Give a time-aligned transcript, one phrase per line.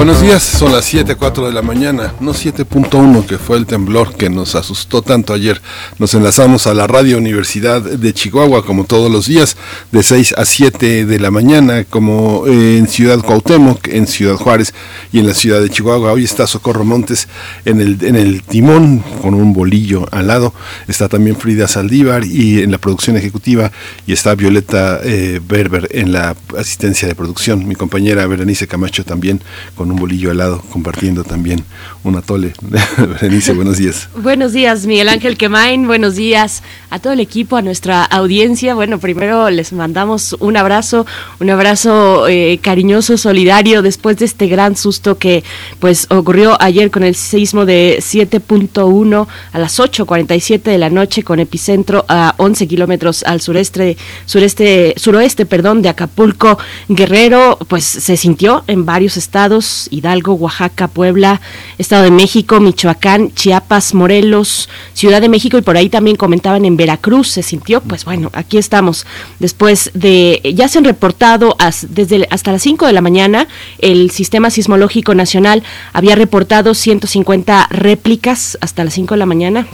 [0.00, 0.42] Buenos días.
[0.42, 5.02] Son las 7.04 de la mañana, no 7.1 que fue el temblor que nos asustó
[5.02, 5.60] tanto ayer.
[5.98, 9.58] Nos enlazamos a la Radio Universidad de Chihuahua como todos los días,
[9.92, 14.72] de 6 a 7 de la mañana, como en Ciudad Cuauhtémoc, en Ciudad Juárez
[15.12, 16.12] y en la ciudad de Chihuahua.
[16.12, 17.28] Hoy está Socorro Montes
[17.66, 20.54] en el, en el timón con un bolillo al lado.
[20.88, 23.70] Está también Frida Saldívar y en la producción ejecutiva
[24.06, 27.68] y está Violeta eh, Berber en la asistencia de producción.
[27.68, 29.42] Mi compañera Berenice Camacho también
[29.74, 31.64] con un bolillo helado, compartiendo también
[32.04, 32.52] un atole.
[32.96, 34.08] Berenice, buenos días.
[34.16, 38.74] Buenos días, Miguel Ángel Quemain, buenos días a todo el equipo, a nuestra audiencia.
[38.74, 41.06] Bueno, primero les mandamos un abrazo,
[41.40, 45.44] un abrazo eh, cariñoso, solidario, después de este gran susto que
[45.78, 51.40] pues ocurrió ayer con el sismo de 7.1 a las 8.47 de la noche con
[51.40, 58.64] epicentro a 11 kilómetros al sureste, sureste, suroeste, perdón, de Acapulco, Guerrero, pues se sintió
[58.66, 61.40] en varios estados Hidalgo, Oaxaca, Puebla,
[61.78, 66.76] Estado de México, Michoacán, Chiapas, Morelos, Ciudad de México y por ahí también comentaban en
[66.76, 69.06] Veracruz se sintió, pues bueno, aquí estamos.
[69.38, 71.56] Después de, ya se han reportado
[71.88, 73.48] desde hasta las 5 de la mañana,
[73.78, 79.66] el Sistema Sismológico Nacional había reportado 150 réplicas hasta las 5 de la mañana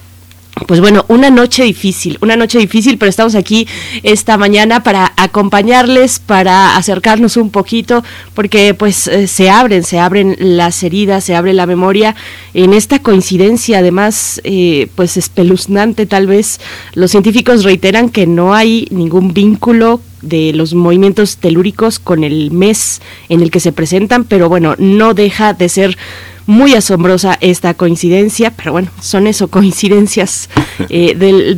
[0.66, 3.68] pues bueno, una noche difícil, una noche difícil, pero estamos aquí
[4.02, 10.34] esta mañana para acompañarles, para acercarnos un poquito, porque pues eh, se abren, se abren
[10.38, 12.16] las heridas, se abre la memoria.
[12.54, 16.58] En esta coincidencia, además, eh, pues espeluznante tal vez,
[16.94, 23.02] los científicos reiteran que no hay ningún vínculo de los movimientos telúricos con el mes
[23.28, 25.98] en el que se presentan, pero bueno, no deja de ser
[26.46, 30.48] muy asombrosa esta coincidencia, pero bueno, son eso, coincidencias
[30.88, 31.56] eh,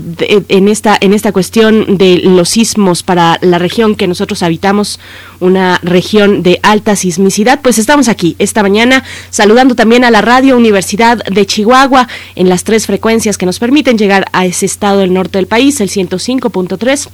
[0.48, 4.98] en, esta, en esta cuestión de los sismos para la región que nosotros habitamos,
[5.40, 7.60] una región de alta sismicidad.
[7.62, 12.64] Pues estamos aquí esta mañana saludando también a la Radio Universidad de Chihuahua en las
[12.64, 17.08] tres frecuencias que nos permiten llegar a ese estado del norte del país, el 105.3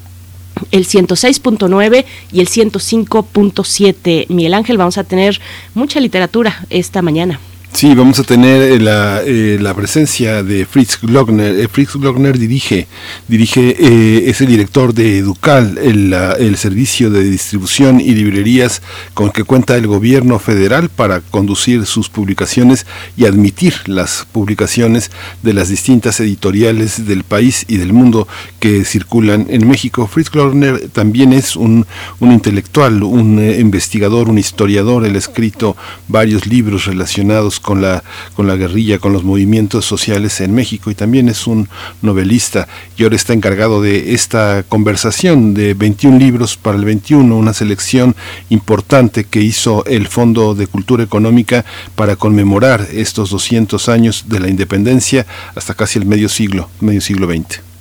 [0.70, 4.26] el 106.9 y el 105.7.
[4.28, 5.40] Miguel Ángel, vamos a tener
[5.74, 7.40] mucha literatura esta mañana.
[7.74, 11.58] Sí, vamos a tener eh, la, eh, la presencia de Fritz Glockner.
[11.58, 12.86] Eh, Fritz Glockner dirige,
[13.26, 18.80] dirige es el director de Educal, el, el, servicio de distribución y librerías
[19.12, 22.86] con que cuenta el gobierno federal para conducir sus publicaciones
[23.16, 25.10] y admitir las publicaciones
[25.42, 28.28] de las distintas editoriales del país y del mundo
[28.60, 30.06] que circulan en México.
[30.06, 31.86] Fritz Glockner también es un,
[32.20, 35.04] un intelectual, un investigador, un historiador.
[35.04, 35.76] Él ha escrito
[36.06, 38.04] varios libros relacionados con la,
[38.36, 41.68] con la guerrilla, con los movimientos sociales en México y también es un
[42.02, 47.54] novelista y ahora está encargado de esta conversación de 21 libros para el 21, una
[47.54, 48.14] selección
[48.50, 51.64] importante que hizo el Fondo de Cultura Económica
[51.96, 55.26] para conmemorar estos 200 años de la independencia
[55.56, 57.73] hasta casi el medio siglo, medio siglo XX.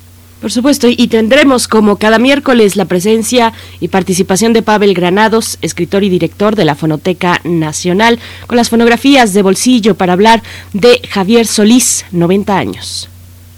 [0.44, 6.04] Por supuesto, y tendremos como cada miércoles la presencia y participación de Pavel Granados, escritor
[6.04, 10.44] y director de la Fonoteca Nacional, con las fonografías de bolsillo para hablar
[10.74, 13.13] de Javier Solís, 90 años.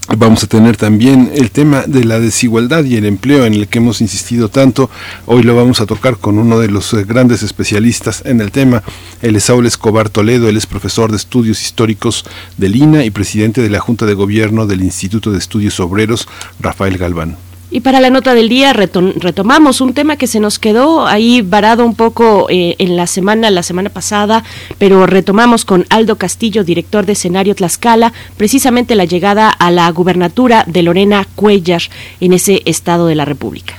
[0.07, 3.79] Vamos a tener también el tema de la desigualdad y el empleo en el que
[3.79, 4.89] hemos insistido tanto.
[5.25, 8.83] Hoy lo vamos a tocar con uno de los eh, grandes especialistas en el tema.
[9.23, 12.23] Él es Saúl Escobar Toledo, él es profesor de estudios históricos
[12.57, 16.27] del INA y presidente de la Junta de Gobierno del Instituto de Estudios Obreros,
[16.59, 17.37] Rafael Galván.
[17.75, 21.85] Y para la nota del día retomamos un tema que se nos quedó ahí varado
[21.85, 24.45] un poco eh, en la semana, la semana pasada,
[24.77, 30.63] pero retomamos con Aldo Castillo, director de escenario Tlaxcala, precisamente la llegada a la gubernatura
[30.65, 31.81] de Lorena Cuellar
[32.21, 33.75] en ese estado de la República.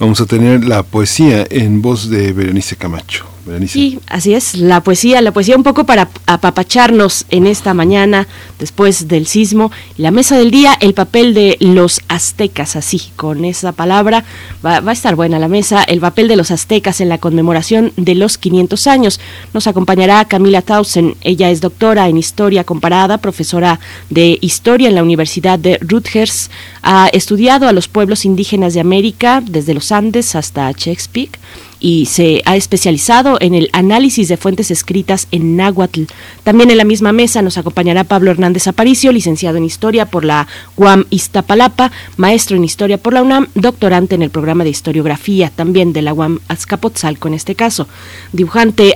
[0.00, 3.24] Vamos a tener la poesía en voz de Berenice Camacho.
[3.66, 8.26] Sí, así es, la poesía, la poesía un poco para apapacharnos en esta mañana
[8.58, 9.70] después del sismo.
[9.96, 14.24] La mesa del día, el papel de los aztecas, así, con esa palabra,
[14.64, 18.14] va, a estar buena la mesa, el papel de los aztecas en la conmemoración de
[18.14, 19.20] los 500 años.
[19.54, 23.80] Nos acompañará Camila Tausen, ella es doctora en historia comparada, profesora
[24.10, 26.50] de historia en la Universidad de Rutgers,
[26.82, 31.38] Ha estudiado a los pueblos indígenas de América, desde los Andes hasta Chesapeake
[31.80, 36.04] y se ha especializado en el análisis de fuentes escritas en náhuatl.
[36.44, 40.46] También en la misma mesa nos acompañará Pablo Hernández Aparicio, licenciado en Historia por la
[40.76, 45.92] UAM Iztapalapa, maestro en Historia por la UNAM, doctorante en el programa de Historiografía, también
[45.92, 47.88] de la UAM Azcapotzalco en este caso.
[48.32, 48.94] Dibujante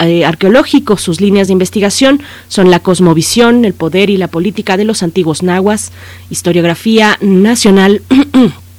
[0.00, 4.84] eh, arqueológico, sus líneas de investigación son la cosmovisión, el poder y la política de
[4.84, 5.92] los antiguos nahuas,
[6.30, 8.02] historiografía nacional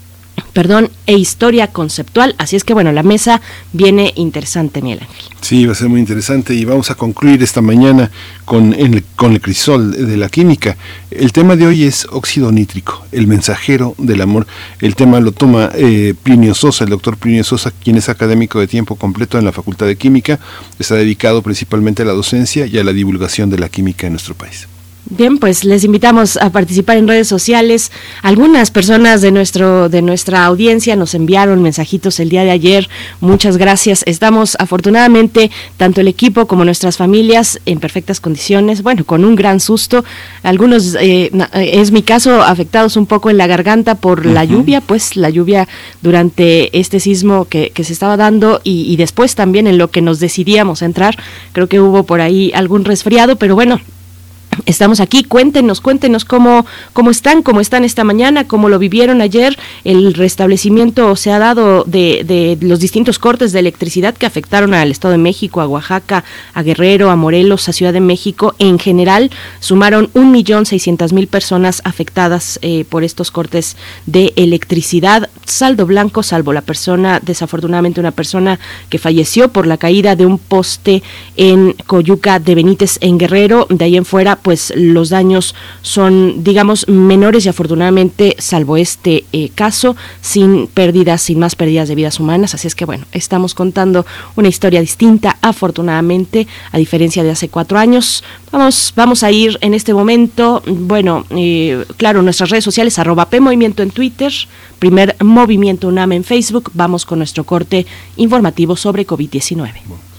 [0.53, 2.35] perdón, e historia conceptual.
[2.37, 3.41] Así es que bueno, la mesa
[3.73, 5.25] viene interesante, Miguel Ángel.
[5.41, 8.11] Sí, va a ser muy interesante y vamos a concluir esta mañana
[8.45, 10.77] con el, con el crisol de la química.
[11.09, 14.47] El tema de hoy es óxido nítrico, el mensajero del amor.
[14.79, 18.67] El tema lo toma eh, Plinio Sosa, el doctor Plinio Sosa, quien es académico de
[18.67, 20.39] tiempo completo en la Facultad de Química.
[20.79, 24.35] Está dedicado principalmente a la docencia y a la divulgación de la química en nuestro
[24.35, 24.67] país.
[25.09, 27.91] Bien, pues les invitamos a participar en redes sociales.
[28.21, 32.87] Algunas personas de nuestro de nuestra audiencia nos enviaron mensajitos el día de ayer.
[33.19, 34.03] Muchas gracias.
[34.05, 38.83] Estamos afortunadamente tanto el equipo como nuestras familias en perfectas condiciones.
[38.83, 40.05] Bueno, con un gran susto.
[40.43, 45.15] Algunos eh, es mi caso afectados un poco en la garganta por la lluvia, pues
[45.15, 45.67] la lluvia
[46.03, 50.01] durante este sismo que, que se estaba dando y, y después también en lo que
[50.01, 51.17] nos decidíamos a entrar.
[51.53, 53.81] Creo que hubo por ahí algún resfriado, pero bueno,
[54.65, 59.57] Estamos aquí, cuéntenos, cuéntenos cómo, cómo están, cómo están esta mañana, cómo lo vivieron ayer.
[59.85, 64.91] El restablecimiento se ha dado de, de, los distintos cortes de electricidad que afectaron al
[64.91, 68.53] Estado de México, a Oaxaca, a Guerrero, a Morelos, a Ciudad de México.
[68.59, 69.31] En general,
[69.61, 75.29] sumaron un millón seiscientas mil personas afectadas eh, por estos cortes de electricidad.
[75.45, 78.59] Saldo blanco, salvo la persona, desafortunadamente una persona
[78.89, 81.03] que falleció por la caída de un poste
[81.37, 83.65] en Coyuca de Benítez, en Guerrero.
[83.69, 89.49] De ahí en fuera, pues los daños son, digamos, menores y afortunadamente, salvo este eh,
[89.53, 92.53] caso, sin pérdidas, sin más pérdidas de vidas humanas.
[92.53, 94.05] Así es que, bueno, estamos contando
[94.35, 98.23] una historia distinta, afortunadamente, a diferencia de hace cuatro años.
[98.51, 103.39] Vamos, vamos a ir en este momento, bueno, eh, claro, nuestras redes sociales, arroba P
[103.39, 104.31] Movimiento en Twitter,
[104.79, 106.71] primer Movimiento UNAM en Facebook.
[106.73, 107.85] Vamos con nuestro corte
[108.17, 110.10] informativo sobre COVID-19.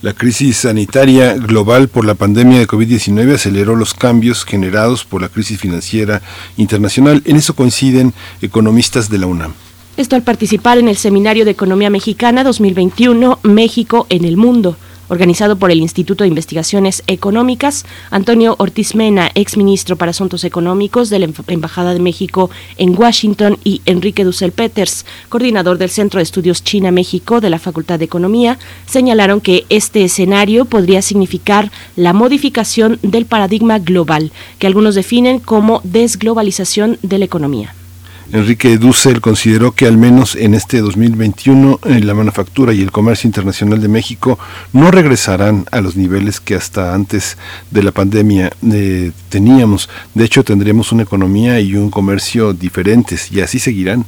[0.00, 5.28] La crisis sanitaria global por la pandemia de COVID-19 aceleró los cambios generados por la
[5.28, 6.22] crisis financiera
[6.56, 7.22] internacional.
[7.24, 9.54] En eso coinciden economistas de la UNAM.
[9.96, 14.76] Esto al participar en el Seminario de Economía Mexicana 2021, México en el Mundo
[15.12, 17.84] organizado por el Instituto de Investigaciones Económicas.
[18.10, 23.82] Antonio Ortiz Mena, exministro para Asuntos Económicos de la Embajada de México en Washington, y
[23.84, 29.42] Enrique Dussel Peters, coordinador del Centro de Estudios China-México de la Facultad de Economía, señalaron
[29.42, 36.98] que este escenario podría significar la modificación del paradigma global, que algunos definen como desglobalización
[37.02, 37.74] de la economía.
[38.32, 42.90] Enrique Dussel consideró que al menos en este 2021 en eh, la manufactura y el
[42.90, 44.38] comercio internacional de México
[44.72, 47.36] no regresarán a los niveles que hasta antes
[47.70, 49.90] de la pandemia eh, teníamos.
[50.14, 54.06] De hecho, tendremos una economía y un comercio diferentes y así seguirán.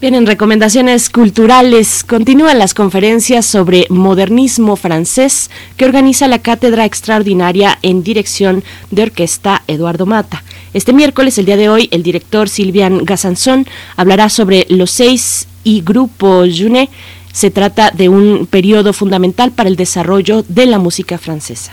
[0.00, 7.80] Bien, en recomendaciones culturales continúan las conferencias sobre modernismo francés que organiza la Cátedra Extraordinaria
[7.82, 8.62] en Dirección
[8.92, 10.44] de Orquesta Eduardo Mata.
[10.72, 15.80] Este miércoles, el día de hoy, el director Silvian Gassanson hablará sobre los seis y
[15.80, 16.90] Grupo Junet.
[17.32, 21.72] Se trata de un periodo fundamental para el desarrollo de la música francesa.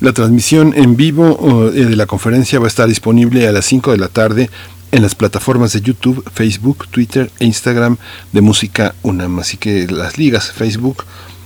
[0.00, 3.92] La transmisión en vivo eh, de la conferencia va a estar disponible a las 5
[3.92, 4.50] de la tarde
[4.92, 7.96] en las plataformas de YouTube, Facebook, Twitter e Instagram
[8.32, 9.38] de Música UNAM.
[9.38, 11.04] Así que las ligas, Facebook,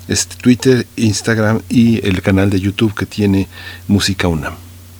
[0.08, 3.48] este, Twitter, Instagram y el canal de YouTube que tiene
[3.88, 4.54] Música UNAM.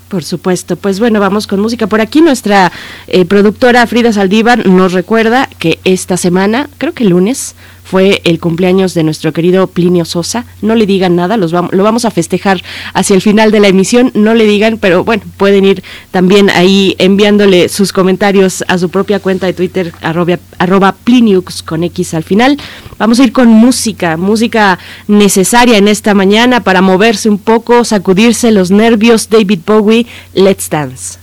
[0.09, 1.87] Por supuesto, pues bueno, vamos con música.
[1.87, 2.71] Por aquí nuestra
[3.09, 8.41] eh, productora Frida Saldívar nos recuerda que esta semana, creo que el lunes, fue el
[8.41, 10.47] cumpleaños de nuestro querido Plinio Sosa.
[10.63, 12.63] No le digan nada, los lo vamos a festejar
[12.95, 14.11] hacia el final de la emisión.
[14.15, 19.21] No le digan, pero bueno, pueden ir también ahí enviándole sus comentarios a su propia
[19.21, 22.59] cuenta de Twitter, arroba, arroba Pliniux con X al final.
[22.99, 28.51] Vamos a ir con música, música necesaria en esta mañana para moverse un poco, sacudirse
[28.51, 29.29] los nervios.
[29.29, 31.19] David Bowie, Let's Dance.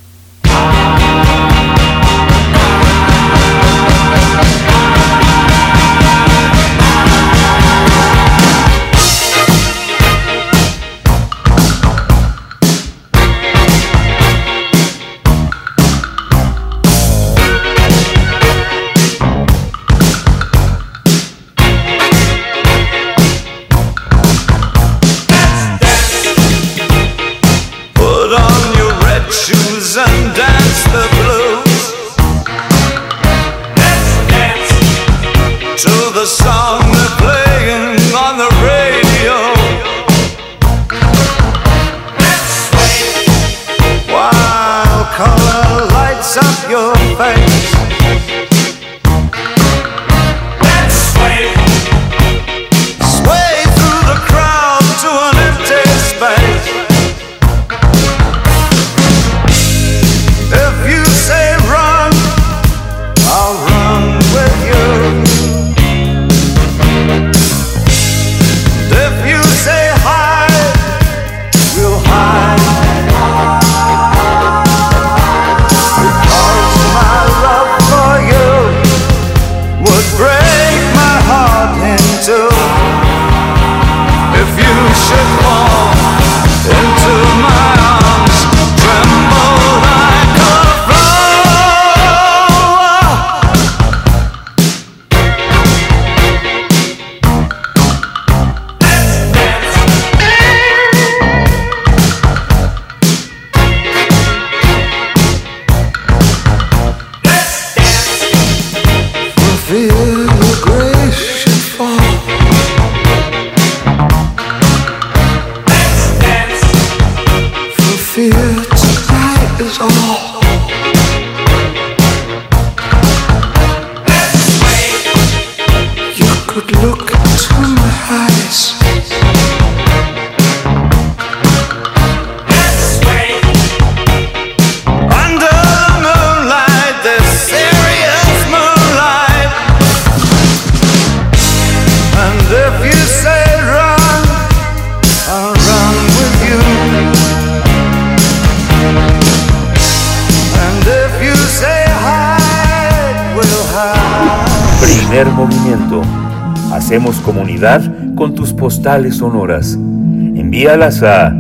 [158.82, 159.74] Postales sonoras.
[159.74, 161.32] Envíalas a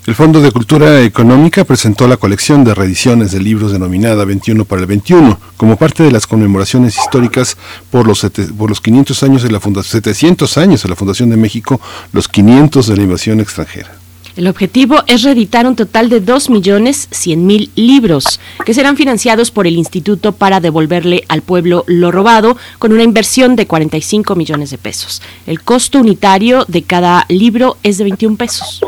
[0.06, 4.82] El Fondo de Cultura Económica presentó la colección de reediciones de libros denominada 21 para
[4.82, 7.58] el 21 como parte de las conmemoraciones históricas
[7.92, 8.26] por los,
[8.58, 11.82] por los 500 años de la fundación, 700 años de la Fundación de México,
[12.14, 13.97] los 500 de la invasión extranjera.
[14.38, 20.32] El objetivo es reeditar un total de 2.100.000 libros que serán financiados por el Instituto
[20.32, 25.24] para devolverle al pueblo lo robado con una inversión de 45 millones de pesos.
[25.48, 28.80] El costo unitario de cada libro es de 21 pesos.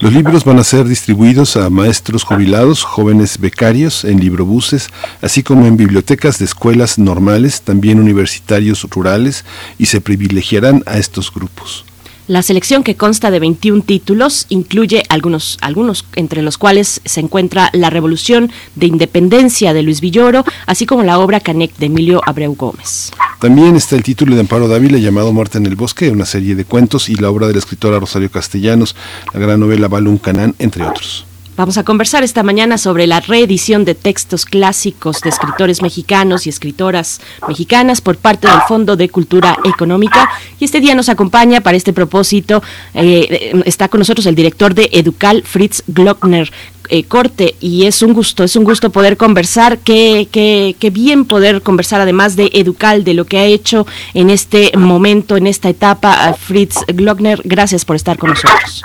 [0.00, 4.88] Los libros van a ser distribuidos a maestros jubilados, jóvenes becarios, en librobuses,
[5.22, 9.44] así como en bibliotecas de escuelas normales, también universitarios rurales,
[9.78, 11.84] y se privilegiarán a estos grupos.
[12.28, 17.70] La selección que consta de 21 títulos incluye algunos, algunos entre los cuales se encuentra
[17.72, 22.56] La Revolución de Independencia de Luis Villoro, así como la obra Canec de Emilio Abreu
[22.56, 23.12] Gómez.
[23.38, 26.64] También está el título de Amparo Dávila llamado Muerte en el Bosque, una serie de
[26.64, 28.96] cuentos y la obra de la escritora Rosario Castellanos,
[29.32, 31.25] la gran novela Balún Canán, entre otros.
[31.56, 36.50] Vamos a conversar esta mañana sobre la reedición de textos clásicos de escritores mexicanos y
[36.50, 40.28] escritoras mexicanas por parte del Fondo de Cultura Económica.
[40.60, 44.90] Y este día nos acompaña para este propósito, eh, está con nosotros el director de
[44.92, 46.52] Educal, Fritz Glockner.
[46.88, 51.24] Eh, corte y es un gusto, es un gusto poder conversar, qué, qué, qué bien
[51.24, 55.68] poder conversar además de Educal, de lo que ha hecho en este momento, en esta
[55.68, 58.82] etapa, Fritz Glockner, gracias por estar con nosotros.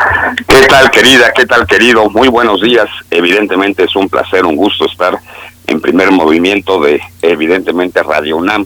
[0.47, 1.31] ¿Qué tal querida?
[1.33, 2.09] ¿Qué tal querido?
[2.09, 5.19] Muy buenos días, evidentemente es un placer, un gusto estar
[5.67, 8.65] en primer movimiento de evidentemente Radio UNAM,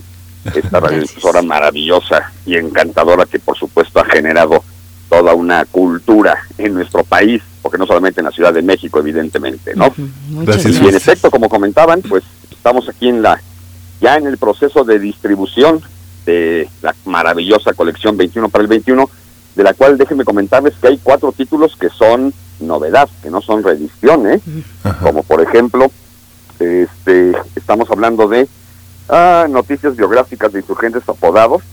[0.54, 4.64] esta radiodifusora maravillosa y encantadora que por supuesto ha generado
[5.10, 9.74] toda una cultura en nuestro país porque no solamente en la Ciudad de México, evidentemente,
[9.76, 9.92] ¿no?
[10.44, 10.80] gracias.
[10.80, 13.42] Y en efecto, como comentaban, pues estamos aquí en la
[14.00, 15.82] ya en el proceso de distribución
[16.28, 19.10] de la maravillosa colección 21 para el 21,
[19.56, 23.64] de la cual déjenme comentarles que hay cuatro títulos que son novedad, que no son
[23.64, 24.44] reediciones,
[25.02, 25.92] como por ejemplo,
[26.60, 28.48] este, estamos hablando de
[29.10, 31.64] ah, noticias biográficas de insurgentes apodados,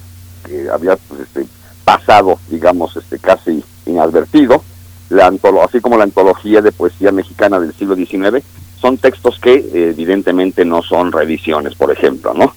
[0.46, 1.46] que había pues, este,
[1.84, 4.64] pasado, digamos, este, casi inadvertido,
[5.12, 8.44] la así como la antología de poesía mexicana del siglo XIX,
[8.80, 12.54] son textos que evidentemente no son revisiones, por ejemplo, ¿no?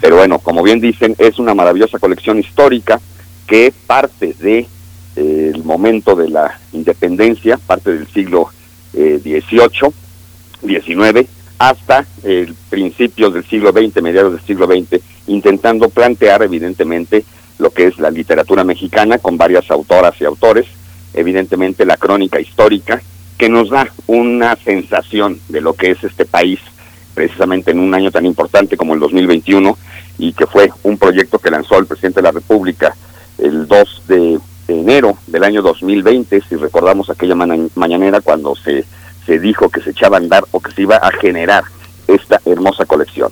[0.00, 2.98] Pero bueno, como bien dicen, es una maravillosa colección histórica
[3.46, 4.66] que parte de
[5.16, 8.50] eh, el momento de la independencia, parte del siglo
[8.92, 9.92] XVIII,
[10.62, 17.24] eh, XIX, hasta el principios del siglo XX, mediados del siglo XX, intentando plantear evidentemente
[17.58, 20.66] lo que es la literatura mexicana con varias autoras y autores,
[21.16, 23.02] evidentemente la crónica histórica,
[23.36, 26.60] que nos da una sensación de lo que es este país,
[27.14, 29.76] precisamente en un año tan importante como el 2021,
[30.18, 32.94] y que fue un proyecto que lanzó el presidente de la República
[33.38, 38.84] el 2 de enero del año 2020, si recordamos aquella mañanera cuando se,
[39.26, 41.64] se dijo que se echaba a andar o que se iba a generar
[42.06, 43.30] esta hermosa colección.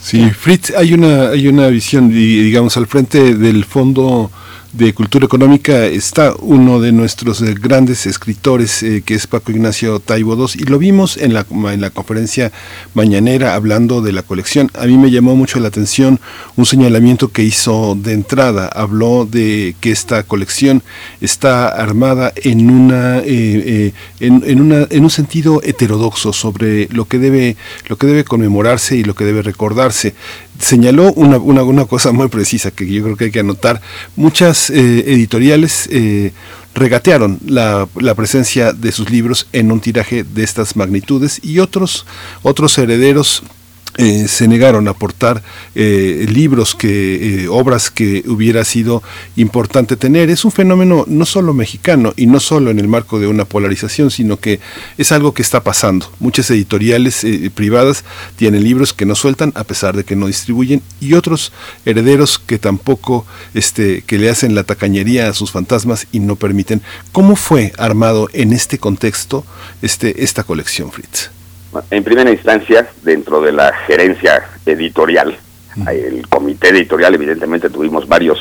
[0.00, 4.30] Sí, Fritz, hay una, hay una visión, digamos, al frente del Fondo
[4.72, 9.98] de Cultura Económica está uno de nuestros eh, grandes escritores, eh, que es Paco Ignacio
[9.98, 12.52] Taibo II, y lo vimos en la, en la conferencia
[12.92, 14.70] mañanera hablando de la colección.
[14.74, 16.20] A mí me llamó mucho la atención
[16.56, 18.68] un señalamiento que hizo de entrada.
[18.68, 20.82] Habló de que esta colección
[21.20, 27.18] está armada en, una, eh, en, en, una, en un sentido heterodoxo sobre lo que,
[27.18, 27.56] debe,
[27.88, 30.14] lo que debe conmemorarse y lo que debe recordarse
[30.58, 33.80] señaló una, una, cosa muy precisa que yo creo que hay que anotar.
[34.16, 36.32] Muchas eh, editoriales eh,
[36.74, 42.06] regatearon la, la, presencia de sus libros en un tiraje de estas magnitudes y otros,
[42.42, 43.42] otros herederos
[44.00, 45.42] eh, se negaron a aportar
[45.74, 49.02] eh, libros que eh, obras que hubiera sido
[49.34, 50.30] importante tener.
[50.30, 54.12] Es un fenómeno no solo mexicano y no solo en el marco de una polarización
[54.12, 54.60] sino que
[54.98, 56.12] es algo que está pasando.
[56.20, 58.04] Muchas editoriales privadas
[58.36, 61.52] tienen libros que no sueltan a pesar de que no distribuyen y otros
[61.84, 66.82] herederos que tampoco este que le hacen la tacañería a sus fantasmas y no permiten.
[67.10, 69.44] Cómo fue armado en este contexto
[69.82, 71.37] este esta colección Fritz
[71.90, 75.36] en primera instancia, dentro de la gerencia editorial,
[75.86, 78.38] el comité editorial, evidentemente tuvimos varios,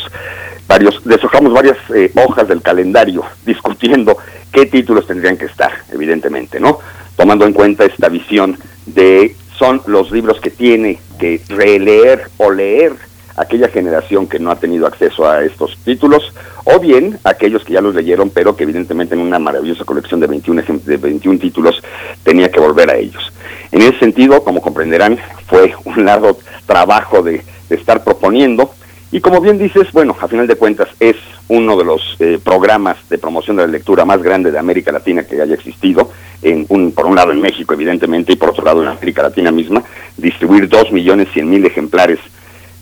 [0.68, 4.18] varios, deshojamos varias eh, hojas del calendario discutiendo
[4.52, 6.80] qué títulos tendrían que estar, evidentemente, ¿no?
[7.16, 12.94] Tomando en cuenta esta visión de son los libros que tiene que releer o leer
[13.38, 16.34] aquella generación que no ha tenido acceso a estos títulos,
[16.66, 20.28] o bien aquellos que ya los leyeron, pero que evidentemente en una maravillosa colección de
[20.28, 21.82] 21, de 21 títulos
[22.24, 23.32] tenía que volver a ellos.
[23.72, 28.72] En ese sentido, como comprenderán, fue un largo trabajo de, estar proponiendo,
[29.12, 31.16] y como bien dices, bueno, a final de cuentas es
[31.50, 35.24] uno de los eh, programas de promoción de la lectura más grande de América Latina
[35.24, 38.82] que haya existido, en un, por un lado en México evidentemente y por otro lado
[38.82, 39.84] en América Latina misma,
[40.18, 42.20] distribuir dos millones cien mil ejemplares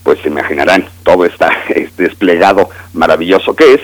[0.05, 3.81] pues se imaginarán todo está este desplegado maravilloso que es.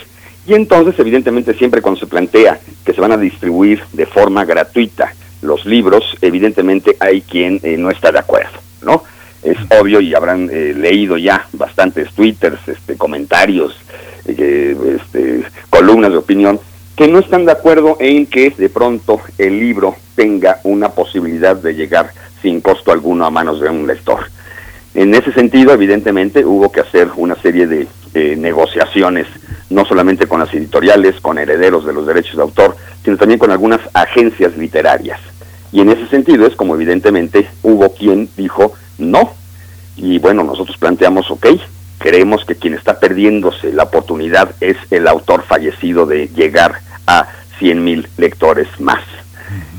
[0.47, 5.13] Y entonces, evidentemente, siempre cuando se plantea que se van a distribuir de forma gratuita
[5.41, 9.03] los libros, evidentemente hay quien eh, no está de acuerdo, ¿no?
[9.43, 13.75] Es obvio y habrán eh, leído ya bastantes twitters, este, comentarios,
[14.27, 16.59] eh, este, columnas de opinión,
[16.95, 21.73] que no están de acuerdo en que de pronto el libro tenga una posibilidad de
[21.73, 22.11] llegar
[22.43, 24.19] sin costo alguno a manos de un lector.
[24.93, 27.87] En ese sentido, evidentemente, hubo que hacer una serie de
[28.35, 29.27] negociaciones,
[29.69, 33.51] no solamente con las editoriales, con herederos de los derechos de autor, sino también con
[33.51, 35.19] algunas agencias literarias.
[35.71, 39.33] Y en ese sentido es como evidentemente hubo quien dijo no.
[39.95, 41.47] Y bueno, nosotros planteamos, ok,
[41.97, 47.27] creemos que quien está perdiéndose la oportunidad es el autor fallecido de llegar a
[47.59, 49.03] 100 mil lectores más.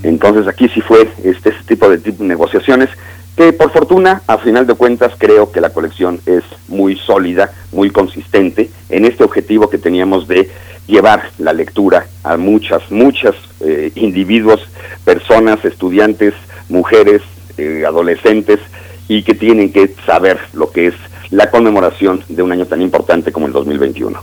[0.02, 2.90] Entonces aquí sí fue este, este tipo de negociaciones
[3.36, 7.90] que por fortuna, a final de cuentas, creo que la colección es muy sólida, muy
[7.90, 10.50] consistente en este objetivo que teníamos de
[10.86, 14.60] llevar la lectura a muchas, muchas eh, individuos,
[15.04, 16.34] personas, estudiantes,
[16.68, 17.22] mujeres,
[17.56, 18.60] eh, adolescentes,
[19.08, 20.94] y que tienen que saber lo que es
[21.30, 24.22] la conmemoración de un año tan importante como el 2021.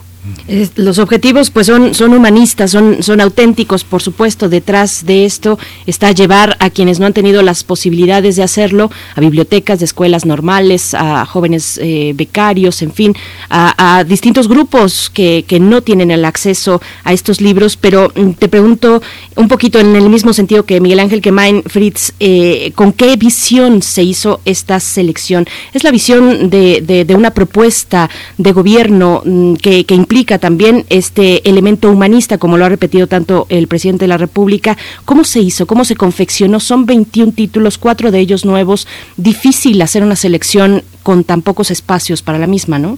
[0.76, 4.50] Los objetivos pues son, son humanistas, son, son auténticos, por supuesto.
[4.50, 9.22] Detrás de esto está llevar a quienes no han tenido las posibilidades de hacerlo a
[9.22, 13.16] bibliotecas de escuelas normales, a jóvenes eh, becarios, en fin,
[13.50, 17.78] a, distintos grupos que, que, no tienen el acceso a estos libros.
[17.78, 19.02] Pero mm, te pregunto
[19.36, 23.82] un poquito en el mismo sentido que Miguel Ángel Kemain Fritz, eh, ¿con qué visión
[23.82, 25.48] se hizo esta selección?
[25.74, 31.48] ¿Es la visión de, de, una propuesta de gobierno mm, que, que implica también este
[31.50, 34.78] elemento humanista, como lo ha repetido tanto el presidente de la República.
[35.06, 35.66] ¿Cómo se hizo?
[35.66, 36.60] ¿Cómo se confeccionó?
[36.60, 38.88] Son 21 títulos, cuatro de ellos nuevos.
[39.18, 42.98] Difícil hacer una selección con tan pocos espacios para la misma, ¿no?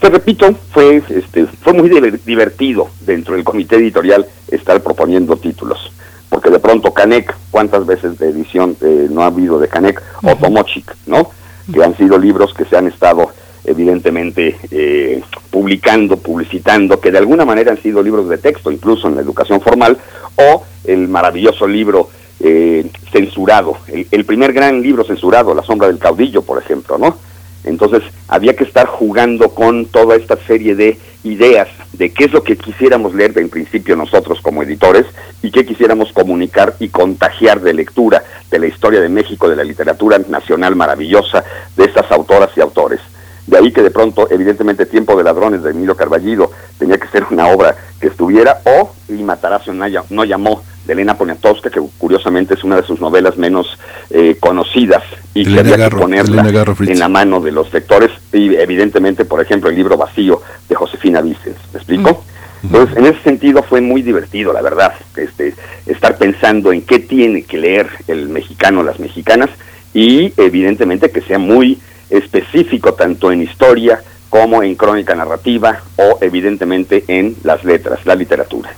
[0.00, 1.88] Te repito, fue, este, fue muy
[2.24, 5.92] divertido dentro del comité editorial estar proponiendo títulos
[6.28, 10.02] porque de pronto Canek, ¿cuántas veces de edición eh, no ha habido de Canek?
[10.22, 11.30] O Tomochic, ¿no?
[11.72, 13.30] Que han sido libros que se han estado
[13.68, 19.16] evidentemente eh, publicando, publicitando, que de alguna manera han sido libros de texto, incluso en
[19.16, 19.98] la educación formal,
[20.36, 22.08] o el maravilloso libro
[22.40, 27.16] eh, censurado, el, primer gran libro censurado, La sombra del caudillo, por ejemplo, ¿no?
[27.64, 32.42] Entonces había que estar jugando con toda esta serie de ideas de qué es lo
[32.44, 35.04] que quisiéramos leer en principio nosotros como editores
[35.42, 39.64] y qué quisiéramos comunicar y contagiar de lectura de la historia de México, de la
[39.64, 41.44] literatura nacional maravillosa
[41.76, 43.00] de estas autoras y autores.
[43.48, 47.24] De ahí que de pronto, evidentemente, Tiempo de Ladrones de Emilio Carballido tenía que ser
[47.30, 52.64] una obra que estuviera, o Y Matarazzo no llamó, de Elena Poniatowska, que curiosamente es
[52.64, 53.78] una de sus novelas menos
[54.10, 56.42] eh, conocidas y que había que ponerla
[56.80, 58.10] en la mano de los lectores.
[58.34, 61.56] Y evidentemente, por ejemplo, el libro Vacío de Josefina Vicens.
[61.72, 62.22] ¿Me explico?
[62.62, 62.66] Mm.
[62.66, 65.54] Entonces, en ese sentido fue muy divertido, la verdad, este,
[65.86, 69.48] estar pensando en qué tiene que leer el mexicano, las mexicanas,
[69.94, 71.78] y evidentemente que sea muy
[72.10, 78.70] específico tanto en historia como en crónica narrativa o evidentemente en las letras, la literatura.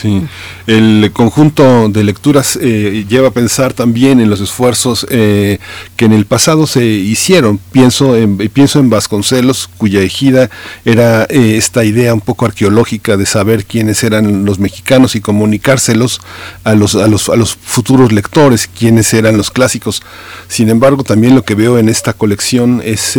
[0.00, 0.22] Sí,
[0.66, 5.58] el conjunto de lecturas eh, lleva a pensar también en los esfuerzos eh,
[5.96, 7.58] que en el pasado se hicieron.
[7.72, 10.50] Pienso en, pienso en Vasconcelos, cuya ejida
[10.84, 16.20] era eh, esta idea un poco arqueológica de saber quiénes eran los mexicanos y comunicárselos
[16.64, 20.02] a los, a los, a los futuros lectores, quiénes eran los clásicos.
[20.48, 23.16] Sin embargo, también lo que veo en esta colección es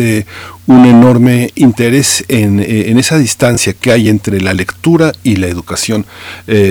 [0.67, 6.05] un enorme interés en, en, esa distancia que hay entre la lectura y la educación.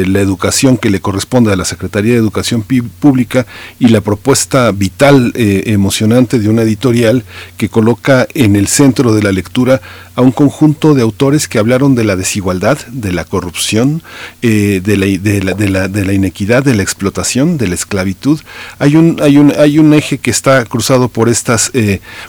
[0.04, 3.46] La educación que le corresponde a la Secretaría de Educación Pública
[3.78, 7.24] y la propuesta vital, eh, emocionante de una editorial
[7.56, 9.80] que coloca en el centro de la lectura
[10.14, 14.02] a un conjunto de autores que hablaron de la desigualdad, de la corrupción,
[14.42, 17.74] eh, de, la, de, la, de, la, de, la, inequidad, de la explotación, de la
[17.74, 18.40] esclavitud.
[18.78, 21.70] Hay un, hay un, hay un eje que está cruzado por estas,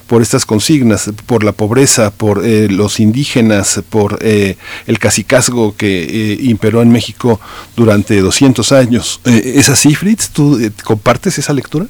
[0.06, 6.92] por estas consignas, por la pobreza, por los indígenas, por el cacicazgo que imperó en
[6.92, 7.40] México
[7.76, 9.22] durante 200 años.
[9.26, 9.96] Eh, ¿Es así?
[10.34, 11.86] ¿Tú eh, compartes esa lectura?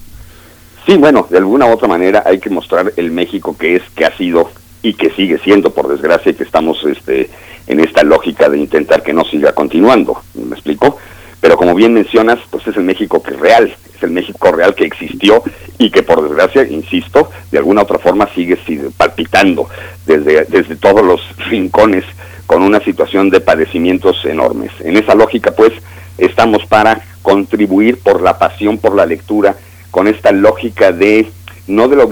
[0.85, 4.05] Sí, bueno, de alguna u otra manera hay que mostrar el México que es, que
[4.05, 4.49] ha sido
[4.81, 7.29] y que sigue siendo, por desgracia, que estamos este,
[7.67, 10.21] en esta lógica de intentar que no siga continuando.
[10.33, 10.97] ¿Me explico?
[11.41, 14.75] Pero como bien mencionas, pues es el México que es real, es el México real
[14.75, 15.43] que existió
[15.77, 19.67] y que por desgracia, insisto, de alguna u otra forma sigue, sigue palpitando
[20.05, 22.05] desde, desde todos los rincones
[22.47, 24.71] con una situación de padecimientos enormes.
[24.79, 25.73] En esa lógica, pues,
[26.17, 29.55] estamos para contribuir por la pasión por la lectura,
[29.91, 31.29] con esta lógica de
[31.67, 32.05] no de la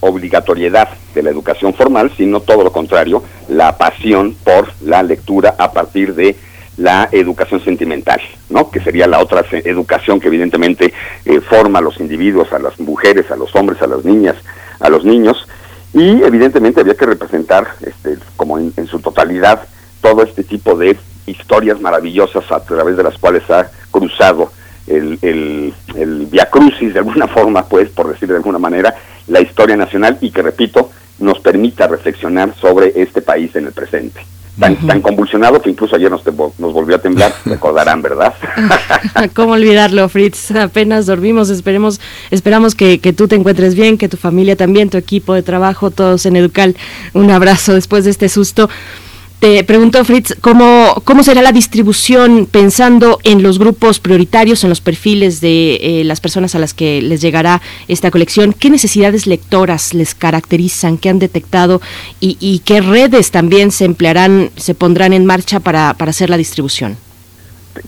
[0.00, 5.72] obligatoriedad de la educación formal, sino todo lo contrario, la pasión por la lectura a
[5.72, 6.34] partir de
[6.76, 8.20] la educación sentimental,
[8.50, 8.68] ¿no?
[8.70, 10.92] Que sería la otra educación que evidentemente
[11.24, 14.36] eh, forma a los individuos, a las mujeres, a los hombres, a las niñas,
[14.80, 15.46] a los niños,
[15.94, 19.66] y evidentemente había que representar, este, como en su totalidad,
[20.06, 24.52] todo este tipo de historias maravillosas a través de las cuales ha cruzado
[24.86, 28.94] el, el, el Via Crucis, de alguna forma, pues, por decir de alguna manera,
[29.26, 34.20] la historia nacional y que, repito, nos permita reflexionar sobre este país en el presente.
[34.60, 38.32] tan, tan convulsionado que incluso ayer nos, nos volvió a temblar, recordarán, ¿verdad?
[39.34, 40.52] ¿Cómo olvidarlo, Fritz?
[40.52, 44.98] Apenas dormimos, esperemos, esperamos que, que, tú te encuentres bien, que tu familia también, tu
[44.98, 46.76] equipo de trabajo, todos en Educal.
[47.12, 48.70] Un abrazo después de este susto.
[49.40, 54.80] Te pregunto, Fritz, ¿cómo, ¿cómo será la distribución pensando en los grupos prioritarios, en los
[54.80, 58.54] perfiles de eh, las personas a las que les llegará esta colección?
[58.54, 61.82] ¿Qué necesidades lectoras les caracterizan, qué han detectado
[62.18, 66.96] y, qué redes también se emplearán, se pondrán en marcha para, para hacer la distribución?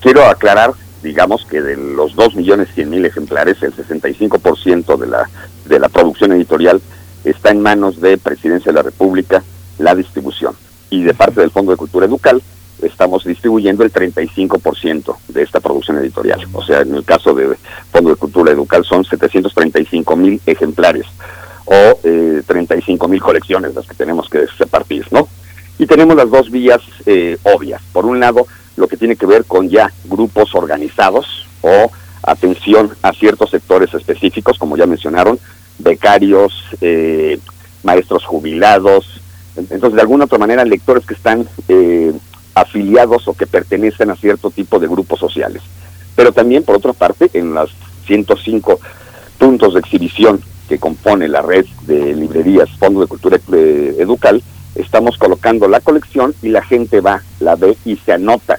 [0.02, 5.30] Quiero aclarar, digamos, que de los 2.100.000 ejemplares, el 65% de la,
[5.64, 6.82] de la producción editorial
[7.24, 9.42] está en manos de Presidencia de la República,
[9.78, 10.54] la distribución
[10.90, 12.42] y de parte del Fondo de Cultura Educal
[12.83, 16.46] estamos distribuyendo el 35% de esta producción editorial.
[16.53, 17.57] O sea, en el caso del
[17.90, 21.07] Fondo de Cultura Educal son 735 mil ejemplares
[21.64, 25.29] o eh, 35 mil colecciones las que tenemos que repartir, ¿no?
[25.79, 27.83] Y tenemos las dos vías eh, obvias.
[27.92, 28.46] Por un lado,
[28.77, 31.90] lo que tiene que ver con ya grupos organizados o
[32.22, 35.38] atención a ciertos sectores específicos, como ya mencionaron,
[35.79, 37.38] becarios, eh,
[37.83, 39.20] maestros jubilados,
[39.59, 42.12] entonces, de alguna otra manera, lectores que están eh,
[42.55, 45.62] afiliados o que pertenecen a cierto tipo de grupos sociales.
[46.16, 47.71] Pero también, por otra parte, en las
[48.07, 48.81] 105
[49.38, 54.42] puntos de exhibición que compone la red de librerías Fondo de Cultura Educal,
[54.75, 58.59] estamos colocando la colección y la gente va, la ve y se anota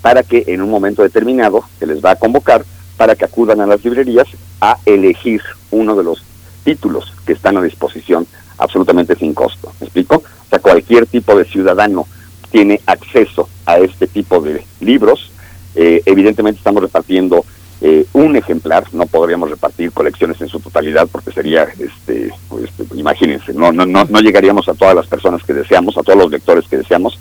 [0.00, 2.64] para que en un momento determinado se les va a convocar
[2.96, 4.26] para que acudan a las librerías
[4.60, 6.22] a elegir uno de los
[6.64, 8.26] títulos que están a disposición
[8.58, 9.72] absolutamente sin costo.
[9.80, 10.16] ¿Me explico?
[10.16, 12.06] O sea, cualquier tipo de ciudadano
[12.50, 15.32] tiene acceso a este tipo de libros.
[15.74, 17.44] Eh, evidentemente estamos repartiendo
[17.80, 22.30] eh, un ejemplar, no podríamos repartir colecciones en su totalidad porque sería, este,
[22.62, 26.18] este, imagínense, no, no, no, no llegaríamos a todas las personas que deseamos, a todos
[26.18, 27.18] los lectores que deseamos,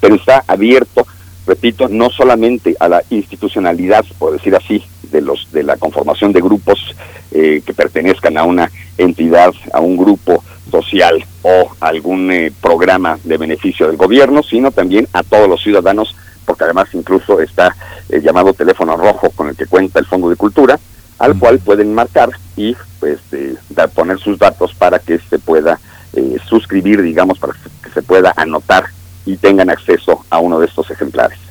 [0.00, 1.06] pero está abierto,
[1.44, 6.40] repito, no solamente a la institucionalidad, por decir así, de los de la conformación de
[6.40, 6.94] grupos
[7.32, 13.38] eh, que pertenezcan a una entidad, a un grupo social o algún eh, programa de
[13.38, 17.74] beneficio del gobierno, sino también a todos los ciudadanos, porque además incluso está
[18.08, 20.78] el llamado teléfono rojo con el que cuenta el Fondo de Cultura,
[21.18, 23.56] al cual pueden marcar y pues eh,
[23.94, 25.78] poner sus datos para que se pueda
[26.12, 28.84] eh, suscribir, digamos, para que se pueda anotar
[29.24, 31.45] y tengan acceso a uno de estos ejemplares.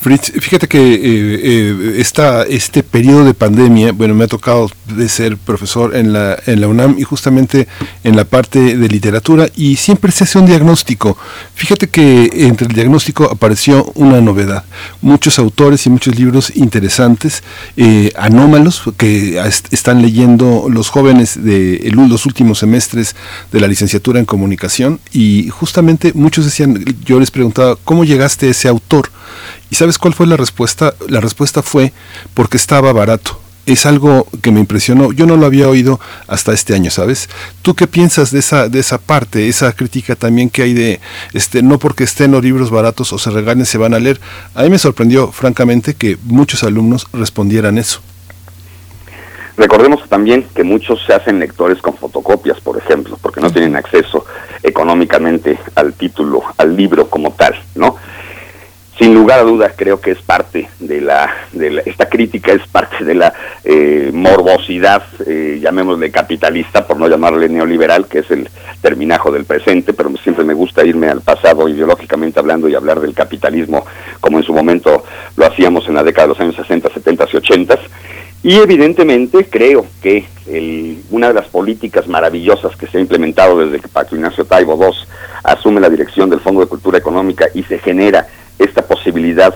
[0.00, 2.06] Fritz, fíjate que eh, eh,
[2.48, 6.68] este periodo de pandemia, bueno, me ha tocado de ser profesor en la, en la
[6.68, 7.68] UNAM y justamente
[8.02, 11.16] en la parte de literatura y siempre se hace un diagnóstico.
[11.54, 14.64] Fíjate que entre el diagnóstico apareció una novedad.
[15.00, 17.42] Muchos autores y muchos libros interesantes,
[17.76, 23.14] eh, anómalos, que están leyendo los jóvenes de los últimos semestres
[23.52, 28.50] de la licenciatura en comunicación y justamente muchos decían, yo les preguntaba, ¿cómo llegaste a
[28.50, 29.11] ese autor?
[29.70, 30.94] ¿Y sabes cuál fue la respuesta?
[31.08, 31.92] La respuesta fue
[32.34, 33.40] porque estaba barato.
[33.64, 35.12] Es algo que me impresionó.
[35.12, 37.28] Yo no lo había oído hasta este año, ¿sabes?
[37.62, 41.00] ¿Tú qué piensas de esa de esa parte, esa crítica también que hay de
[41.32, 44.20] este no porque estén los libros baratos o se regalen se van a leer?
[44.54, 48.00] A mí me sorprendió francamente que muchos alumnos respondieran eso.
[49.56, 54.24] Recordemos también que muchos se hacen lectores con fotocopias, por ejemplo, porque no tienen acceso
[54.62, 57.96] económicamente al título, al libro como tal, ¿no?
[59.02, 63.04] Sin lugar a dudas creo que es parte de la, de esta crítica es parte
[63.04, 63.34] de la
[63.64, 68.48] eh, morbosidad, eh, llamémosle capitalista, por no llamarle neoliberal, que es el
[68.80, 73.12] terminajo del presente, pero siempre me gusta irme al pasado ideológicamente hablando y hablar del
[73.12, 73.84] capitalismo
[74.20, 75.02] como en su momento
[75.36, 77.78] lo hacíamos en la década de los años 60, 70 y 80.
[78.44, 80.26] Y evidentemente creo que
[81.10, 84.96] una de las políticas maravillosas que se ha implementado desde que Paco Ignacio Taibo II
[85.44, 88.26] asume la dirección del Fondo de Cultura Económica y se genera
[88.64, 89.54] esta posibilidad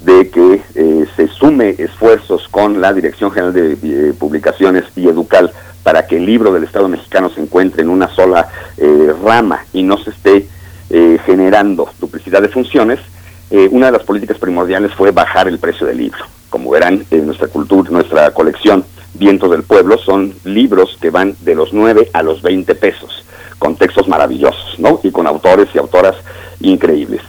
[0.00, 5.50] de que eh, se sume esfuerzos con la Dirección General de eh, Publicaciones y Educal
[5.82, 9.82] para que el libro del Estado mexicano se encuentre en una sola eh, rama y
[9.82, 10.48] no se esté
[11.26, 13.00] generando duplicidad de funciones,
[13.70, 16.24] una de las políticas primordiales fue bajar el precio del libro.
[16.50, 21.54] Como verán, en nuestra cultura, nuestra colección Vientos del Pueblo son libros que van de
[21.54, 23.24] los 9 a los 20 pesos,
[23.60, 24.98] con textos maravillosos, ¿no?
[25.04, 26.16] Y con autores y autoras
[26.60, 27.20] increíbles.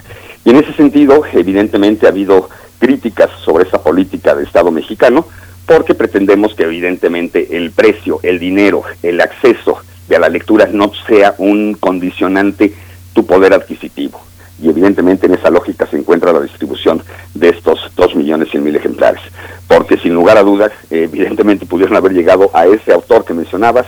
[0.46, 5.26] Y en ese sentido, evidentemente ha habido críticas sobre esa política de Estado mexicano,
[5.66, 10.92] porque pretendemos que evidentemente el precio, el dinero, el acceso de a la lectura no
[11.08, 12.74] sea un condicionante
[13.14, 14.22] tu poder adquisitivo.
[14.62, 17.02] Y evidentemente en esa lógica se encuentra la distribución
[17.34, 19.22] de estos dos millones cien mil ejemplares.
[19.68, 23.88] Porque sin lugar a dudas, evidentemente pudieron haber llegado a ese autor que mencionabas,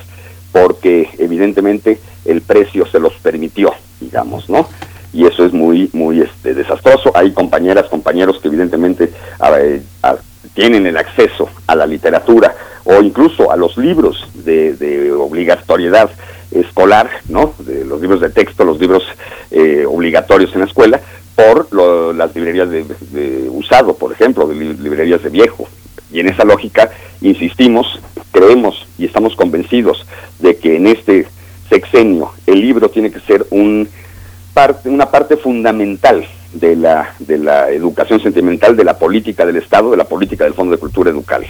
[0.51, 4.67] porque evidentemente el precio se los permitió, digamos, ¿no?
[5.17, 7.11] Y eso es muy muy este desastroso.
[7.15, 9.11] Hay compañeras compañeros que evidentemente
[9.55, 9.81] eh,
[10.53, 12.53] tienen el acceso a la literatura
[12.83, 16.11] o incluso a los libros de, obligatoriedad
[16.51, 19.03] escolar no de los libros de texto los libros
[19.49, 21.01] eh, obligatorios en la escuela
[21.35, 21.67] por
[22.15, 25.67] las librerías de, usado por ejemplo de librerías de viejo.
[26.11, 27.99] Y en esa lógica insistimos
[28.31, 30.05] creemos y estamos convencidos
[30.39, 31.25] de que en este
[31.69, 33.89] sexenio el libro tiene que ser un
[34.57, 39.91] parte, una parte fundamental de la, de la educación sentimental, de la política del Estado,
[39.91, 41.45] de la política del Fondo de Cultura Educal.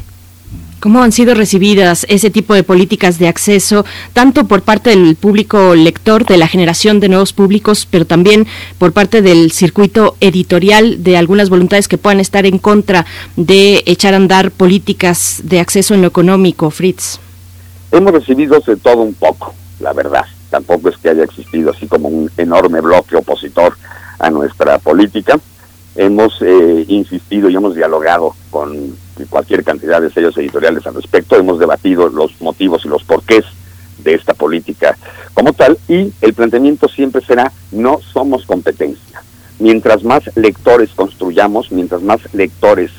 [0.81, 5.73] ¿Cómo han sido recibidas ese tipo de políticas de acceso, tanto por parte del público
[5.73, 8.45] lector, de la generación de nuevos públicos, pero también
[8.77, 13.05] por parte del circuito editorial de algunas voluntades que puedan estar en contra
[13.37, 17.21] de echar a andar políticas de acceso en lo económico, Fritz?
[17.89, 22.07] Hemos recibido de todo un poco, la verdad tampoco es que haya existido así como
[22.07, 23.77] un enorme bloque opositor
[24.19, 25.39] a nuestra política.
[25.95, 28.95] Hemos eh, insistido y hemos dialogado con
[29.29, 33.45] cualquier cantidad de sellos editoriales al respecto, hemos debatido los motivos y los porqués
[34.03, 34.95] de esta política
[35.33, 39.21] como tal y el planteamiento siempre será no somos competencia.
[39.59, 42.91] Mientras más lectores construyamos, mientras más lectores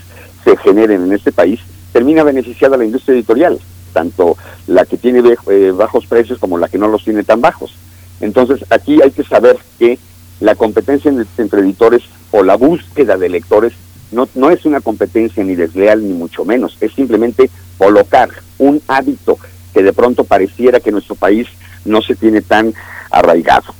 [0.44, 1.61] se generen en este país,
[1.92, 3.58] termina beneficiada la industria editorial
[3.98, 4.37] tanto
[4.68, 7.74] la que tiene eh, bajos precios como la que no los tiene tan bajos.
[8.20, 9.98] Entonces, aquí hay que saber que
[10.38, 13.72] la competencia entre editores o la búsqueda de lectores
[14.12, 19.37] no, no es una competencia ni desleal ni mucho menos, es simplemente colocar un hábito
[19.74, 21.48] que de pronto pareciera que nuestro país
[21.84, 22.72] no se tiene tan
[23.11, 23.74] arraigado.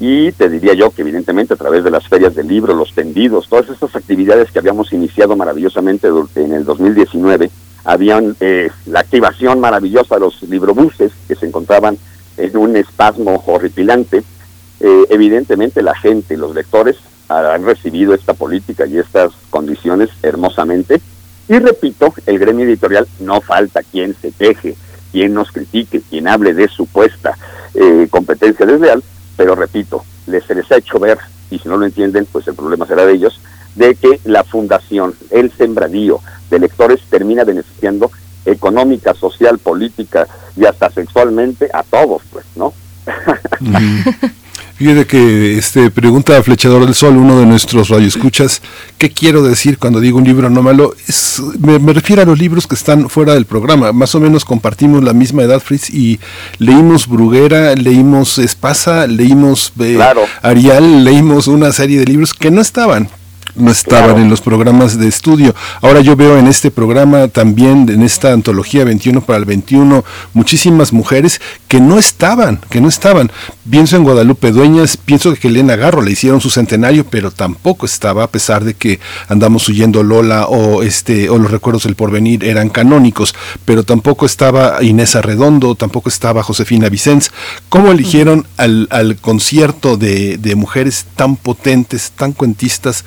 [0.00, 3.48] Y te diría yo que evidentemente a través de las ferias del libro, los tendidos,
[3.48, 7.50] todas estas actividades que habíamos iniciado maravillosamente en el 2019,
[7.84, 11.98] habían eh, la activación maravillosa de los librobuses que se encontraban
[12.36, 14.22] en un espasmo horripilante.
[14.80, 16.96] Eh, evidentemente la gente, los lectores,
[17.28, 21.00] han recibido esta política y estas condiciones hermosamente.
[21.48, 24.76] Y repito, el gremio editorial no falta quien se queje,
[25.12, 27.36] quien nos critique, quien hable de supuesta
[27.74, 29.02] eh, competencia desleal,
[29.36, 31.18] pero repito, se les ha hecho ver,
[31.50, 33.40] y si no lo entienden, pues el problema será de ellos,
[33.74, 38.10] de que la fundación, el sembradío, de lectores termina beneficiando
[38.44, 42.72] económica, social, política y hasta sexualmente a todos, pues, ¿no?
[44.80, 48.62] Fíjate que este pregunta a Flechador del Sol, uno de nuestros radioescuchas,
[48.96, 50.94] ¿qué quiero decir cuando digo un libro no malo?
[51.06, 53.92] Es, me, refiero a los libros que están fuera del programa.
[53.92, 56.18] Más o menos compartimos la misma edad, Fritz, y
[56.56, 59.98] leímos Bruguera, leímos Espasa, leímos eh,
[60.40, 63.10] Arial, leímos una serie de libros que no estaban,
[63.54, 65.54] no estaban en los programas de estudio.
[65.82, 70.92] Ahora yo veo en este programa también, en esta antología 21 para el 21, muchísimas
[70.92, 73.30] mujeres que no estaban, que no estaban.
[73.68, 78.24] Pienso en Guadalupe Dueñas, pienso que Elena Garro le hicieron su centenario, pero tampoco estaba,
[78.24, 82.68] a pesar de que andamos huyendo Lola o este o los recuerdos del porvenir eran
[82.68, 83.34] canónicos,
[83.64, 87.30] pero tampoco estaba Inés Arredondo, tampoco estaba Josefina Vicens.
[87.68, 93.04] ¿Cómo eligieron al, al concierto de, de mujeres tan potentes, tan cuentistas?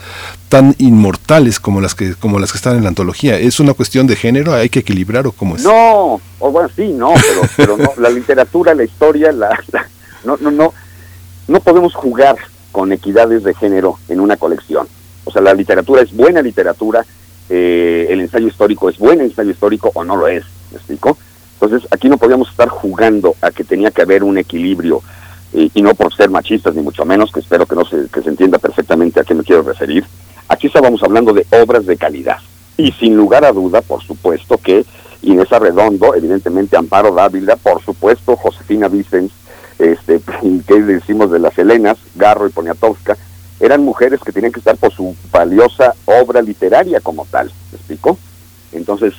[0.50, 3.38] Tan inmortales como las que como las que están en la antología.
[3.38, 4.54] ¿Es una cuestión de género?
[4.54, 5.64] ¿Hay que equilibrar o cómo es?
[5.64, 7.14] No, o bueno, sí, no,
[7.58, 9.60] pero, no, la literatura, la historia, la,
[10.24, 10.74] no, no, no,
[11.48, 12.36] no podemos jugar
[12.72, 14.88] con equidades de género en una colección.
[15.26, 17.06] O sea, la literatura es buena literatura,
[17.50, 21.18] eh, el ensayo histórico es buen ensayo histórico o no lo es, ¿me explico?
[21.62, 25.02] Entonces, aquí no podíamos estar jugando a que tenía que haber un equilibrio
[25.54, 28.30] y no por ser machistas ni mucho menos, que espero que no se, que se
[28.30, 30.06] entienda perfectamente a qué me quiero referir.
[30.48, 32.38] Aquí estábamos hablando de obras de calidad
[32.78, 34.86] y sin lugar a duda, por supuesto que
[35.22, 39.32] Inés Arredondo, evidentemente Amparo Dávila, por supuesto Josefina Vicens,
[39.80, 40.22] este,
[40.68, 43.18] que decimos de las Helenas, Garro y Poniatowska,
[43.60, 48.18] eran mujeres que tenían que estar por su valiosa obra literaria como tal, ¿me explico?
[48.72, 49.14] Entonces,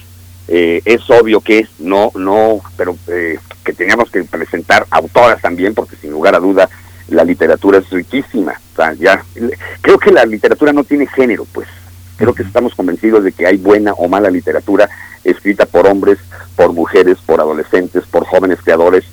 [0.48, 5.96] eh, es obvio que no, no, pero eh, que teníamos que presentar autoras también, porque
[5.96, 6.68] sin lugar a duda
[7.09, 8.54] la literatura es riquísima.
[8.98, 9.24] ya,
[9.80, 11.68] creo que la literatura no tiene género, pues.
[12.16, 14.88] Creo que estamos convencidos de que hay buena o mala literatura
[15.24, 16.18] escrita por hombres,
[16.54, 19.04] por mujeres, por adolescentes, por jóvenes creadores,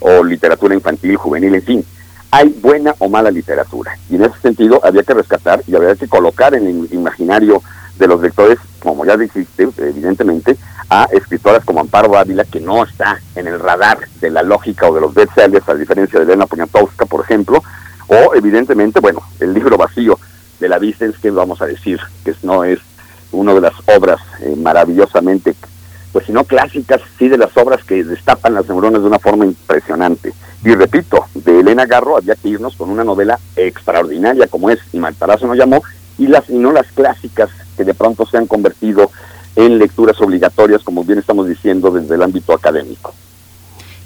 [0.00, 1.84] o literatura infantil, juvenil, en fin.
[2.32, 3.96] Hay buena o mala literatura.
[4.08, 7.62] Y en ese sentido había que rescatar y había que colocar en el imaginario
[7.98, 10.56] de los lectores, como ya dijiste, evidentemente,
[10.90, 14.94] a escritoras como Amparo Ávila, que no está en el radar de la lógica o
[14.94, 17.62] de los bestsellers, a diferencia de Elena Poniatowska, por ejemplo,
[18.08, 20.18] o evidentemente, bueno, el libro vacío
[20.58, 22.80] de la Vicens, que vamos a decir, que no es
[23.30, 25.54] una de las obras eh, maravillosamente,
[26.12, 29.46] pues si no clásicas, sí de las obras que destapan las neuronas de una forma
[29.46, 30.32] impresionante.
[30.64, 34.98] Y repito, de Elena Garro había que irnos con una novela extraordinaria como es Y
[34.98, 35.82] Maltarazo nos llamó,
[36.18, 39.10] y, las, y no las clásicas que de pronto se han convertido
[39.60, 43.12] en lecturas obligatorias, como bien estamos diciendo, desde el ámbito académico.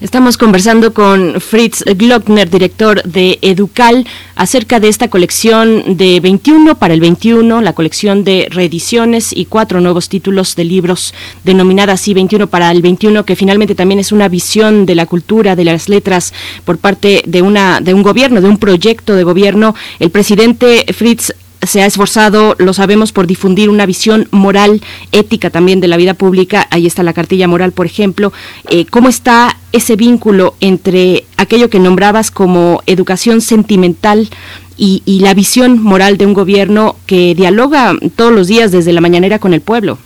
[0.01, 6.95] Estamos conversando con Fritz Glockner, director de Educal, acerca de esta colección de 21 para
[6.95, 12.49] el 21, la colección de reediciones y cuatro nuevos títulos de libros denominada así 21
[12.49, 16.35] para el 21, que finalmente también es una visión de la cultura, de las letras
[16.65, 19.77] por parte de una de un gobierno, de un proyecto de gobierno.
[20.01, 21.33] El presidente Fritz
[21.67, 24.81] se ha esforzado, lo sabemos, por difundir una visión moral,
[25.13, 26.67] ética también de la vida pública.
[26.71, 28.33] Ahí está la cartilla moral, por ejemplo.
[28.69, 34.29] Eh, ¿Cómo está ese vínculo entre aquello que nombrabas como educación sentimental
[34.77, 39.39] y, la visión moral de un gobierno que dialoga todos los días desde la mañanera
[39.39, 39.99] con el pueblo?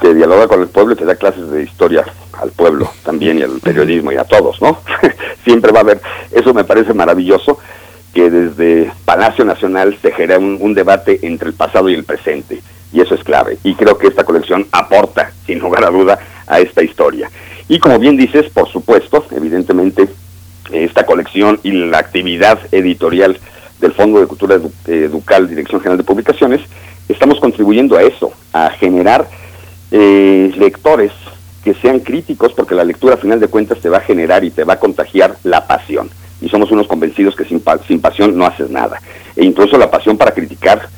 [0.00, 2.04] Que dialoga con el pueblo y que da clases de historia
[2.40, 4.78] al pueblo también y al periodismo y a todos, ¿no?
[5.44, 6.00] Siempre va a haber,
[6.32, 7.58] eso me parece maravilloso
[8.16, 13.02] que desde Palacio Nacional se genera un, debate entre el pasado y el presente, y
[13.02, 13.58] eso es clave.
[13.62, 17.30] Y creo que esta colección aporta, sin lugar a duda, a esta historia.
[17.68, 20.08] Y como bien dices, por supuesto, evidentemente,
[20.72, 23.38] esta colección y la actividad editorial
[23.80, 26.62] del Fondo de Cultura Educal, Dirección General de Publicaciones,
[27.10, 29.28] estamos contribuyendo a eso, a generar
[29.90, 31.12] eh, lectores
[31.62, 34.50] que sean críticos, porque la lectura, a final de cuentas, te va a generar y
[34.50, 36.08] te va a contagiar la pasión
[36.40, 39.00] y somos unos convencidos que sin, sin pasión no haces nada.
[39.34, 40.88] E incluso la pasión para criticar,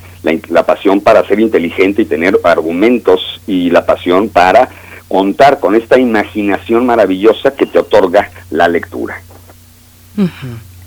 [0.49, 4.69] la, pasión para ser inteligente y tener argumentos y la pasión para
[5.07, 9.21] contar con esta imaginación maravillosa que te otorga la lectura.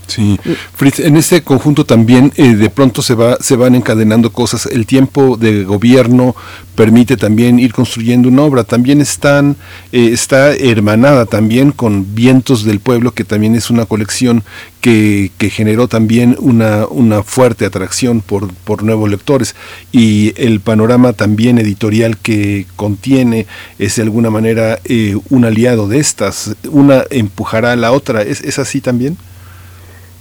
[0.06, 0.38] Sí,
[0.74, 4.66] Fritz, en este conjunto también eh, de pronto se va se van encadenando cosas.
[4.66, 6.34] El tiempo de gobierno
[6.74, 8.64] permite también ir construyendo una obra.
[8.64, 9.56] También están
[9.92, 14.42] eh, está hermanada también con Vientos del Pueblo, que también es una colección
[14.80, 19.54] que, que generó también una, una fuerte atracción por, por nuevos lectores.
[19.92, 23.46] Y el panorama también editorial que contiene
[23.78, 26.54] es de alguna manera eh, un aliado de estas.
[26.70, 28.22] Una empujará a la otra.
[28.22, 29.16] ¿Es, es así también?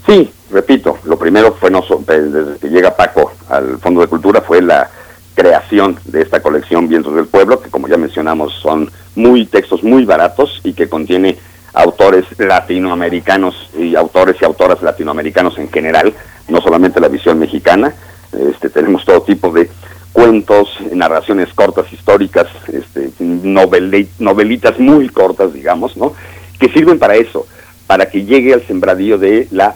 [0.06, 4.62] Sí, repito, lo primero fue, no, desde que llega Paco al Fondo de Cultura, fue
[4.62, 4.90] la
[5.36, 10.06] creación de esta colección Vientos del Pueblo, que como ya mencionamos son muy textos muy
[10.06, 11.38] baratos y que contiene
[11.74, 16.14] autores latinoamericanos y autores y autoras latinoamericanos en general,
[16.50, 17.94] no solamente la visión mexicana,
[18.34, 19.70] este, tenemos todo tipo de
[20.12, 26.14] cuentos, narraciones cortas históricas, este, novelitas muy cortas, digamos, ¿no?
[26.60, 27.48] que sirven para eso,
[27.88, 29.76] para que llegue al sembradío de la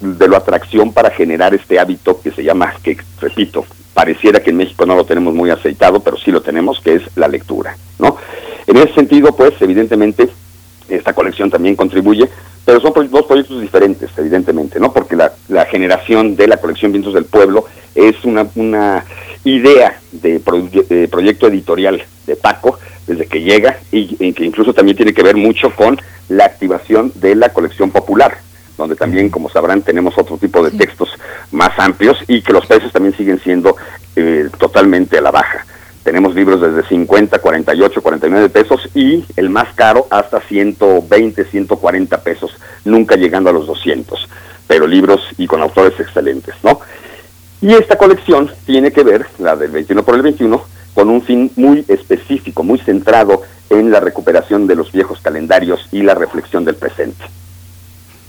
[0.00, 4.56] de la atracción para generar este hábito que se llama, que repito, pareciera que en
[4.56, 8.16] México no lo tenemos muy aceitado, pero sí lo tenemos, que es la lectura, ¿no?
[8.66, 10.28] En ese sentido, pues, evidentemente,
[10.88, 12.28] esta colección también contribuye,
[12.64, 14.92] pero son dos proyectos diferentes, evidentemente, ¿no?
[14.92, 19.04] Porque la, la generación de la colección Vientos del Pueblo es una, una
[19.44, 20.40] idea de,
[20.88, 25.22] de proyecto editorial de Paco desde que llega y, y que incluso también tiene que
[25.22, 28.38] ver mucho con la activación de la colección popular,
[28.76, 31.10] donde también, como sabrán, tenemos otro tipo de textos
[31.52, 33.76] más amplios y que los precios también siguen siendo
[34.16, 35.64] eh, totalmente a la baja.
[36.02, 42.56] Tenemos libros desde 50, 48, 49 pesos y el más caro hasta 120, 140 pesos,
[42.84, 44.28] nunca llegando a los 200,
[44.66, 46.80] pero libros y con autores excelentes, ¿no?
[47.62, 50.62] Y esta colección tiene que ver, la del 21 por el 21,
[50.92, 56.02] con un fin muy específico, muy centrado en la recuperación de los viejos calendarios y
[56.02, 57.24] la reflexión del presente.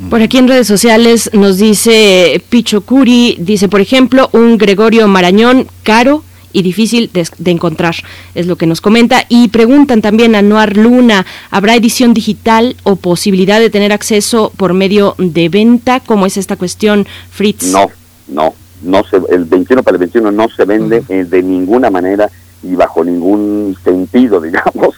[0.09, 5.67] Por aquí en redes sociales nos dice Picho Curi, dice, por ejemplo, un Gregorio Marañón
[5.83, 6.21] caro
[6.51, 7.95] y difícil de, encontrar,
[8.33, 9.25] es lo que nos comenta.
[9.29, 14.73] Y preguntan también a Noar Luna, ¿habrá edición digital o posibilidad de tener acceso por
[14.73, 15.99] medio de venta?
[15.99, 17.71] ¿Cómo es esta cuestión, Fritz?
[17.71, 17.89] No,
[18.27, 22.29] no, no se, el 21 para el 21 no se vende eh, de ninguna manera
[22.63, 24.95] y bajo ningún sentido, digamos.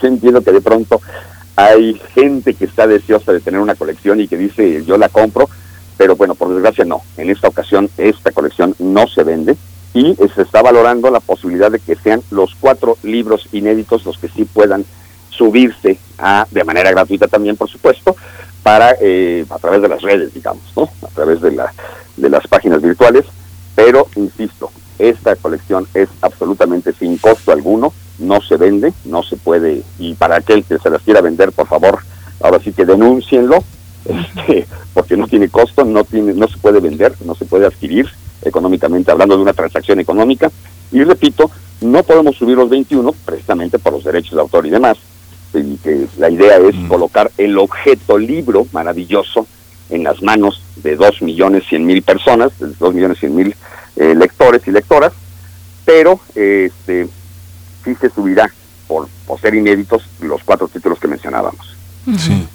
[0.00, 1.00] Yo entiendo que de pronto
[1.56, 5.48] hay gente que está deseosa de tener una colección y que dice yo la compro,
[5.96, 7.02] pero bueno, por desgracia no.
[7.16, 9.56] En esta ocasión esta colección no se vende
[9.92, 14.28] y se está valorando la posibilidad de que sean los cuatro libros inéditos los que
[14.28, 14.84] sí puedan
[15.30, 18.14] subirse a, de manera gratuita también, por supuesto,
[18.62, 20.88] para eh, a través de las redes, digamos, ¿no?
[21.02, 21.72] A través de, la,
[22.16, 23.24] de las páginas virtuales.
[23.74, 29.82] Pero, insisto, esta colección es absolutamente sin costo alguno no se vende, no se puede,
[29.98, 31.98] y para aquel que se las quiera vender, por favor,
[32.40, 33.64] ahora sí que denúncienlo,
[34.04, 38.08] este, porque no tiene costo, no tiene, no se puede vender, no se puede adquirir
[38.42, 40.50] económicamente, hablando de una transacción económica,
[40.92, 41.50] y repito,
[41.80, 44.98] no podemos subir los 21, precisamente por los derechos de autor y demás,
[45.54, 49.46] y que la idea es colocar el objeto libro maravilloso
[49.90, 53.54] en las manos de dos millones cien mil personas, de dos millones cien mil
[53.96, 55.12] eh, lectores y lectoras,
[55.84, 57.08] pero este
[57.84, 58.50] sí se subirá
[58.86, 61.76] por, por ser inéditos los cuatro títulos que mencionábamos.
[62.18, 62.46] Sí.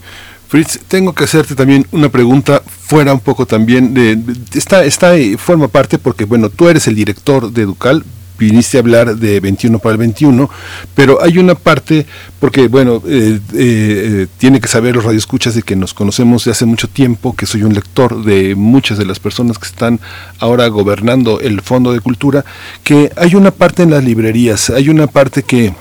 [0.47, 4.19] Fritz, tengo que hacerte también una pregunta fuera un poco también de,
[4.53, 8.03] está está forma parte porque bueno, tú eres el director de Educal,
[8.37, 10.49] viniste a hablar de 21 para el 21,
[10.93, 12.05] pero hay una parte,
[12.39, 16.65] porque bueno, eh, eh, tiene que saber los radioescuchas de que nos conocemos de hace
[16.65, 19.99] mucho tiempo, que soy un lector de muchas de las personas que están
[20.39, 22.45] ahora gobernando el Fondo de Cultura,
[22.83, 25.73] que hay una parte en las librerías, hay una parte que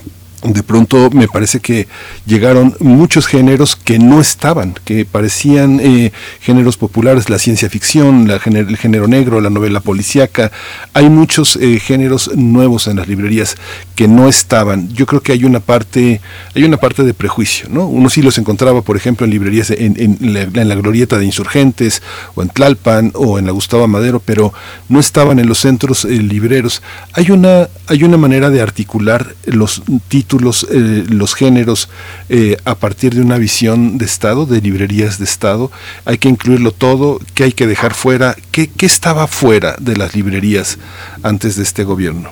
[0.45, 1.88] de pronto me parece que
[2.26, 8.34] llegaron muchos géneros que no estaban, que parecían eh, géneros populares, la ciencia ficción, la,
[8.45, 10.53] el género negro, la novela policíaca.
[10.92, 13.57] Hay muchos eh, géneros nuevos en las librerías
[13.95, 14.92] que no estaban.
[14.92, 16.20] Yo creo que hay una parte,
[16.55, 17.86] hay una parte de prejuicio, ¿no?
[17.86, 22.03] Uno sí los encontraba, por ejemplo, en librerías en, en, la, glorieta de insurgentes,
[22.34, 24.53] o en Tlalpan, o en la Gustavo Madero, pero
[24.90, 26.82] no estaban en los centros eh, libreros.
[27.14, 31.89] Hay una, hay una manera de articular los títulos los, eh, los géneros
[32.28, 35.70] eh, a partir de una visión de Estado, de librerías de Estado.
[36.05, 38.37] Hay que incluirlo todo, ¿qué hay que dejar fuera?
[38.51, 40.78] ¿Qué, qué estaba fuera de las librerías
[41.22, 42.30] antes de este gobierno?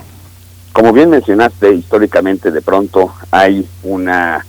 [0.73, 4.45] Como bien mencionaste, históricamente de pronto hay una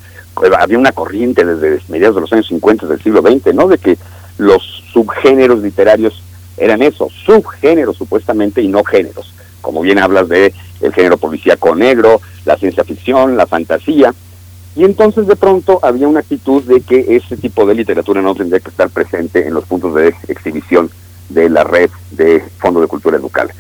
[0.58, 3.68] había una corriente desde mediados de los años 50 del siglo XX, ¿no?
[3.68, 3.96] De que
[4.38, 6.22] los subgéneros literarios
[6.56, 9.33] eran eso, subgéneros supuestamente y no géneros.
[9.64, 10.52] Como bien hablas de
[10.82, 14.14] el género policíaco negro, la ciencia ficción, la fantasía.
[14.76, 18.60] Y entonces de pronto había una actitud de que ese tipo de literatura no tendría
[18.60, 20.90] que estar presente en los puntos de exhibición
[21.30, 23.50] de la red de Fondo de Cultura Educal.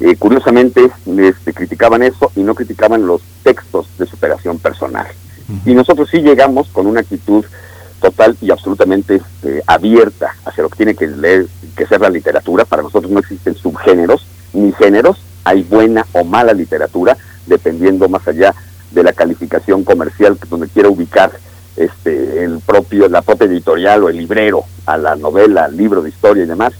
[0.00, 5.06] Eh, curiosamente, este, criticaban eso y no criticaban los textos de superación personal.
[5.64, 7.42] Y nosotros sí llegamos con una actitud
[8.02, 12.66] total y absolutamente eh, abierta hacia lo que tiene que leer, que ser la literatura.
[12.66, 15.18] Para nosotros no existen subgéneros ni géneros,
[15.48, 18.54] hay buena o mala literatura, dependiendo más allá
[18.90, 21.32] de la calificación comercial donde quiera ubicar
[21.76, 26.10] este el propio la propia editorial o el librero a la novela, al libro de
[26.10, 26.74] historia y demás.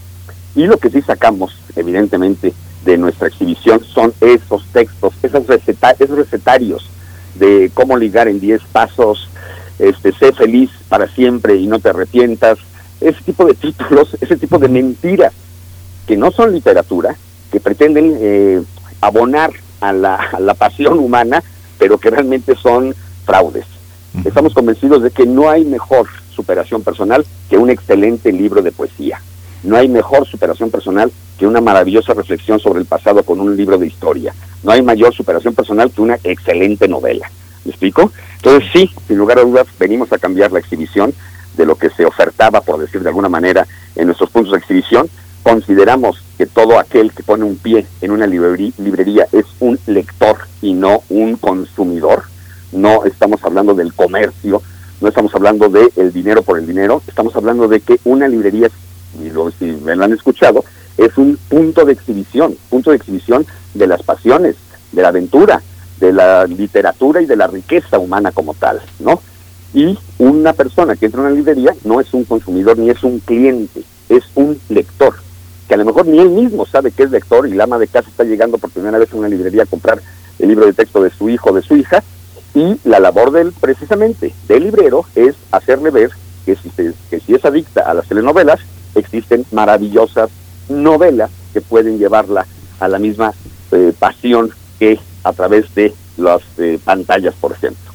[0.55, 2.53] Y lo que sí sacamos evidentemente
[2.85, 6.91] de nuestra exhibición son esos textos, esos, receta esos recetarios
[7.37, 9.29] de cómo ligar en 10 pasos,
[9.79, 12.59] este sé feliz para siempre y no te arrepientas,
[13.01, 15.33] ese tipo de títulos, ese tipo de mentiras
[16.07, 17.16] que no son literatura,
[17.51, 18.62] que pretenden eh,
[19.01, 21.42] abonar a la, a la pasión humana,
[21.78, 22.94] pero que realmente son
[23.24, 23.66] fraudes.
[24.24, 29.20] Estamos convencidos de que no hay mejor superación personal que un excelente libro de poesía.
[29.62, 33.76] No hay mejor superación personal que una maravillosa reflexión sobre el pasado con un libro
[33.78, 34.34] de historia.
[34.62, 37.30] No hay mayor superación personal que una excelente novela.
[37.64, 38.12] ¿Me explico?
[38.36, 41.12] Entonces sí, sin lugar a dudas, venimos a cambiar la exhibición
[41.57, 45.09] de lo que se ofertaba, por decir de alguna manera, en nuestros puntos de exhibición,
[45.49, 50.74] consideramos que todo aquel que pone un pie en una librería, es un lector y
[50.74, 52.24] no un consumidor.
[52.70, 54.61] No estamos hablando del comercio,
[55.01, 58.68] no estamos hablando de el dinero por el dinero, estamos hablando de que una librería,
[59.18, 60.66] y si me lo han escuchado,
[60.99, 64.57] es un punto de exhibición, punto de exhibición de las pasiones,
[64.92, 65.62] de la aventura,
[65.99, 69.22] de la literatura y de la riqueza humana como tal, ¿no?
[69.72, 73.20] Y una persona que entra a una librería no es un consumidor ni es un
[73.20, 75.14] cliente, es un lector
[75.69, 77.87] que a lo mejor ni él mismo sabe que es lector y la ama de
[77.87, 80.01] casa está llegando por primera vez a una librería a comprar
[80.39, 82.03] el libro de texto de su hijo o de su hija,
[82.55, 86.11] y la labor del, precisamente, del librero es hacerle ver
[86.47, 88.61] que si, es adicta a las telenovelas,
[88.95, 90.31] existen maravillosas
[90.69, 92.47] novelas que pueden llevarla
[92.81, 93.35] a la misma
[93.73, 97.88] eh, pasión que a través de las eh, pantallas, por ejemplo.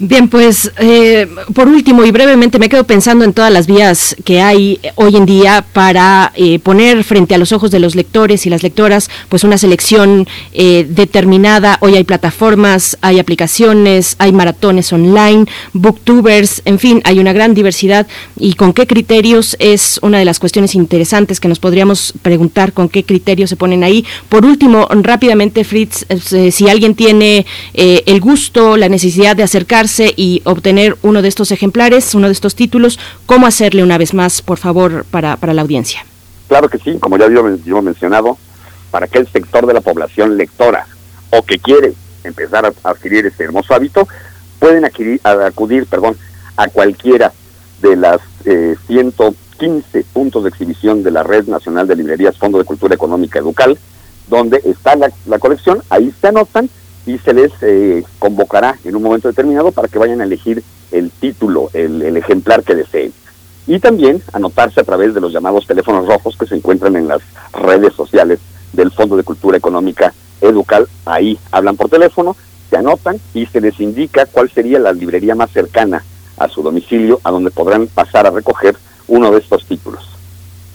[0.00, 4.40] Bien, pues eh, por último y brevemente me quedo pensando en todas las vías que
[4.40, 8.50] hay hoy en día para eh, poner frente a los ojos de los lectores y
[8.50, 11.78] las lectoras pues una selección eh, determinada.
[11.80, 18.06] Hoy hay plataformas, hay aplicaciones, hay maratones online, booktubers, en fin, hay una gran diversidad
[18.36, 22.88] y con qué criterios es una de las cuestiones interesantes que nos podríamos preguntar con
[22.88, 24.04] qué criterios se ponen ahí.
[24.28, 26.06] Por último, rápidamente Fritz,
[26.52, 32.14] si alguien tiene el gusto, la necesidad de acercarse y obtener uno de estos ejemplares,
[32.14, 36.04] uno de estos títulos, ¿cómo hacerle una vez más, por favor, para, para la audiencia?
[36.48, 38.38] Claro que sí, como ya hemos mencionado,
[38.90, 40.86] para aquel sector de la población lectora
[41.30, 44.08] o que quiere empezar a adquirir este hermoso hábito,
[44.58, 46.16] pueden acudir perdón,
[46.56, 47.32] a cualquiera
[47.80, 52.64] de las eh, 115 puntos de exhibición de la Red Nacional de Librerías Fondo de
[52.64, 53.78] Cultura Económica Educal,
[54.28, 56.68] donde está la, la colección, ahí se anotan
[57.06, 61.10] y se les eh, convocará en un momento determinado para que vayan a elegir el
[61.10, 63.12] título, el, ejemplar que deseen.
[63.66, 67.20] Y también anotarse a través de los llamados teléfonos rojos que se encuentran en las
[67.52, 68.40] redes sociales
[68.72, 70.88] del Fondo de Cultura Económica Educal.
[71.04, 72.36] Ahí hablan por teléfono,
[72.70, 76.02] se anotan y se les indica cuál sería la librería más cercana
[76.38, 78.76] a su domicilio, a donde podrán pasar a recoger
[79.06, 80.08] uno de estos títulos.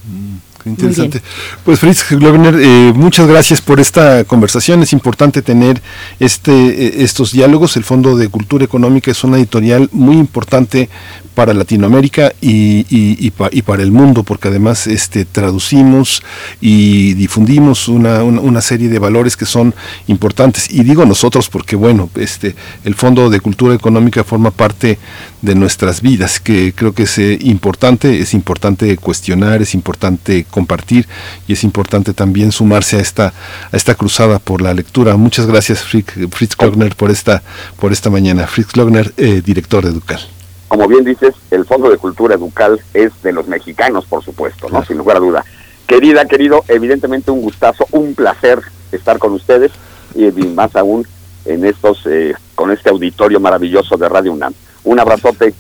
[0.06, 0.38] Mm.
[0.66, 1.22] Interesante.
[1.66, 4.82] Pues Fritz Glogner, eh, muchas gracias por esta conversación.
[4.84, 5.82] Es importante tener
[6.20, 7.76] este, eh, estos diálogos.
[7.78, 10.90] El Fondo de Cultura Económica es una editorial muy importante
[11.34, 16.22] para Latinoamérica y, y, para el mundo, porque además este, traducimos
[16.62, 19.74] y difundimos una, una, serie de valores que son
[20.08, 20.70] importantes.
[20.70, 22.56] Y digo nosotros porque, bueno, este,
[22.86, 25.00] el Fondo de Cultura Económica forma parte
[25.42, 31.08] de nuestras vidas, que creo que es eh, importante, es importante cuestionar, es importante compartir
[31.48, 33.34] y es importante también sumarse a esta,
[33.72, 35.18] a esta cruzada por la lectura.
[35.18, 37.42] Muchas gracias Fritz Klogner por esta,
[37.80, 38.48] por esta mañana.
[38.48, 40.20] Fritz Klogner, eh, director de Educal.
[40.68, 44.84] Como bien dices, el Fondo de Cultura Educal es de los mexicanos, por supuesto, ¿no?
[44.86, 45.46] Sin lugar a duda.
[45.88, 48.60] Querida, querido, evidentemente un gustazo, un placer
[48.92, 49.72] estar con ustedes
[50.16, 51.06] y más aún
[51.46, 54.54] en estos, eh, con este auditorio maravilloso de Radio UNAM.
[54.84, 55.54] Un abrazote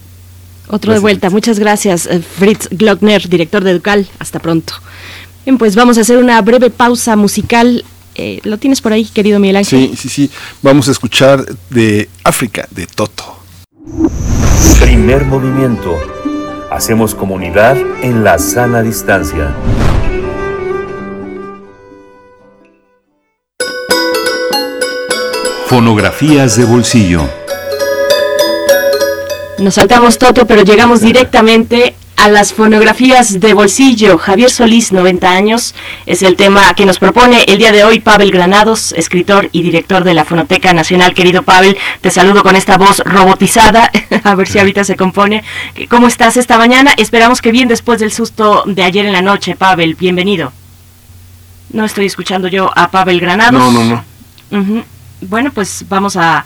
[0.68, 1.30] otro de vuelta.
[1.30, 4.08] Muchas gracias, eh, Fritz Glockner, director de Educal.
[4.20, 4.74] Hasta pronto.
[5.46, 7.84] Bien, pues vamos a hacer una breve pausa musical.
[8.16, 9.90] Eh, ¿Lo tienes por ahí, querido Miguel Ángel?
[9.90, 10.32] Sí, sí, sí.
[10.62, 13.40] Vamos a escuchar de África, de Toto.
[14.80, 15.98] Primer movimiento.
[16.72, 19.54] Hacemos comunidad en la sana distancia.
[25.68, 27.43] Fonografías de bolsillo.
[29.60, 34.18] Nos saltamos Toto, pero llegamos directamente a las fonografías de bolsillo.
[34.18, 35.76] Javier Solís, 90 años,
[36.06, 40.04] es el tema que nos propone el día de hoy Pavel Granados, escritor y director
[40.04, 41.14] de la Fonoteca Nacional.
[41.14, 43.92] Querido Pavel, te saludo con esta voz robotizada,
[44.24, 45.44] a ver si ahorita se compone.
[45.88, 46.94] ¿Cómo estás esta mañana?
[46.98, 50.52] Esperamos que bien después del susto de ayer en la noche, Pavel, bienvenido.
[51.72, 53.54] No estoy escuchando yo a Pavel Granados.
[53.54, 54.04] No, no,
[54.50, 54.84] no.
[55.22, 56.44] Bueno, pues vamos a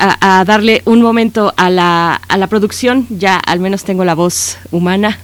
[0.00, 4.56] a, darle un momento a la, a la producción, ya al menos tengo la voz
[4.70, 5.18] humana,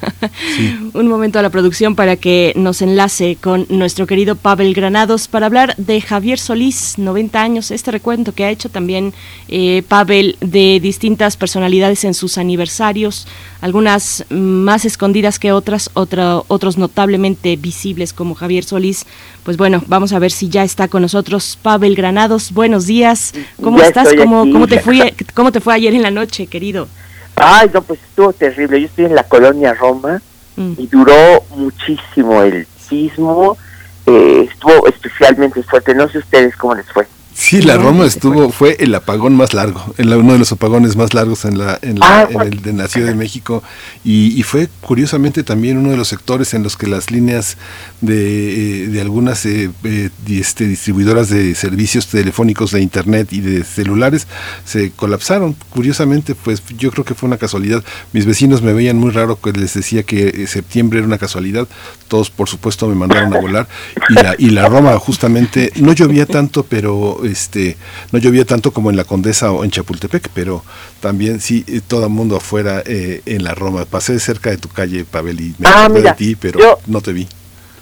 [0.93, 5.47] un momento a la producción para que nos enlace con nuestro querido Pavel Granados para
[5.47, 9.15] hablar de Javier Solís, 90 años, este recuento que ha hecho también
[9.49, 13.27] eh, Pavel de distintas personalidades en sus aniversarios,
[13.61, 19.07] algunas más escondidas que otras, otros notablemente visibles como Javier Solís.
[19.45, 22.53] Pues bueno, vamos a ver si ya está con nosotros Pavel Granados.
[22.53, 23.33] Buenos días.
[23.63, 24.09] ¿Cómo estás?
[24.15, 26.89] ¿Cómo, ¿Cómo, te fue, ¿Cómo te fue ayer en la noche, querido?
[27.37, 28.81] Ay, no, pues estuvo terrible.
[28.81, 30.21] Yo estoy en la colonia Roma
[30.57, 30.73] mm.
[30.79, 33.59] y duró muchísimo el sismo.
[34.07, 35.95] Eh, estuvo especialmente fuerte.
[35.95, 37.07] No sé ustedes cómo les fue.
[37.39, 41.13] Sí, la Roma estuvo, fue el apagón más largo, en uno de los apagones más
[41.13, 43.63] largos en la, en, la, ah, en el de la Ciudad de México
[44.05, 47.59] y, fue curiosamente también uno de los sectores en los que las líneas
[48.01, 53.65] de, eh, de algunas eh, eh, este, distribuidoras de servicios telefónicos de internet y de
[53.65, 54.27] celulares
[54.65, 55.55] se colapsaron.
[55.71, 57.85] Curiosamente, pues yo creo que fue una casualidad.
[58.13, 61.69] Mis vecinos me veían muy raro que les decía que septiembre era una casualidad.
[62.09, 63.69] Todos, por supuesto, me mandaron a volar
[64.09, 67.77] y la, y la Roma justamente no llovía tanto, pero este,
[68.13, 70.63] no llovía tanto como en la Condesa o en Chapultepec, pero
[71.01, 73.85] también sí, eh, todo el mundo afuera eh, en la Roma.
[73.85, 77.29] Pasé cerca de tu calle, Pavel, y me ah, de ti, pero no te vi.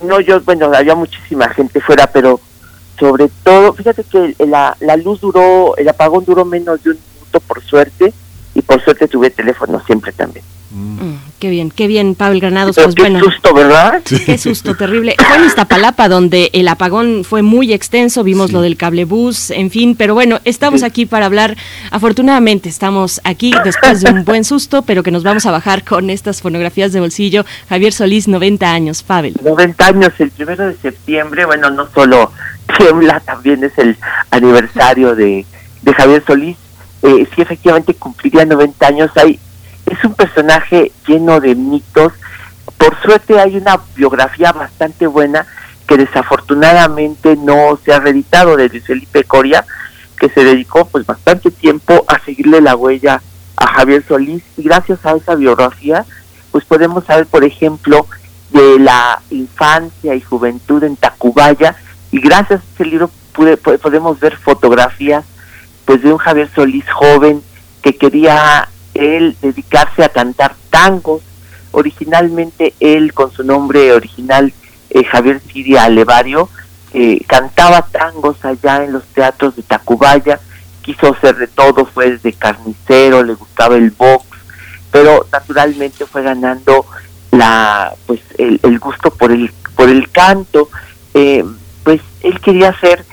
[0.03, 2.41] No, yo, bueno, había muchísima gente fuera, pero
[2.99, 7.41] sobre todo, fíjate que la, la luz duró, el apagón duró menos de un minuto
[7.41, 8.13] por suerte,
[8.55, 10.45] y por suerte tuve teléfono siempre también.
[10.75, 12.75] Mm, qué bien, qué bien, Pablo Granados.
[12.75, 14.03] Pues qué susto, ¿verdad?
[14.05, 15.15] Qué susto terrible.
[15.17, 19.95] Fue en Iztapalapa donde el apagón fue muy extenso, vimos lo del cablebús, en fin,
[19.95, 21.57] pero bueno, estamos aquí para hablar.
[21.93, 26.11] Afortunadamente estamos aquí después de un buen susto, pero que nos vamos a bajar con
[26.11, 27.45] estas fonografías de bolsillo.
[27.69, 29.37] Javier Solís, 90 años, Pavel.
[29.45, 32.33] 90 años, el primero de septiembre, bueno, no solo
[32.77, 33.97] tiembla, también es el
[34.33, 35.47] aniversario de,
[35.83, 36.57] de Javier Solís.
[37.03, 39.11] Eh, sí, efectivamente cumpliría 90 años.
[39.17, 39.39] Hay
[39.87, 42.13] es un personaje lleno de mitos.
[42.79, 45.47] Por suerte hay una biografía bastante buena
[45.87, 49.65] que desafortunadamente no se ha reeditado de Luis Felipe Coria,
[50.19, 53.21] que se dedicó pues bastante tiempo a seguirle la huella
[53.57, 56.05] a Javier Solís y gracias a esa biografía
[56.51, 58.07] pues podemos saber por ejemplo
[58.51, 61.77] de la infancia y juventud en Tacubaya
[62.11, 63.11] y gracias a ese libro
[63.83, 65.25] podemos ver fotografías
[65.85, 67.43] pues de un Javier Solís joven
[67.83, 71.23] que quería él dedicarse a cantar tangos.
[71.73, 74.53] Originalmente él, con su nombre original,
[74.91, 76.49] eh, Javier Siria Alevario,
[76.93, 80.39] eh, cantaba tangos allá en los teatros de Tacubaya,
[80.83, 84.25] quiso hacer de todo, fue de carnicero, le gustaba el box,
[84.93, 86.87] pero naturalmente fue ganando
[87.33, 90.69] la pues el, el gusto por el por el canto
[91.15, 91.45] eh,
[91.83, 93.05] pues él quería ser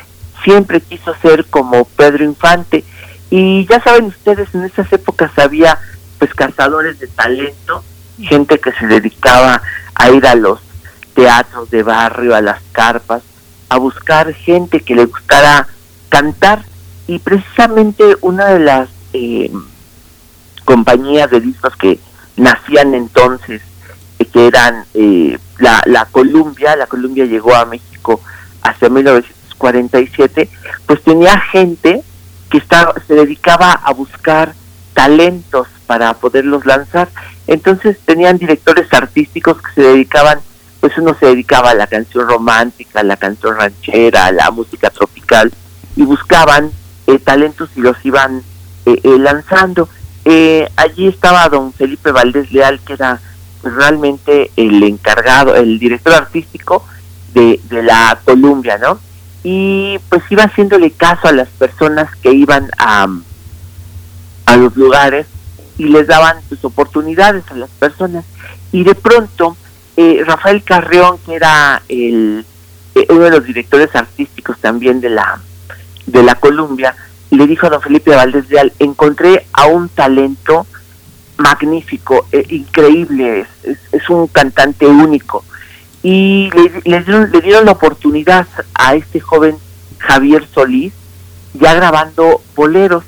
[0.43, 2.84] siempre quiso ser como Pedro Infante
[3.32, 5.79] y ya saben ustedes en esas épocas había
[6.19, 7.84] pues cazadores de talento
[8.19, 9.61] gente que se dedicaba
[9.95, 10.59] a ir a los
[11.15, 13.23] teatros de barrio a las carpas
[13.69, 15.65] a buscar gente que le gustara
[16.09, 16.65] cantar.
[17.07, 19.49] Y precisamente una de las eh,
[20.65, 21.97] compañías de discos que
[22.36, 23.61] nacían entonces,
[24.19, 28.19] eh, que eran eh, la, la Columbia, la Columbia llegó a México
[28.61, 30.49] hacia 1947,
[30.86, 32.03] pues tenía gente
[32.52, 34.54] que estaba, se dedicaba a buscar
[34.93, 37.10] talentos para poderlos lanzar.
[37.47, 40.39] Entonces tenían directores artísticos que se dedicaban,
[40.80, 44.89] pues uno se dedicaba a la canción romántica, a la canción ranchera, a la música
[44.89, 45.52] tropical,
[45.95, 46.72] y buscaban
[47.08, 48.43] eh, talentos y los iban
[48.86, 49.89] eh, eh, lanzando.
[50.76, 53.20] allí estaba don Felipe Valdés Leal, que era
[53.62, 56.86] pues, realmente el encargado, el director artístico
[57.34, 58.99] de, de la Columbia, ¿no?
[59.43, 63.07] Y pues iba haciéndole caso a las personas que iban a,
[64.45, 65.27] a los lugares
[65.77, 68.25] y les daban sus oportunidades a las personas.
[68.71, 69.57] Y de pronto,
[70.25, 72.45] Rafael Carreón, que era el,
[73.09, 75.41] uno de los directores artísticos también de la
[76.07, 76.95] de la Columbia,
[77.29, 80.65] le dijo a don Felipe Valdés Real, encontré a un talento
[81.37, 85.45] magnífico, eh, increíble, es, es, un cantante único.
[86.04, 89.58] Y le, le, dieron, le dieron la oportunidad a este joven
[89.99, 90.93] Javier Solís,
[91.54, 93.04] ya grabando boleros,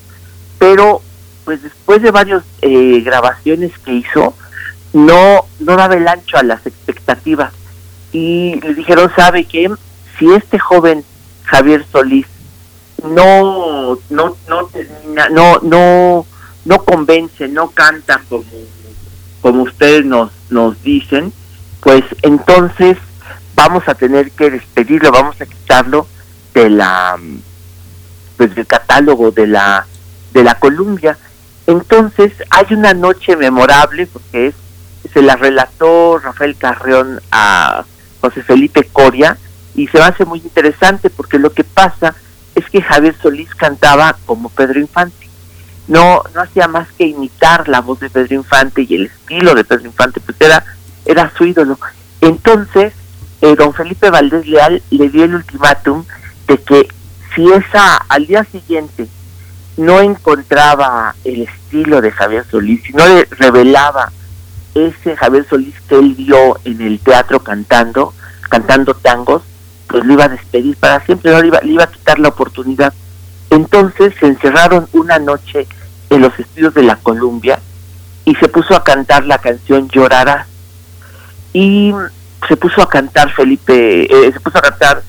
[0.60, 1.02] pero
[1.44, 4.36] pues después de varias eh, grabaciones que hizo,
[4.94, 7.52] no, no daba el ancho a las expectativas.
[8.12, 9.72] Y le dijeron, ¿sabe qué?
[10.18, 11.04] Si este joven
[11.46, 12.28] Javier Solís
[13.04, 14.70] no no no
[15.30, 16.26] no no
[16.66, 18.46] no convence, no canta como
[19.42, 21.34] como ustedes nos nos dicen,
[21.84, 22.98] pues entonces
[23.56, 26.08] vamos a tener que despedirlo, vamos a quitarlo
[26.54, 27.18] de la
[28.38, 29.86] pues del catálogo de la
[30.32, 31.18] de la Columbia.
[31.68, 34.56] Entonces hay una noche memorable porque es
[35.14, 37.84] se la relató Rafael Carreón a
[38.22, 39.38] José Felipe Coria
[39.76, 42.16] y se me hace muy interesante porque lo que pasa
[42.56, 45.28] es que Javier Solís cantaba como Pedro Infante.
[45.88, 49.66] No, no hacía más que imitar la voz de Pedro Infante y el estilo de
[49.66, 50.64] Pedro Infante, pues era,
[51.06, 51.78] era su ídolo.
[52.22, 52.94] Entonces,
[53.42, 56.06] eh, don Felipe Valdés Leal le dio el ultimátum
[56.48, 56.88] de que
[57.36, 59.08] si esa al día siguiente
[59.78, 64.12] no encontraba el estilo de Javier Solís, si no le revelaba
[64.76, 68.14] ese Javier Solís que él vio en el teatro cantando,
[68.50, 69.42] cantando tangos,
[69.88, 72.30] pues lo iba a despedir para siempre, no le iba, le iba a quitar la
[72.30, 72.94] oportunidad.
[73.50, 75.68] Entonces se encerraron una noche
[76.10, 77.60] en los estudios de la Columbia
[78.26, 80.48] y se puso a cantar la canción Llorarás.
[81.54, 81.94] Y
[82.48, 85.04] se puso a cantar Felipe, eh, se puso a cantar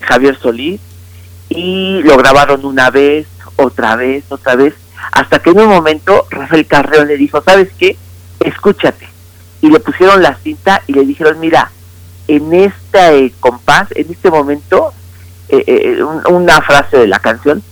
[0.00, 0.80] Javier Solís
[1.48, 3.26] y lo grabaron una vez,
[3.56, 4.74] otra vez, otra vez,
[5.12, 7.96] hasta que en un momento Rafael Carreón le dijo, ¿sabes qué?
[8.40, 9.08] Escúchate.
[9.60, 11.70] Y le pusieron la cinta y le dijeron, mira,
[12.28, 14.92] en este compás, en este momento,
[15.48, 17.62] eh, eh, una frase de la canción,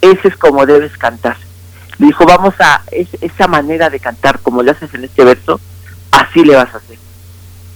[0.00, 1.36] ese es como debes cantar.
[1.98, 5.60] Le dijo, vamos a, esa manera de cantar como lo haces en este verso,
[6.10, 6.98] así le vas a hacer.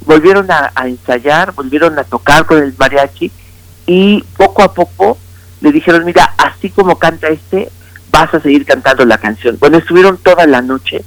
[0.07, 3.31] Volvieron a, ensayar, volvieron a tocar con el mariachi
[3.87, 5.19] y poco a poco
[5.61, 7.71] le dijeron, mira, así como canta este,
[8.11, 9.57] vas a seguir cantando la canción.
[9.59, 11.05] Bueno, estuvieron toda la noche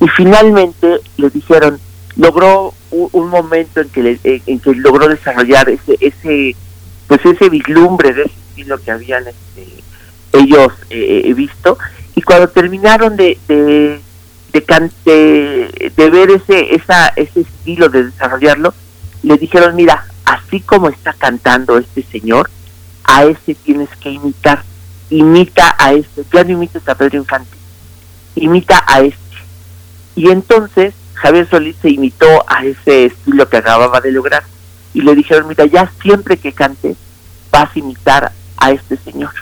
[0.00, 1.78] y finalmente le dijeron,
[2.16, 6.56] logró un, momento en que le, en que logró desarrollar ese ese
[7.06, 9.82] pues ese vislumbre de ese estilo que habían este,
[10.32, 11.78] ellos eh, eh, visto
[12.14, 14.00] y cuando terminaron de de,
[15.04, 18.74] de, de ver ese esa ese estilo de desarrollarlo
[19.22, 22.50] le dijeron mira así como está cantando este señor
[23.04, 24.62] a ese tienes que imitar.
[25.10, 27.56] Imita a este ya no imites a Pedro Infante
[28.36, 29.18] imita a este
[30.14, 34.42] y entonces Javier Solís se imitó a ese estilo que acababa de lograr
[34.94, 36.96] y le dijeron, mira, ya siempre que cantes
[37.50, 39.32] vas a imitar a este señor,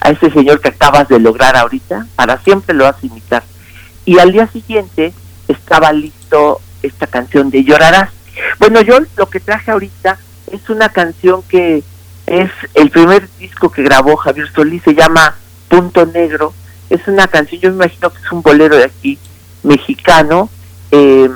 [0.00, 3.42] a este señor que acabas de lograr ahorita, para siempre lo vas a imitar.
[4.10, 5.14] Y al día siguiente
[5.46, 8.10] estaba listo esta canción de Llorarás.
[8.58, 10.18] Bueno, yo lo que traje ahorita
[10.50, 11.84] es una canción que
[12.26, 15.36] es el primer disco que grabó Javier Solís, se llama
[15.68, 16.52] Punto Negro.
[16.88, 19.16] Es una canción, yo me imagino que es un bolero de aquí,
[19.62, 20.50] mexicano,
[20.90, 21.30] eh,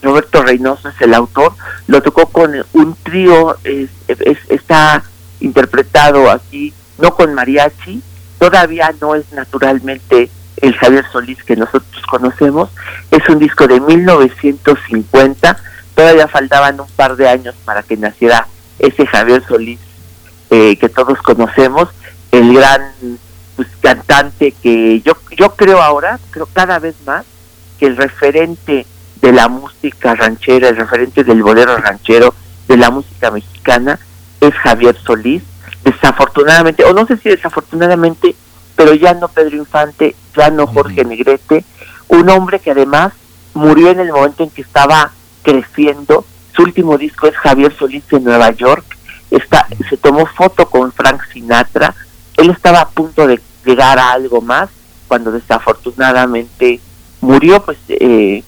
[0.00, 1.52] Roberto Reynoso es el autor,
[1.88, 3.90] lo tocó con un trío, es,
[4.48, 5.04] está
[5.40, 8.02] interpretado aquí, no con mariachi,
[8.38, 12.70] todavía no es naturalmente el Javier Solís que nosotros conocemos,
[13.10, 15.56] es un disco de 1950,
[15.94, 18.46] todavía faltaban un par de años para que naciera
[18.78, 19.80] ese Javier Solís
[20.50, 21.88] eh, que todos conocemos,
[22.30, 22.82] el gran
[23.56, 27.24] pues, cantante que yo, yo creo ahora, creo cada vez más,
[27.78, 28.86] que el referente
[29.20, 32.34] de la música ranchera, el referente del bolero ranchero,
[32.68, 33.98] de la música mexicana,
[34.40, 35.42] es Javier Solís.
[35.82, 38.36] Desafortunadamente, o no sé si desafortunadamente,
[38.76, 41.64] pero ya no Pedro Infante, ya no Jorge Negrete,
[42.08, 43.12] un hombre que además
[43.54, 45.12] murió en el momento en que estaba
[45.42, 46.24] creciendo.
[46.54, 48.84] Su último disco es Javier Solís de Nueva York.
[49.30, 51.94] Está, se tomó foto con Frank Sinatra.
[52.36, 54.70] Él estaba a punto de llegar a algo más
[55.08, 56.80] cuando desafortunadamente
[57.20, 58.42] murió, pues, eh,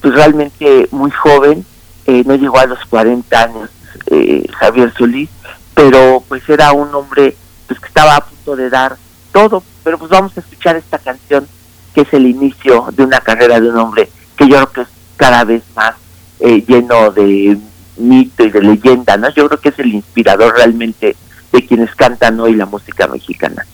[0.00, 1.64] pues realmente muy joven,
[2.06, 3.70] eh, no llegó a los 40 años
[4.10, 5.30] eh, Javier Solís,
[5.74, 7.36] pero pues era un hombre
[7.66, 8.96] pues que estaba a punto de dar
[9.36, 11.46] todo, pero pues vamos a escuchar esta canción
[11.94, 14.88] que es el inicio de una carrera de un hombre que yo creo que es
[15.18, 15.92] cada vez más
[16.40, 17.58] eh, lleno de
[17.98, 19.28] mito y de leyenda, ¿no?
[19.34, 21.14] Yo creo que es el inspirador realmente
[21.52, 23.66] de quienes cantan hoy la música mexicana.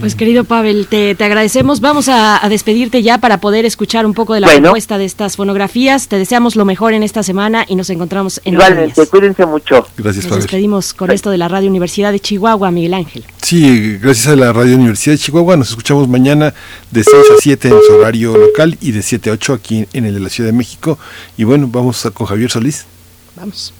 [0.00, 1.80] Pues querido Pavel, te, agradecemos.
[1.80, 6.08] Vamos a, despedirte ya para poder escuchar un poco de la propuesta de estas fonografías.
[6.08, 9.86] Te deseamos lo mejor en esta semana y nos encontramos en Igualmente, cuídense mucho.
[9.96, 13.24] Gracias, Nos despedimos con esto de la Radio Universidad de Chihuahua, Miguel Ángel.
[13.42, 15.56] Sí, gracias a la Radio Universidad de Chihuahua.
[15.56, 16.54] Nos escuchamos mañana
[16.90, 20.06] de 6 a 7 en su horario local y de 7 a 8 aquí en
[20.06, 20.98] el de la Ciudad de México.
[21.36, 22.86] Y bueno, vamos con Javier Solís.
[23.36, 23.74] Vamos.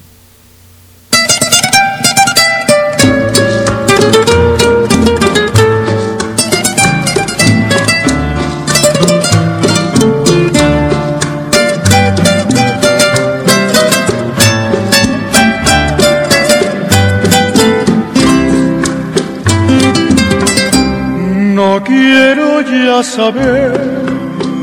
[22.93, 23.71] Quiero ya saber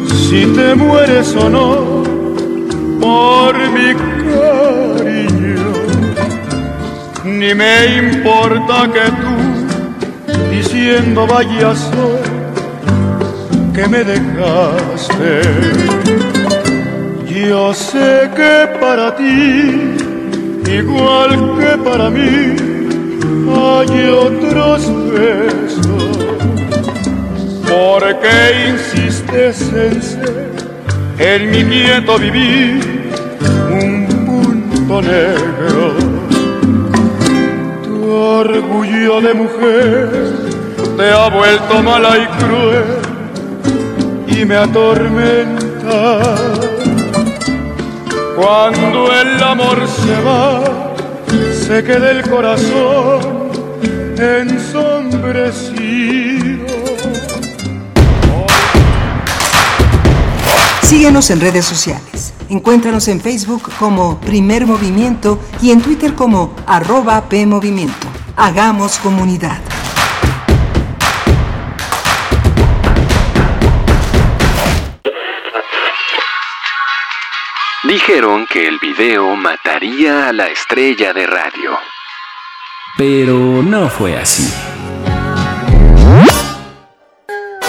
[0.07, 2.05] si te mueres o no
[3.01, 3.95] por mi
[4.31, 5.73] cariño.
[7.25, 9.37] Ni me importa que tú
[10.51, 12.23] diciendo vayas hoy
[13.75, 15.43] que me dejaste.
[17.27, 19.97] Yo sé que para ti,
[20.71, 22.57] igual que para mí,
[23.49, 24.81] hay otros
[25.13, 26.30] besos
[27.71, 30.51] ¿Por qué insistes en ser
[31.21, 33.13] en mi nieto vivir
[33.71, 35.95] un punto negro?
[37.85, 40.11] Tu orgullo de mujer
[40.97, 42.99] te ha vuelto mala y cruel
[44.27, 46.35] y me atormenta.
[48.35, 50.65] Cuando el amor se va,
[51.53, 53.21] se queda el corazón
[54.19, 56.40] ensombrecido
[60.91, 62.35] Síguenos en redes sociales.
[62.49, 68.09] Encuéntranos en Facebook como Primer Movimiento y en Twitter como arroba PMovimiento.
[68.35, 69.61] Hagamos comunidad.
[77.85, 81.79] Dijeron que el video mataría a la estrella de radio.
[82.99, 84.53] Pero no fue así.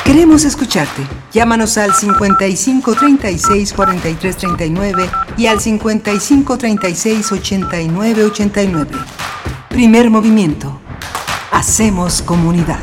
[0.05, 1.07] Queremos escucharte.
[1.33, 8.91] Llámanos al 55 36 43 39 y al 55 36 89 89.
[9.69, 10.81] Primer movimiento.
[11.53, 12.81] Hacemos comunidad.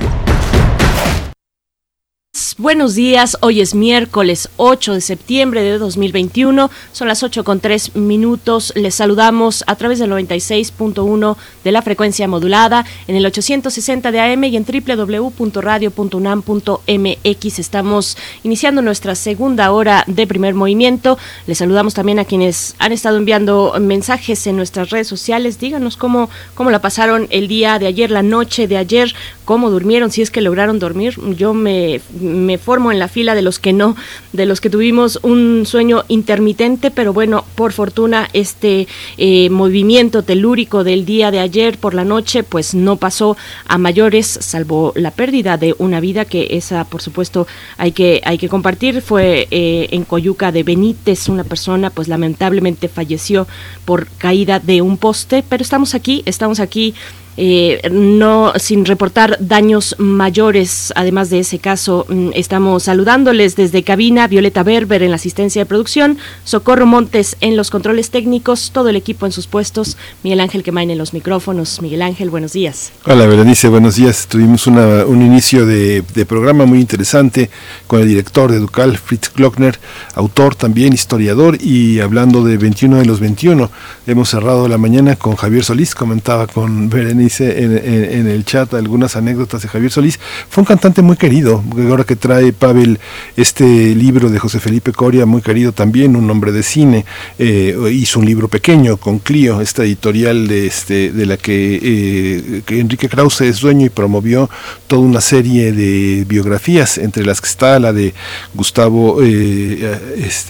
[2.58, 7.96] Buenos días, hoy es miércoles 8 de septiembre de 2021, son las 8 con 3
[7.96, 14.20] minutos, les saludamos a través del 96.1 de la frecuencia modulada, en el 860 de
[14.20, 17.60] AM y en www.radio.unam.mx.
[17.60, 21.18] Estamos iniciando nuestra segunda hora de primer movimiento,
[21.48, 26.30] les saludamos también a quienes han estado enviando mensajes en nuestras redes sociales, díganos cómo,
[26.54, 29.14] cómo la pasaron el día de ayer, la noche de ayer,
[29.46, 33.42] cómo durmieron, si es que lograron dormir, yo me me formo en la fila de
[33.42, 33.96] los que no,
[34.34, 40.84] de los que tuvimos un sueño intermitente, pero bueno, por fortuna este eh, movimiento telúrico
[40.84, 45.58] del día de ayer por la noche pues no pasó a mayores, salvo la pérdida
[45.58, 50.04] de una vida que esa por supuesto hay que, hay que compartir, fue eh, en
[50.04, 53.48] Coyuca de Benítez, una persona pues lamentablemente falleció
[53.86, 56.94] por caída de un poste, pero estamos aquí, estamos aquí
[57.42, 60.92] eh, no sin reportar daños mayores.
[60.98, 65.66] Además de ese caso, mm, estamos saludándoles desde cabina Violeta Berber en la asistencia de
[65.66, 70.64] producción, Socorro Montes en los controles técnicos, todo el equipo en sus puestos, Miguel Ángel
[70.64, 71.82] Quemain en los micrófonos.
[71.82, 72.92] Miguel Ángel, buenos días.
[73.06, 74.28] Hola, Berenice, buenos días.
[74.28, 77.50] Tuvimos un inicio de, programa muy interesante
[77.88, 79.80] con el director de Ducal, Fritz Glockner,
[80.16, 83.72] autor también, historiador, y hablando de 21 de los 21.
[84.08, 89.16] Hemos cerrado la mañana con Javier Solís, comentaba con Berenice dice en, el chat algunas
[89.16, 90.20] anécdotas de Javier Solís.
[90.50, 93.00] Fue un cantante muy querido, ahora que trae Pavel
[93.38, 97.06] este libro de José Felipe Coria, muy querido también, un hombre de cine,
[97.38, 102.80] eh, hizo un libro pequeño con Clio, esta editorial de, este, de la que, eh,
[102.80, 104.50] Enrique Krause es dueño y promovió
[104.88, 108.14] toda una serie de biografías, entre las que está la de
[108.56, 109.98] Gustavo, eh,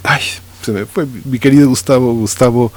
[0.04, 0.22] ay,
[0.62, 0.86] se
[1.26, 2.72] mi querido Gustavo, Gustavo,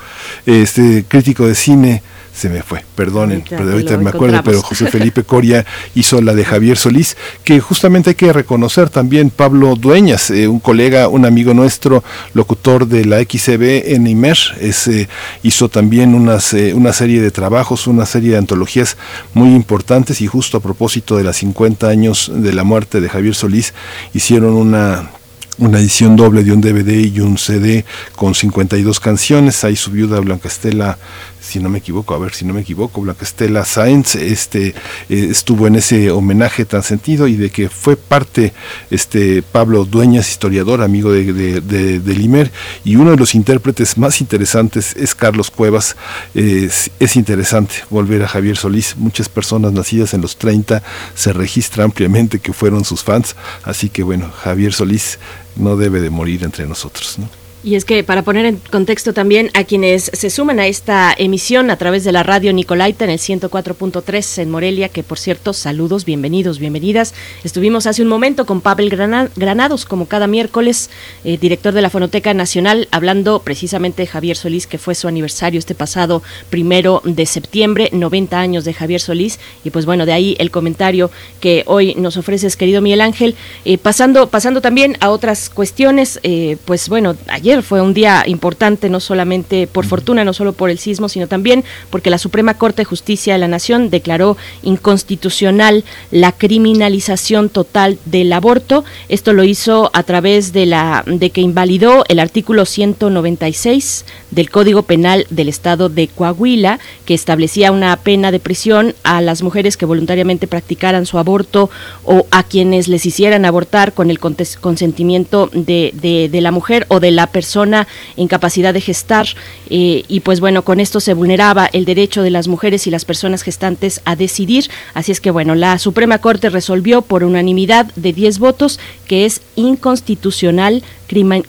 [0.44, 2.03] este crítico de cine,
[2.35, 6.45] se me fue, perdonen, pero ahorita me acuerdo, pero José Felipe Coria hizo la de
[6.45, 11.53] Javier Solís, que justamente hay que reconocer también Pablo Dueñas, eh, un colega, un amigo
[11.53, 12.03] nuestro,
[12.33, 15.09] locutor de la XCB en IMER, ese
[15.43, 18.97] hizo también unas, eh, una serie de trabajos, una serie de antologías
[19.35, 23.35] muy importantes y justo a propósito de las 50 años de la muerte de Javier
[23.35, 23.74] Solís,
[24.14, 25.11] hicieron una
[25.59, 27.84] una edición doble de un DVD y un CD
[28.16, 29.64] con 52 canciones.
[29.64, 30.98] Ahí su viuda Blanca Estela
[31.42, 34.74] si no me equivoco, a ver si no me equivoco, Blanca Estela Sáenz este, eh,
[35.09, 38.53] estuvo en ese homenaje tan sentido y de que fue parte
[38.90, 42.53] este Pablo Dueñas, historiador, amigo de, de, Limer,
[42.84, 45.96] y uno de los intérpretes más interesantes es Carlos Cuevas.
[46.34, 48.96] es, interesante volver a Javier Solís.
[48.96, 50.82] Muchas personas nacidas en los 30
[51.14, 55.18] se registra ampliamente que fueron sus fans, así que bueno, Javier Solís
[55.57, 57.18] no debe de morir entre nosotros.
[57.18, 57.28] ¿no?
[57.64, 61.70] Y es que para poner en contexto también a quienes se suman a esta emisión
[61.70, 66.04] a través de la radio Nicolaita en el 104.3 en Morelia, que por cierto, saludos,
[66.04, 67.14] bienvenidos, bienvenidas.
[67.44, 70.90] Estuvimos hace un momento con Pavel Granados, como cada miércoles,
[71.22, 75.60] eh, director de la Fonoteca Nacional, hablando precisamente de Javier Solís, que fue su aniversario
[75.60, 79.38] este pasado primero de septiembre, 90 años de Javier Solís.
[79.62, 83.36] Y pues bueno, de ahí el comentario que hoy nos ofreces, querido Miguel Ángel.
[83.64, 88.88] Eh, pasando, pasando también a otras cuestiones, eh, pues bueno, ayer fue un día importante,
[88.88, 92.82] no solamente por fortuna, no solo por el sismo, sino también porque la Suprema Corte
[92.82, 98.84] de Justicia de la Nación declaró inconstitucional la criminalización total del aborto.
[99.11, 104.84] Esto lo hizo a través de la de que invalidó el artículo 196 del Código
[104.84, 109.84] Penal del Estado de Coahuila, que establecía una pena de prisión a las mujeres que
[109.84, 111.68] voluntariamente practicaran su aborto
[112.05, 117.00] o a quienes les hicieran abortar con el consentimiento de, de, de la mujer o
[117.00, 119.26] de la persona persona en capacidad de gestar
[119.68, 123.05] eh, y pues bueno, con esto se vulneraba el derecho de las mujeres y las
[123.05, 124.70] personas gestantes a decidir.
[124.95, 128.78] Así es que bueno, la Suprema Corte resolvió por unanimidad de 10 votos
[129.09, 130.84] que es inconstitucional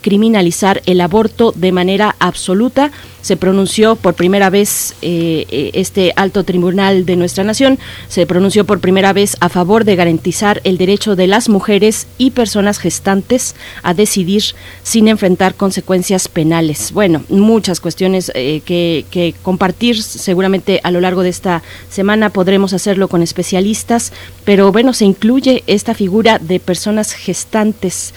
[0.01, 2.91] criminalizar el aborto de manera absoluta.
[3.21, 8.65] Se pronunció por primera vez eh, eh, este alto tribunal de nuestra nación, se pronunció
[8.65, 13.55] por primera vez a favor de garantizar el derecho de las mujeres y personas gestantes
[13.81, 14.43] a decidir
[14.83, 16.91] sin enfrentar consecuencias penales.
[16.91, 20.01] Bueno, muchas cuestiones eh, que, que compartir.
[20.03, 24.11] Seguramente a lo largo de esta semana podremos hacerlo con especialistas,
[24.43, 28.13] pero bueno, se incluye esta figura de personas gestantes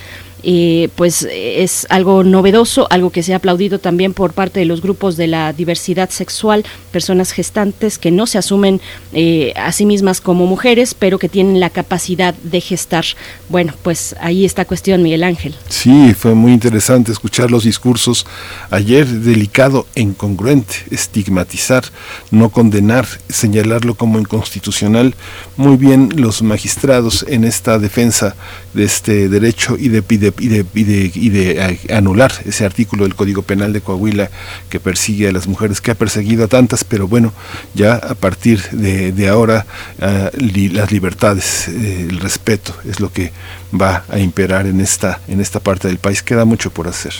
[0.97, 5.16] pues es algo novedoso, algo que se ha aplaudido también por parte de los grupos
[5.16, 8.80] de la diversidad sexual, personas gestantes que no se asumen
[9.12, 13.05] eh, a sí mismas como mujeres, pero que tienen la capacidad de gestar.
[13.49, 15.55] Bueno, pues ahí está cuestión, Miguel Ángel.
[15.68, 18.26] Sí, fue muy interesante escuchar los discursos
[18.70, 21.84] ayer, delicado e incongruente, estigmatizar,
[22.30, 25.14] no condenar, señalarlo como inconstitucional.
[25.57, 28.36] Muy bien los magistrados en esta defensa
[28.74, 30.03] de este derecho y de,
[30.39, 34.30] y de, y de, anular ese artículo del Código Penal de Coahuila
[34.68, 37.32] que persigue a las mujeres, que ha perseguido a tantas, pero bueno,
[37.74, 39.66] ya a partir de, ahora
[40.01, 43.32] ah, las libertades, eh, el respeto es lo que
[43.78, 46.22] va a imperar en esta, en esta parte del país.
[46.22, 47.12] Queda mucho por hacer.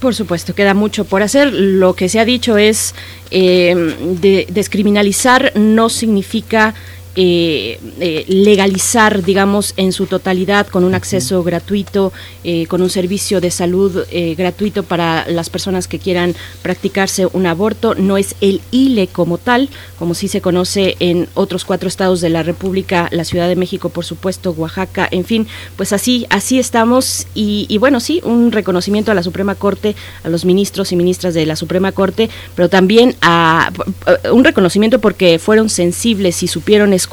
[0.00, 1.52] Por supuesto, queda mucho por hacer.
[1.52, 2.94] Lo que se ha dicho es
[3.30, 6.99] eh, de, descriminalizar no significa eh, eh,
[8.28, 12.12] legalizar, digamos, en su totalidad con un acceso gratuito,
[12.44, 14.04] eh, con un servicio de salud
[14.36, 17.94] gratuito para las personas que quieran practicarse un aborto.
[17.94, 19.68] No es el ILE como tal,
[19.98, 23.88] como sí se conoce en otros cuatro estados de la República, la Ciudad de México,
[23.90, 25.46] por supuesto, Oaxaca, en fin,
[25.76, 27.26] pues así, así estamos.
[27.34, 29.94] Y, y bueno, sí, un reconocimiento a la Suprema Corte,
[30.24, 33.70] a los ministros y ministras de la Suprema Corte, pero también a
[34.32, 37.09] un reconocimiento porque fueron sensibles y supieron escuchar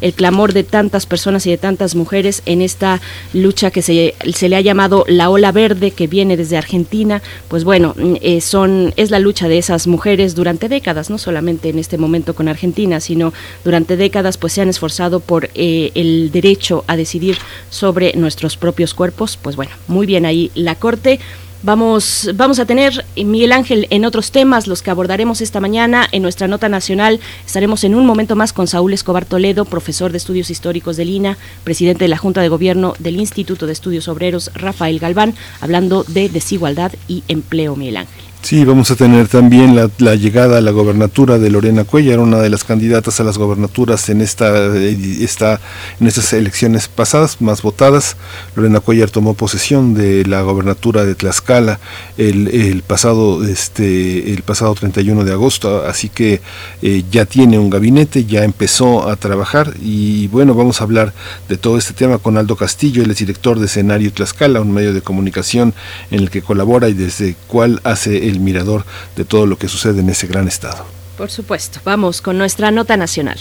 [0.00, 3.00] el clamor de tantas personas y de tantas mujeres en esta
[3.32, 7.22] lucha que se, se le ha llamado la ola verde que viene desde Argentina.
[7.48, 11.78] Pues bueno, eh, son, es la lucha de esas mujeres durante décadas, no solamente en
[11.78, 13.32] este momento con Argentina, sino
[13.64, 17.38] durante décadas pues se han esforzado por eh, el derecho a decidir
[17.70, 19.38] sobre nuestros propios cuerpos.
[19.40, 21.20] Pues bueno, muy bien ahí la Corte.
[21.62, 26.06] Vamos, vamos a tener, eh, Miguel Ángel, en otros temas, los que abordaremos esta mañana
[26.12, 27.18] en nuestra nota nacional.
[27.46, 31.38] Estaremos en un momento más con Saúl Escobar Toledo, profesor de estudios históricos del INA,
[31.64, 36.28] presidente de la Junta de Gobierno del Instituto de Estudios Obreros, Rafael Galván, hablando de
[36.28, 38.25] desigualdad y empleo, Miguel Ángel.
[38.42, 42.48] Sí, vamos a tener también la, llegada a la gobernatura de Lorena Cuellar, una de
[42.48, 45.60] las candidatas a las gobernaturas en esta, esta
[45.98, 48.16] en estas elecciones pasadas, más votadas.
[48.54, 51.80] Lorena Cuellar tomó posesión de la gobernatura de Tlaxcala
[52.18, 56.40] el, pasado este el pasado 31 de agosto, así que
[56.82, 61.12] eh, ya tiene un gabinete, ya empezó a trabajar y bueno, vamos a hablar
[61.48, 64.94] de todo este tema con Aldo Castillo, él es director de Escenario Tlaxcala, un medio
[64.94, 65.74] de comunicación
[66.12, 68.84] en el que colabora y desde cuál hace el mirador
[69.16, 70.84] de todo lo que sucede en ese gran estado.
[71.16, 73.38] Por supuesto, vamos con nuestra nota nacional.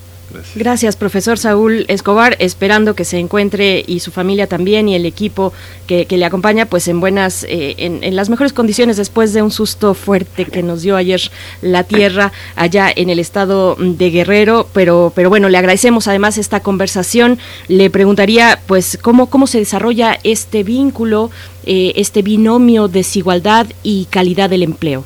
[0.55, 0.96] Gracias.
[0.96, 2.36] profesor Saúl Escobar.
[2.38, 5.52] Esperando que se encuentre y su familia también y el equipo
[5.86, 9.94] que, le acompaña, pues en buenas, eh, en, las mejores condiciones después de un susto
[9.94, 11.20] fuerte que nos dio ayer
[11.62, 14.68] la tierra allá en el estado de Guerrero.
[14.72, 17.38] Pero, pero bueno, le agradecemos además esta conversación.
[17.68, 21.30] Le preguntaría, pues, cómo, cómo se desarrolla este vínculo,
[21.64, 25.05] eh, este binomio desigualdad y calidad del empleo.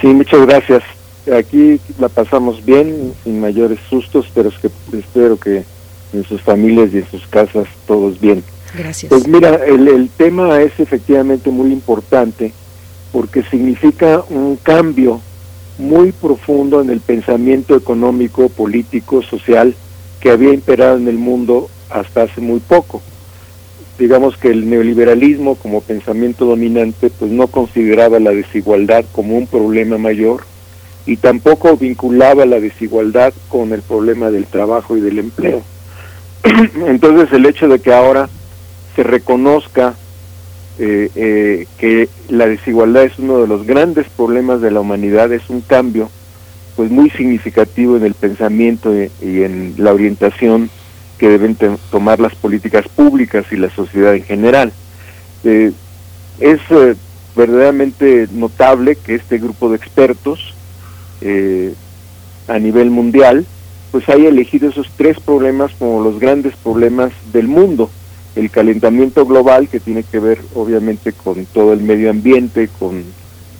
[0.00, 0.95] Sí, muchas gracias
[1.32, 5.64] aquí la pasamos bien, sin mayores sustos, pero es que espero que
[6.12, 8.42] en sus familias y en sus casas todos bien.
[8.76, 9.10] Gracias.
[9.10, 12.52] Pues mira, el, el tema es efectivamente muy importante
[13.12, 15.20] porque significa un cambio
[15.78, 19.74] muy profundo en el pensamiento económico, político, social
[20.20, 23.02] que había imperado en el mundo hasta hace muy poco.
[23.98, 29.96] Digamos que el neoliberalismo como pensamiento dominante pues no consideraba la desigualdad como un problema
[29.96, 30.44] mayor,
[31.06, 35.62] y tampoco vinculaba la desigualdad con el problema del trabajo y del empleo.
[36.86, 38.28] Entonces el hecho de que ahora
[38.96, 39.94] se reconozca
[40.78, 45.48] eh, eh, que la desigualdad es uno de los grandes problemas de la humanidad es
[45.48, 46.10] un cambio
[46.74, 50.68] pues muy significativo en el pensamiento y, en la orientación
[51.16, 51.56] que deben
[51.90, 54.72] tomar las políticas públicas y la sociedad en general.
[55.44, 55.72] Eh,
[56.38, 56.60] es
[57.34, 60.55] verdaderamente notable que este grupo de expertos
[61.20, 61.74] eh,
[62.48, 63.46] a nivel mundial,
[63.90, 67.90] pues haya elegido esos tres problemas como los grandes problemas del mundo.
[68.34, 73.04] El calentamiento global, que tiene que ver obviamente con todo el medio ambiente, con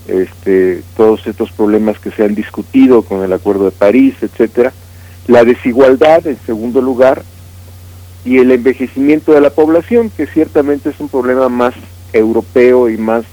[0.06, 4.72] este, todos estos problemas que se han discutido con el Acuerdo de París, etcétera.
[5.26, 7.22] La desigualdad, en segundo lugar,
[8.24, 11.74] y el envejecimiento de la población, que ciertamente es un problema más
[12.12, 13.24] europeo y más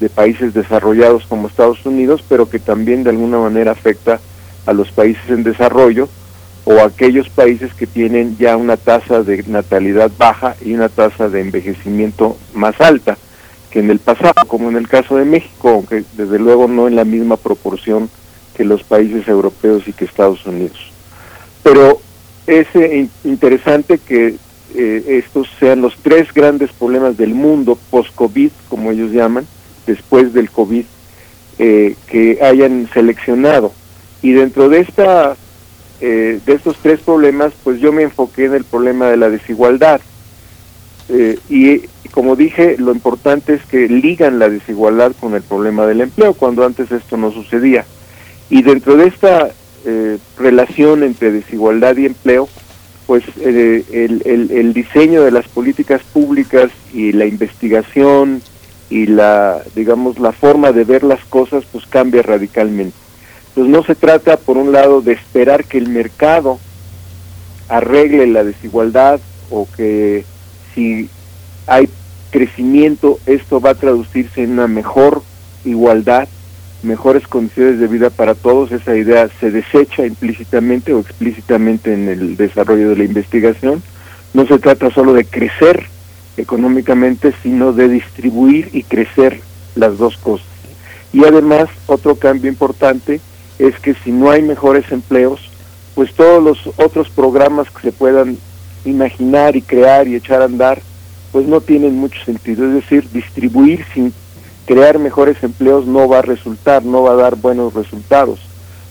[0.00, 4.20] de países desarrollados como Estados Unidos, pero que también de alguna manera afecta
[4.66, 6.08] a los países en desarrollo
[6.64, 11.40] o aquellos países que tienen ya una tasa de natalidad baja y una tasa de
[11.40, 13.16] envejecimiento más alta
[13.70, 16.96] que en el pasado, como en el caso de México, aunque desde luego no en
[16.96, 18.10] la misma proporción
[18.56, 20.78] que los países europeos y que Estados Unidos.
[21.62, 22.00] Pero
[22.46, 24.36] es eh, interesante que
[24.74, 29.46] eh, estos sean los tres grandes problemas del mundo post-COVID, como ellos llaman,
[29.90, 30.84] después del COVID
[31.58, 33.72] eh, que hayan seleccionado.
[34.22, 35.36] Y dentro de esta
[36.00, 40.00] eh, de estos tres problemas, pues yo me enfoqué en el problema de la desigualdad.
[41.10, 41.80] Eh, y
[42.12, 46.64] como dije, lo importante es que ligan la desigualdad con el problema del empleo, cuando
[46.64, 47.84] antes esto no sucedía.
[48.48, 49.50] Y dentro de esta
[50.36, 52.48] relación entre desigualdad y empleo,
[53.06, 58.42] pues el, el, el diseño de las políticas públicas y la investigación
[58.90, 62.96] y la, digamos, la forma de ver las cosas pues cambia radicalmente.
[63.48, 66.58] Entonces no se trata, por un lado, de esperar que el mercado
[67.68, 70.24] arregle la desigualdad o que
[70.74, 71.08] si
[71.66, 71.88] hay
[72.30, 75.22] crecimiento esto va a traducirse en una mejor
[75.64, 76.28] igualdad,
[76.82, 78.72] mejores condiciones de vida para todos.
[78.72, 83.82] Esa idea se desecha implícitamente o explícitamente en el desarrollo de la investigación.
[84.32, 85.86] No se trata solo de crecer
[86.36, 89.40] económicamente, sino de distribuir y crecer
[89.74, 90.46] las dos cosas.
[91.12, 93.20] Y además, otro cambio importante
[93.58, 95.40] es que si no hay mejores empleos,
[95.94, 98.38] pues todos los otros programas que se puedan
[98.84, 100.80] imaginar y crear y echar a andar,
[101.32, 102.66] pues no tienen mucho sentido.
[102.66, 104.12] Es decir, distribuir sin
[104.66, 108.40] crear mejores empleos no va a resultar, no va a dar buenos resultados.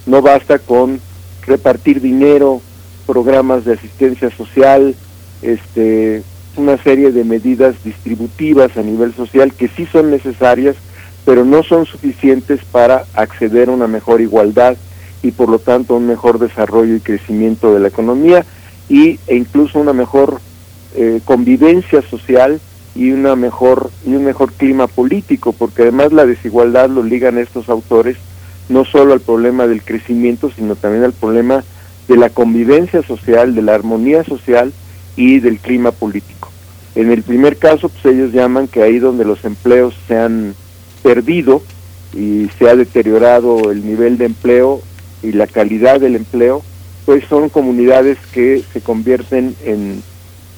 [0.05, 0.99] No basta con
[1.45, 2.61] repartir dinero,
[3.05, 4.95] programas de asistencia social,
[5.41, 6.23] este,
[6.59, 10.75] una serie de medidas distributivas a nivel social que sí son necesarias,
[11.25, 14.77] pero no son suficientes para acceder a una mejor igualdad
[15.23, 18.45] y por lo tanto un mejor desarrollo y crecimiento de la economía
[18.89, 20.39] y, e incluso una mejor
[20.95, 22.59] eh, convivencia social
[22.95, 27.69] y una mejor y un mejor clima político, porque además la desigualdad lo ligan estos
[27.69, 28.17] autores
[28.67, 31.63] no solo al problema del crecimiento, sino también al problema
[32.07, 34.71] de la convivencia social, de la armonía social
[35.15, 36.48] y del clima político.
[36.95, 40.55] En el primer caso, pues ellos llaman que ahí donde los empleos se han
[41.03, 41.61] perdido
[42.13, 44.81] y se ha deteriorado el nivel de empleo
[45.21, 46.63] y la calidad del empleo,
[47.05, 50.01] pues son comunidades que se convierten en,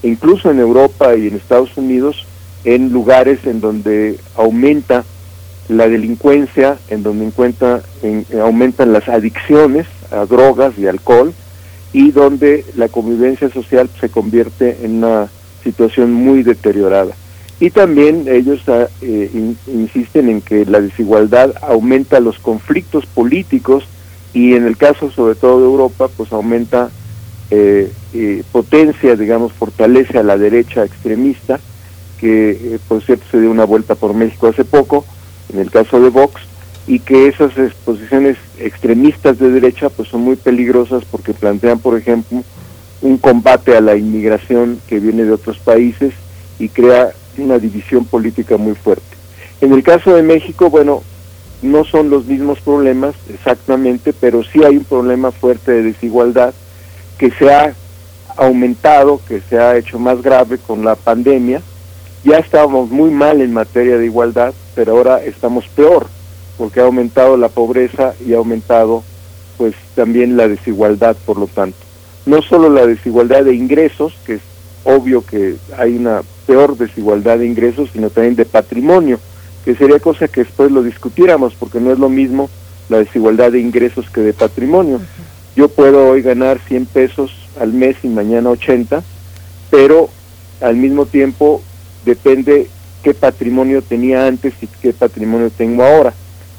[0.03, 2.26] incluso en Europa y en Estados Unidos,
[2.64, 5.03] en lugares en donde aumenta
[5.68, 11.34] la delincuencia, en donde encuentra, en, aumentan las adicciones a drogas y alcohol,
[11.94, 15.30] y donde la convivencia social se convierte en una
[15.64, 17.14] situación muy deteriorada.
[17.60, 23.84] Y también ellos ah, eh, insisten en que la desigualdad aumenta los conflictos políticos
[24.34, 26.90] y en el caso sobre todo de Europa, pues aumenta
[27.50, 31.60] eh, eh, potencia, digamos, fortalece a la derecha extremista,
[32.18, 35.06] que eh, por cierto se dio una vuelta por México hace poco,
[35.54, 36.42] en el caso de Vox,
[36.88, 37.52] y que esas
[37.86, 42.42] posiciones extremistas de derecha pues son muy peligrosas porque plantean, por ejemplo,
[43.02, 46.14] un combate a la inmigración que viene de otros países
[46.60, 49.03] y crea una división política muy fuerte.
[49.61, 51.02] En el caso de México, bueno,
[51.61, 56.53] no son los mismos problemas exactamente, pero sí hay un problema fuerte de desigualdad
[57.18, 57.73] que se ha
[58.38, 61.61] aumentado, que se ha hecho más grave con la pandemia.
[62.23, 66.07] Ya estábamos muy mal en materia de igualdad, pero ahora estamos peor,
[66.57, 69.03] porque ha aumentado la pobreza y ha aumentado
[69.57, 71.78] pues también la desigualdad, por lo tanto.
[72.26, 74.41] No solo la desigualdad de ingresos, que es
[74.84, 79.19] obvio que hay una peor desigualdad de ingresos, sino también de patrimonio
[79.64, 82.49] que sería cosa que después lo discutiéramos, porque no es lo mismo
[82.89, 84.99] la desigualdad de ingresos que de patrimonio.
[85.56, 89.03] Yo puedo hoy ganar 100 pesos al mes y mañana 80,
[89.69, 90.10] pero
[90.61, 91.61] al mismo tiempo
[92.06, 92.68] depende
[93.03, 96.14] qué patrimonio tenía antes y qué patrimonio tengo ahora.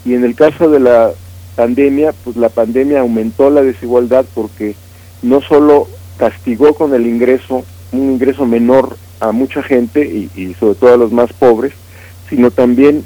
[0.04, 1.12] Y en el caso de la
[1.56, 4.74] pandemia, pues la pandemia aumentó la desigualdad porque
[5.22, 5.88] no solo
[6.18, 11.12] castigó con el ingreso, un ingreso menor a mucha gente y, sobre todo a los
[11.12, 11.72] más pobres,
[12.28, 13.04] sino también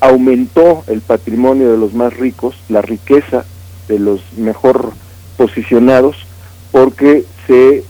[0.00, 3.44] aumentó el patrimonio de los más ricos, la riqueza
[3.88, 4.92] de los mejor
[5.36, 6.16] posicionados,
[6.70, 7.84] porque se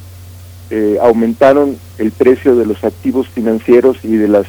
[0.71, 4.47] eh, aumentaron el precio de los activos financieros y de las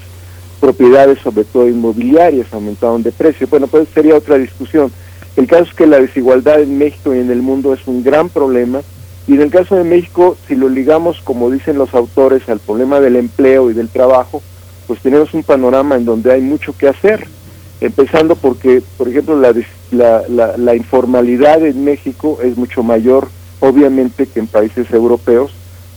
[0.60, 3.48] propiedades, sobre todo inmobiliarias, aumentaron de precio.
[3.48, 4.91] Bueno, pues sería otra discusión.
[5.36, 8.30] El caso es que la desigualdad en México y en el mundo es un gran
[8.30, 8.81] problema
[9.30, 12.99] y en el caso de México, si lo ligamos, como dicen los autores, al problema
[12.99, 14.41] del empleo y del trabajo,
[14.88, 17.27] pues tenemos un panorama en donde hay mucho que hacer,
[17.80, 20.23] empezando porque, por ejemplo, la,
[20.57, 23.27] la, informalidad en México es mucho mayor,
[23.60, 25.51] obviamente, que en países europeos,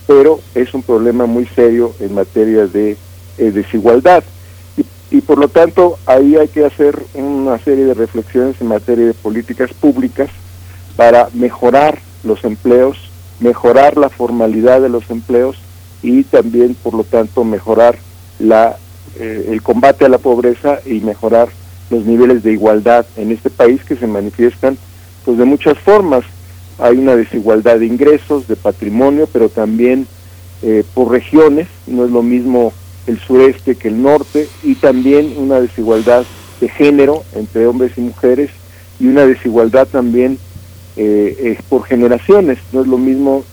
[0.07, 2.99] pero es un problema muy serio en materia de
[3.39, 4.23] eh, desigualdad.
[4.77, 4.85] Y,
[5.17, 9.15] y por lo tanto, ahí hay que hacer una serie de reflexiones en materia de
[9.15, 10.29] políticas públicas
[10.97, 13.02] para mejorar los empleos,
[13.43, 15.57] mejorar la formalidad de los empleos
[16.03, 17.97] y también, por lo tanto, mejorar
[18.39, 18.77] la
[19.19, 21.49] eh, el combate a la pobreza y mejorar
[21.91, 24.79] los niveles de igualdad en este país que se manifiestan
[25.25, 26.25] pues de muchas formas.
[26.79, 30.07] Hay una desigualdad de ingresos, de patrimonio, pero también
[30.63, 32.73] eh, por regiones, no es lo mismo
[33.07, 36.25] el sureste que el norte, y también una desigualdad
[36.61, 38.51] de género entre hombres y mujeres,
[38.99, 40.39] y una desigualdad también
[40.97, 43.45] eh, por generaciones, no es lo mismo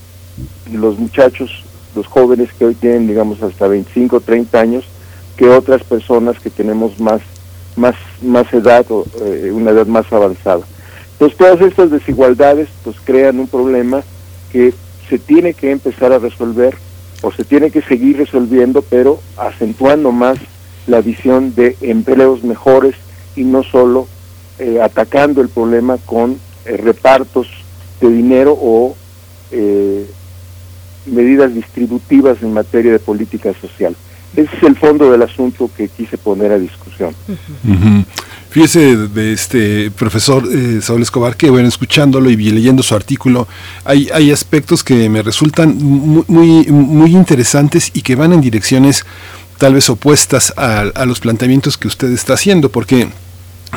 [0.71, 1.63] los muchachos,
[1.95, 4.85] los jóvenes que hoy tienen, digamos, hasta 25, 30 años,
[5.37, 7.21] que otras personas que tenemos más,
[7.75, 10.61] más, más edad o eh, una edad más avanzada.
[11.13, 14.03] Entonces todas estas desigualdades pues crean un problema
[14.51, 14.73] que
[15.09, 16.77] se tiene que empezar a resolver
[17.21, 20.37] o se tiene que seguir resolviendo, pero acentuando más
[20.87, 22.95] la visión de empleos mejores
[23.35, 24.07] y no solo
[24.59, 27.47] eh, atacando el problema con repartos
[28.01, 28.95] de dinero o
[31.05, 33.95] medidas distributivas en materia de política social.
[34.35, 37.15] Ese es el fondo del asunto que quise poner a discusión.
[38.49, 43.47] Fíjese de este profesor eh, Saúl Escobar que bueno escuchándolo y leyendo su artículo
[43.85, 49.05] hay, hay aspectos que me resultan muy, muy, interesantes y que van en direcciones
[49.59, 53.09] tal vez opuestas a los planteamientos que usted está haciendo porque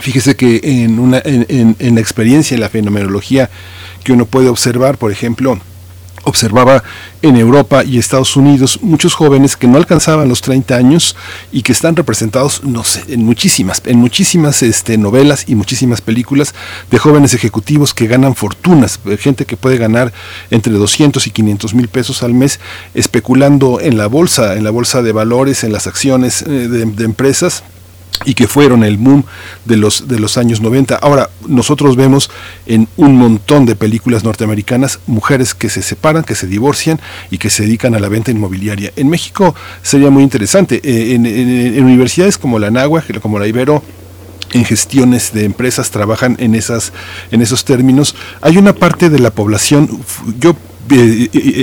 [0.00, 3.50] Fíjese que en, una, en, en, la experiencia, en la fenomenología
[4.02, 5.60] que uno puede observar, por ejemplo,
[6.24, 6.82] observaba
[7.20, 11.16] en Europa y Estados Unidos muchos jóvenes que no alcanzaban los 30 años
[11.50, 16.54] y que están representados, no sé, en muchísimas, en muchísimas este, novelas y muchísimas películas
[16.90, 20.12] de jóvenes ejecutivos que ganan fortunas, gente que puede ganar
[20.50, 22.60] entre 200 y 500 mil pesos al mes
[22.94, 27.04] especulando en la bolsa, en la bolsa de valores, en las acciones eh, de, de
[27.04, 27.64] empresas
[28.24, 29.24] y que fueron el boom
[29.64, 30.96] de los de los años 90.
[30.96, 32.30] Ahora nosotros vemos
[32.66, 37.00] en un montón de películas norteamericanas mujeres que se separan, que se divorcian
[37.30, 38.92] y que se dedican a la venta inmobiliaria.
[38.96, 40.80] En México sería muy interesante.
[40.82, 43.82] Eh, en, universidades como la Náhuatl, como la Ibero,
[44.52, 46.92] en gestiones de empresas trabajan en esas
[47.30, 49.88] en esos términos hay una parte de la población
[50.38, 50.54] yo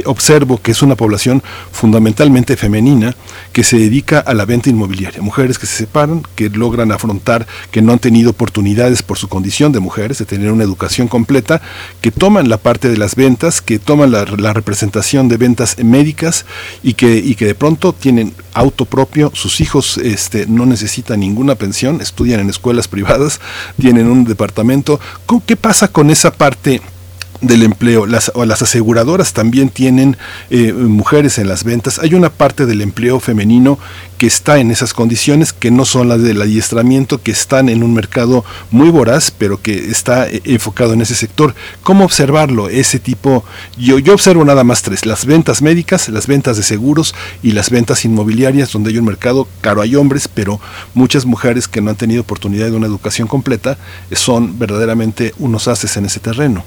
[0.05, 3.15] observo que es una población fundamentalmente femenina
[3.53, 5.21] que se dedica a la venta inmobiliaria.
[5.21, 9.71] Mujeres que se separan, que logran afrontar, que no han tenido oportunidades por su condición
[9.71, 11.61] de mujeres, de tener una educación completa,
[12.01, 16.45] que toman la parte de las ventas, que toman la, representación de ventas médicas
[16.83, 21.55] y que, y que de pronto tienen auto propio, sus hijos este, no necesitan ninguna
[21.55, 23.39] pensión, estudian en escuelas privadas,
[23.79, 24.99] tienen un departamento.
[25.45, 26.81] ¿Qué pasa con esa parte?
[27.41, 28.05] Del empleo.
[28.05, 30.17] Las, o las aseguradoras también tienen
[30.49, 31.99] eh, mujeres en las ventas.
[31.99, 33.79] Hay una parte del empleo femenino
[34.17, 37.93] que está en esas condiciones, que no son las del adiestramiento, que están en un
[37.93, 41.55] mercado muy voraz, pero que está eh, enfocado en ese sector.
[41.83, 42.67] ¿Cómo observarlo?
[42.67, 43.45] Ese tipo,
[43.77, 47.69] yo, yo observo nada más tres, las ventas médicas, las ventas de seguros y las
[47.69, 50.59] ventas inmobiliarias, donde hay un mercado caro, hay hombres, pero
[50.93, 53.77] muchas mujeres que no han tenido oportunidad de una educación completa
[54.11, 56.63] son verdaderamente unos haces en ese terreno.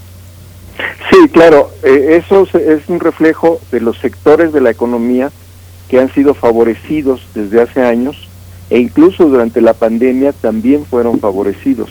[1.11, 5.31] Sí, claro, eh, eso es un reflejo de los sectores de la economía
[5.89, 8.29] que han sido favorecidos desde hace años
[8.71, 11.91] e incluso durante la pandemia también fueron favorecidos,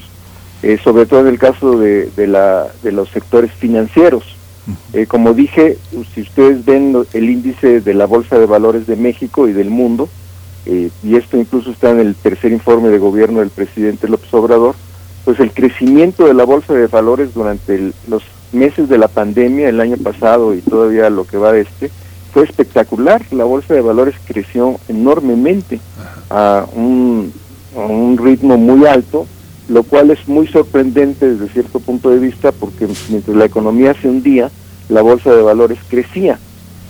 [0.64, 4.24] eh, sobre todo en el caso de, la, de los sectores financieros.
[4.94, 5.78] Eh, como dije,
[6.14, 10.10] si ustedes ven el índice de la Bolsa de Valores de México y del mundo,
[10.66, 14.76] y esto incluso está en el tercer informe de gobierno del presidente López Obrador,
[15.26, 19.80] pues el crecimiento de la Bolsa de Valores durante los meses de la pandemia el
[19.80, 21.92] año pasado y todavía lo que va de este,
[22.34, 23.22] fue espectacular.
[23.32, 25.80] La bolsa de valores creció enormemente
[26.30, 27.34] a un,
[27.76, 29.28] a un ritmo muy alto,
[29.70, 34.08] lo cual es muy sorprendente desde cierto punto de vista porque mientras la economía se
[34.08, 34.50] hundía,
[34.90, 36.40] la bolsa de valores crecía.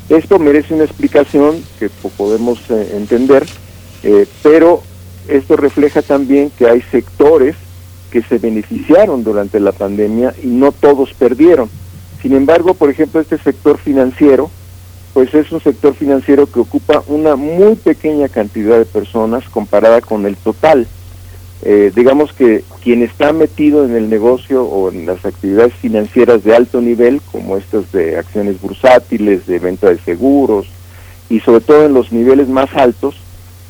[0.10, 3.46] Esto merece una explicación que podemos eh, entender,
[4.04, 4.82] eh, pero
[5.28, 7.56] esto refleja también que hay sectores
[8.12, 11.70] que se beneficiaron durante la pandemia y no todos perdieron.
[12.22, 14.52] Sin embargo, por ejemplo, este sector financiero,
[15.14, 20.26] pues es un sector financiero que ocupa una muy pequeña cantidad de personas comparada con
[20.26, 20.88] el total.
[21.64, 26.56] Eh, digamos que quien está metido en el negocio o en las actividades financieras de
[26.56, 30.68] alto nivel, como estas de acciones bursátiles, de venta de seguros,
[31.30, 33.16] y sobre todo en los niveles más altos,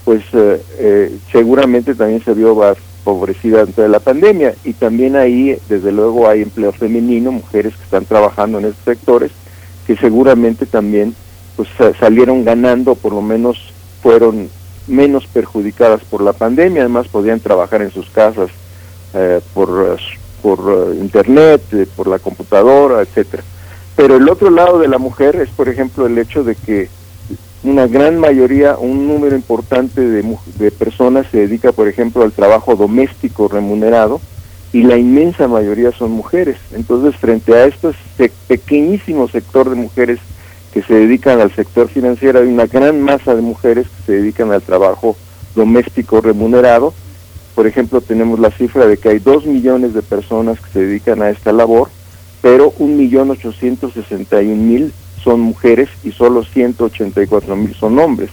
[0.06, 2.56] pues eh, eh, seguramente también se vio
[3.04, 7.84] favorecida dentro de la pandemia y también ahí desde luego hay empleo femenino, mujeres que
[7.84, 9.32] están trabajando en estos sectores
[9.88, 11.16] que seguramente también
[11.56, 11.70] pues
[12.00, 14.50] salieron ganando, por lo menos fueron
[14.88, 18.50] menos perjudicadas por la pandemia, además podían trabajar en sus casas
[19.14, 19.98] eh, por,
[20.42, 23.44] por eh, internet, eh, por la computadora, etcétera.
[23.96, 26.90] Pero el otro lado de la mujer es, por ejemplo, el hecho de que
[27.64, 33.48] una gran mayoría, un número importante de, personas se dedica, por ejemplo, al trabajo doméstico
[33.48, 34.20] remunerado
[34.74, 36.58] y la inmensa mayoría son mujeres.
[36.74, 40.20] Entonces, frente a este pequeñísimo sector de mujeres
[40.74, 44.52] que se dedican al sector financiero, hay una gran masa de mujeres que se dedican
[44.52, 45.16] al trabajo
[45.56, 46.94] doméstico remunerado.
[47.54, 51.22] Por ejemplo, tenemos la cifra de que hay dos millones de personas que se dedican
[51.22, 51.90] a esta labor,
[52.42, 58.30] pero un millón ochocientos sesenta y mil son mujeres y solo 184 mil son hombres.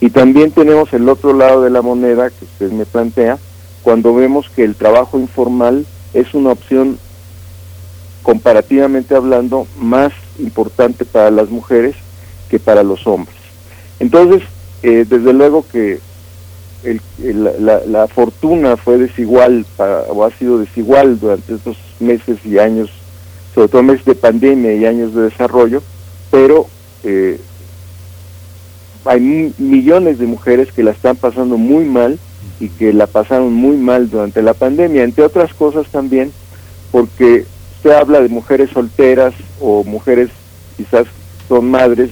[0.00, 3.38] Y también tenemos el otro lado de la moneda que usted me plantea,
[3.82, 6.98] cuando vemos que el trabajo informal es una opción
[8.22, 11.96] comparativamente hablando más importante para las mujeres
[12.48, 13.36] que para los hombres.
[13.98, 14.42] Entonces,
[14.82, 16.00] eh, desde luego que
[17.22, 19.66] la, fortuna fue desigual
[20.08, 22.90] o ha sido desigual durante estos meses y años,
[23.54, 25.82] sobre todo meses de pandemia y años de desarrollo,
[26.30, 26.66] pero
[27.04, 27.40] eh,
[29.04, 32.18] hay millones de mujeres que la están pasando muy mal
[32.58, 36.32] y que la pasaron muy mal durante la pandemia, entre otras cosas también
[36.90, 37.46] porque
[37.76, 40.30] usted habla de mujeres solteras o mujeres
[40.76, 41.06] quizás
[41.48, 42.10] son madres,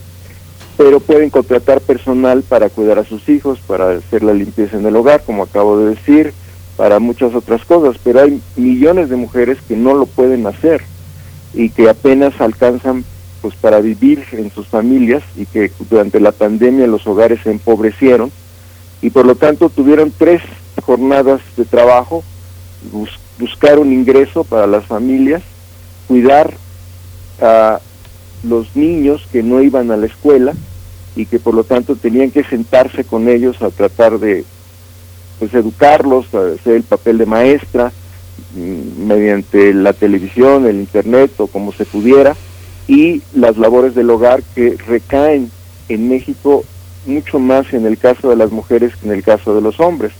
[0.76, 4.96] pero pueden contratar personal para cuidar a sus hijos, para hacer la limpieza en el
[4.96, 6.32] hogar, como acabo de decir,
[6.76, 10.82] para muchas otras cosas, pero hay millones de mujeres que no lo pueden hacer
[11.54, 13.04] y que apenas alcanzan
[13.40, 18.30] pues para vivir en sus familias y que durante la pandemia los hogares se empobrecieron
[19.00, 20.42] y por lo tanto tuvieron tres
[20.82, 22.24] jornadas de trabajo,
[23.38, 25.42] buscar un ingreso para las familias,
[26.08, 26.54] cuidar
[27.40, 27.80] a
[28.42, 30.54] los niños que no iban a la escuela
[31.14, 34.44] y que por lo tanto tenían que sentarse con ellos a tratar de
[35.38, 37.92] pues educarlos, hacer el papel de maestra
[38.56, 42.36] mm, mediante la televisión, el internet o como se pudiera
[42.88, 45.50] y las labores del hogar que recaen
[45.88, 46.64] en México
[47.06, 50.12] mucho más en el caso de las mujeres que en el caso de los hombres,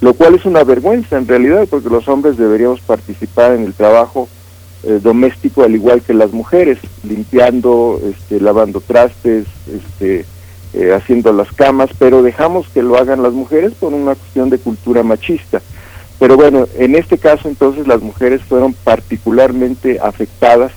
[0.00, 4.28] lo cual es una vergüenza en realidad porque los hombres deberíamos participar en el trabajo
[4.82, 10.24] eh, doméstico al igual que las mujeres, limpiando, este, lavando trastes, este,
[10.72, 14.58] eh, haciendo las camas, pero dejamos que lo hagan las mujeres por una cuestión de
[14.58, 15.60] cultura machista.
[16.18, 20.72] Pero bueno, en este caso entonces las mujeres fueron particularmente afectadas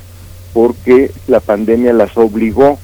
[0.53, 2.77] porque la pandemia las obligó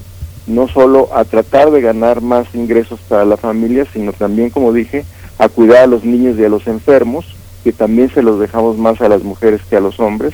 [0.47, 5.05] no solo a tratar de ganar más ingresos para la familia, sino también, como dije,
[5.37, 8.99] a cuidar a los niños y a los enfermos, que también se los dejamos más
[9.01, 10.33] a las mujeres que a los hombres,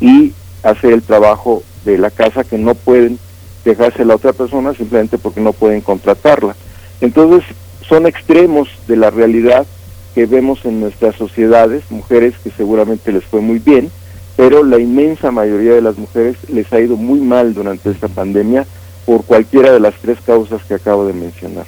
[0.00, 0.32] y
[0.62, 3.18] hacer el trabajo de la casa que no pueden
[3.64, 6.56] dejarse a la otra persona simplemente porque no pueden contratarla.
[7.02, 7.44] Entonces,
[7.86, 9.66] son extremos de la realidad
[10.14, 13.90] que vemos en nuestras sociedades, mujeres que seguramente les fue muy bien,
[14.40, 18.64] pero la inmensa mayoría de las mujeres les ha ido muy mal durante esta pandemia
[19.04, 21.66] por cualquiera de las tres causas que acabo de mencionar.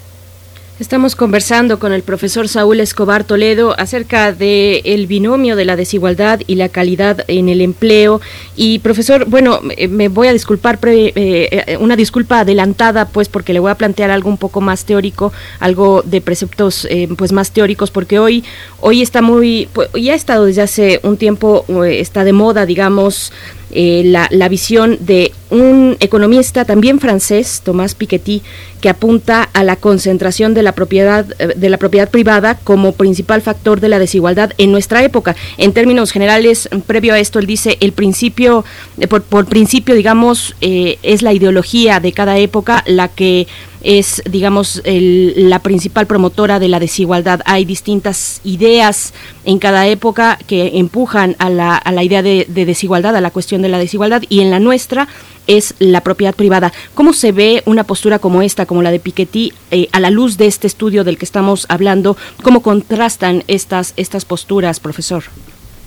[0.83, 6.41] Estamos conversando con el profesor Saúl Escobar Toledo acerca de el binomio de la desigualdad
[6.49, 8.21] y la calidad en el empleo.
[8.57, 13.61] Y profesor, bueno, me voy a disculpar, eh, eh, una disculpa adelantada, pues porque le
[13.61, 17.93] voy a plantear algo un poco más teórico, algo de preceptos eh, pues más teóricos,
[17.93, 18.43] porque hoy,
[18.81, 23.33] hoy está muy, pues, ya ha estado desde hace un tiempo, está de moda, digamos,
[23.73, 28.43] eh, la, la, visión de un economista también francés, Tomás Piketty,
[28.82, 33.40] que apunta a la concentración de la propiedad eh, de la propiedad privada como principal
[33.40, 35.36] factor de la desigualdad en nuestra época.
[35.57, 38.65] En términos generales, previo a esto, él dice el principio,
[38.99, 43.47] eh, por, por, principio, digamos, es la ideología de cada época la que
[43.83, 47.41] es, digamos, la principal promotora de la desigualdad.
[47.45, 49.13] Hay distintas ideas
[49.45, 53.63] en cada época que empujan a la, a la idea de, desigualdad, a la cuestión
[53.63, 55.09] de la desigualdad, y en la nuestra
[55.47, 56.73] es la propiedad privada.
[56.95, 60.37] ¿Cómo se ve una postura como esta, como la de Piketty, eh, a la luz
[60.37, 62.17] de este estudio del que estamos hablando?
[62.43, 65.25] ¿Cómo contrastan estas, estas posturas, profesor?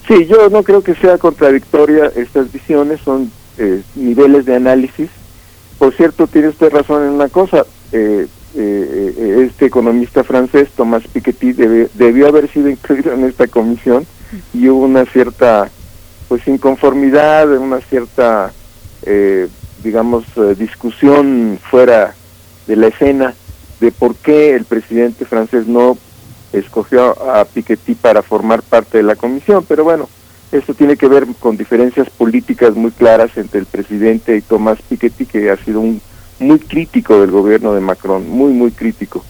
[0.07, 5.09] Sí, yo no creo que sea contradictoria estas visiones, son eh, niveles de análisis.
[5.79, 7.65] Por cierto, tiene usted razón en una cosa,
[7.95, 14.05] eh, eh, este economista francés, Thomas Piketty, debió haber sido incluido en esta comisión
[14.53, 15.69] y hubo una cierta
[16.27, 18.51] pues inconformidad, una cierta,
[19.03, 19.47] eh,
[19.83, 22.15] digamos, eh, discusión fuera
[22.67, 23.33] de la escena
[23.79, 25.97] de por qué el presidente francés no
[26.53, 30.09] escogió a Piketty para formar parte de la comisión, pero bueno,
[30.51, 35.25] esto tiene que ver con diferencias políticas muy claras entre el presidente y Thomas Piketty,
[35.25, 36.01] que ha sido un
[36.39, 39.23] muy crítico del gobierno de Macron, muy, muy crítico.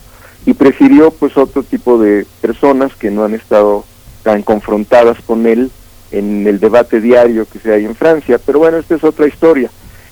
[0.46, 3.84] Y prefirió pues otro tipo de personas que no han estado
[4.24, 5.72] tan confrontadas con él
[6.12, 8.40] en el debate diario que se hay en Francia.
[8.44, 9.70] Pero bueno, esta es otra historia.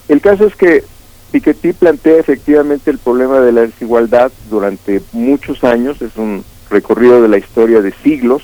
[0.08, 0.84] El caso es que
[1.32, 7.28] Piketty plantea efectivamente el problema de la desigualdad durante muchos años, es un recorrido de
[7.28, 8.44] la historia de siglos,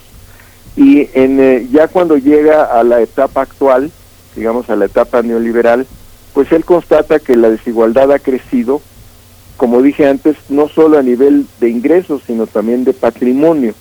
[0.76, 3.92] y en, eh, ya cuando llega a la etapa actual,
[4.36, 5.86] digamos a la etapa neoliberal,
[6.34, 8.82] pues él constata que la desigualdad ha crecido,
[9.58, 13.74] como dije antes, no solo a nivel de ingresos, sino también de patrimonio.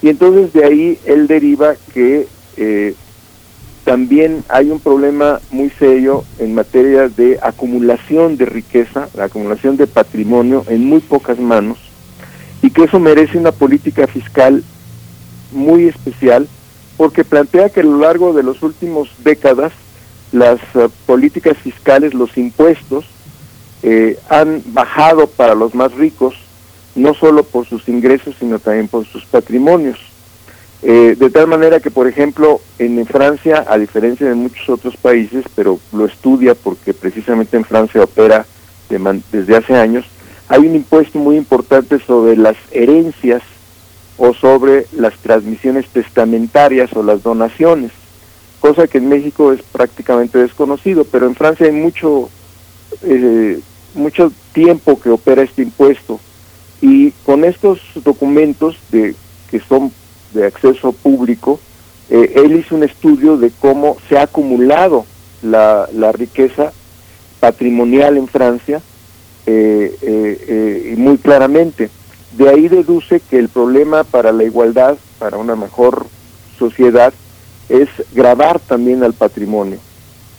[0.00, 2.26] Y entonces de ahí él deriva que
[2.56, 2.94] eh,
[3.84, 9.86] también hay un problema muy serio en materia de acumulación de riqueza, la acumulación de
[9.86, 11.78] patrimonio en muy pocas manos,
[12.62, 14.62] y que eso merece una política fiscal
[15.52, 16.48] muy especial,
[16.96, 19.72] porque plantea que a lo largo de las últimas décadas
[20.32, 23.06] las eh, políticas fiscales, los impuestos,
[23.82, 26.34] eh, han bajado para los más ricos,
[26.94, 29.98] no solo por sus ingresos, sino también por sus patrimonios.
[30.82, 35.44] Eh, de tal manera que, por ejemplo, en Francia, a diferencia de muchos otros países,
[35.54, 38.46] pero lo estudia porque precisamente en Francia opera
[38.88, 40.06] desde hace años,
[40.48, 43.42] hay un impuesto muy importante sobre las herencias
[44.16, 47.92] o sobre las transmisiones testamentarias o las donaciones
[48.60, 52.28] cosa que en México es prácticamente desconocido, pero en Francia hay mucho,
[53.02, 53.60] eh,
[53.94, 56.20] mucho tiempo que opera este impuesto
[56.80, 59.14] y con estos documentos de,
[59.50, 59.92] que son
[60.32, 61.58] de acceso público,
[62.10, 65.04] eh, él hizo un estudio de cómo se ha acumulado
[65.42, 66.72] la, la riqueza
[67.40, 68.80] patrimonial en Francia
[69.46, 71.90] eh, y muy claramente.
[72.36, 76.06] De ahí deduce que el problema para la igualdad, para una mejor
[76.58, 77.12] sociedad,
[77.68, 79.78] es grabar también al patrimonio.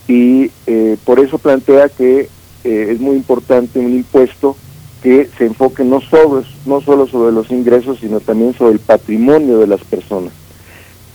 [0.07, 2.29] Y eh, por eso plantea que
[2.63, 4.55] eh, es muy importante un impuesto
[5.03, 9.59] que se enfoque no, sobre, no solo sobre los ingresos, sino también sobre el patrimonio
[9.59, 10.33] de las personas.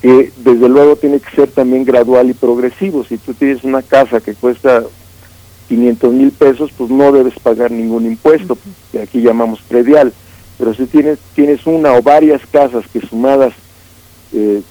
[0.00, 3.04] Que desde luego tiene que ser también gradual y progresivo.
[3.04, 4.84] Si tú tienes una casa que cuesta
[5.68, 8.56] 500 mil pesos, pues no debes pagar ningún impuesto,
[8.92, 10.12] que aquí llamamos predial.
[10.56, 13.54] Pero si tienes, tienes una o varias casas que sumadas
[14.32, 14.62] eh,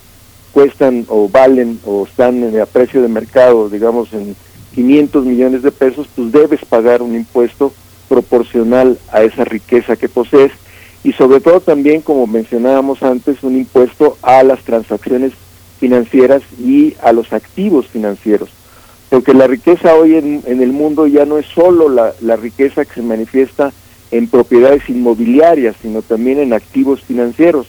[0.54, 4.36] cuestan o valen o están el precio de mercado, digamos, en
[4.76, 7.74] 500 millones de pesos, pues debes pagar un impuesto
[8.08, 10.52] proporcional a esa riqueza que posees
[11.04, 15.34] y sobre todo también, como mencionábamos antes, un impuesto a las transacciones
[15.80, 18.50] financieras y a los activos financieros.
[19.10, 22.96] Porque la riqueza hoy en, el mundo ya no es solo la, la riqueza que
[22.96, 23.74] se manifiesta
[24.12, 27.68] en propiedades inmobiliarias, sino también en activos financieros,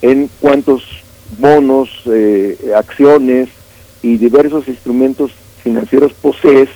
[0.00, 0.82] en cuantos
[1.38, 3.48] bonos, eh, acciones
[4.02, 5.32] y diversos instrumentos
[5.62, 6.68] financieros posees,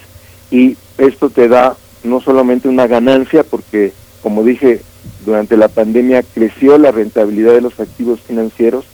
[0.50, 3.92] y esto te da no solamente una ganancia, porque
[4.22, 4.80] como dije,
[5.24, 8.84] durante la pandemia creció la rentabilidad de los activos financieros,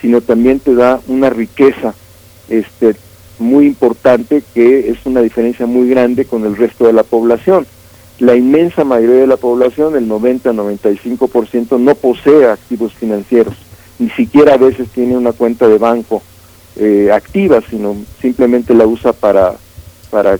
[0.00, 1.94] sino también te da una riqueza
[2.48, 2.94] este,
[3.38, 7.66] muy importante que es una diferencia muy grande con el resto de la población.
[8.18, 13.54] La inmensa mayoría de la población, el 90-95%, no posee activos financieros,
[13.98, 16.22] ni siquiera a veces tiene una cuenta de banco
[16.76, 19.54] eh, activa, sino simplemente la usa para,
[20.10, 20.38] para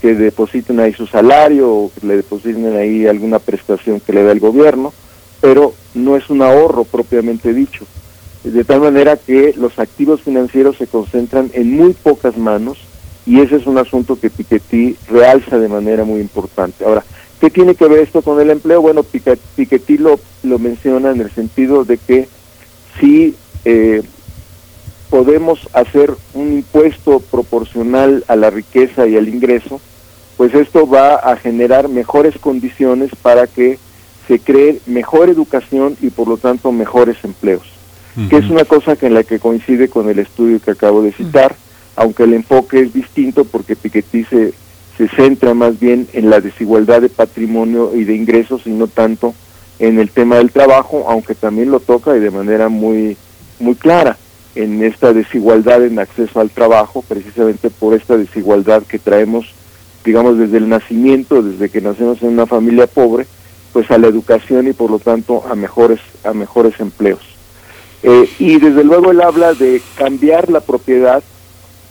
[0.00, 4.32] que depositen ahí su salario o que le depositen ahí alguna prestación que le da
[4.32, 4.92] el gobierno,
[5.40, 7.86] pero no es un ahorro propiamente dicho.
[8.44, 12.78] De tal manera que los activos financieros se concentran en muy pocas manos
[13.26, 16.84] y ese es un asunto que Piketty realza de manera muy importante.
[16.84, 17.04] Ahora,
[17.40, 18.82] ¿qué tiene que ver esto con el empleo?
[18.82, 22.28] Bueno, Piketty lo, lo menciona en el sentido de que
[23.00, 23.34] si
[23.64, 24.02] eh,
[25.10, 29.80] podemos hacer un impuesto proporcional a la riqueza y al ingreso,
[30.36, 33.78] pues esto va a generar mejores condiciones para que
[34.26, 37.62] se cree mejor educación y por lo tanto mejores empleos,
[38.28, 41.12] que es una cosa que en la que coincide con el estudio que acabo de
[41.12, 41.54] citar,
[41.94, 44.54] aunque el enfoque es distinto porque Piketty se,
[44.96, 49.34] se centra más bien en la desigualdad de patrimonio y de ingresos y no tanto
[49.88, 53.16] en el tema del trabajo, aunque también lo toca y de manera muy,
[53.60, 54.16] muy clara
[54.54, 59.52] en esta desigualdad en acceso al trabajo, precisamente por esta desigualdad que traemos,
[60.04, 63.26] digamos, desde el nacimiento, desde que nacemos en una familia pobre,
[63.72, 67.20] pues a la educación y por lo tanto a mejores, a mejores empleos.
[68.02, 71.22] Eh, y desde luego él habla de cambiar la propiedad,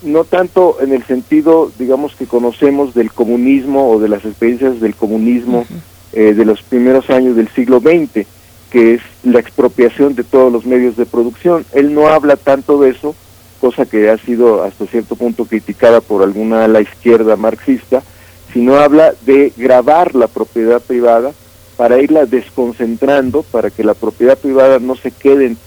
[0.01, 4.95] no tanto en el sentido, digamos, que conocemos del comunismo o de las experiencias del
[4.95, 5.65] comunismo
[6.13, 8.27] eh, de los primeros años del siglo XX,
[8.69, 11.65] que es la expropiación de todos los medios de producción.
[11.73, 13.15] Él no habla tanto de eso,
[13.59, 18.03] cosa que ha sido hasta cierto punto criticada por alguna ala izquierda marxista,
[18.51, 21.31] sino habla de grabar la propiedad privada
[21.77, 25.57] para irla desconcentrando, para que la propiedad privada no se quede en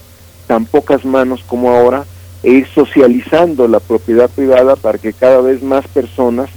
[0.47, 2.05] tan pocas manos como ahora,
[2.43, 6.49] e ir socializando la propiedad privada para que cada vez más personas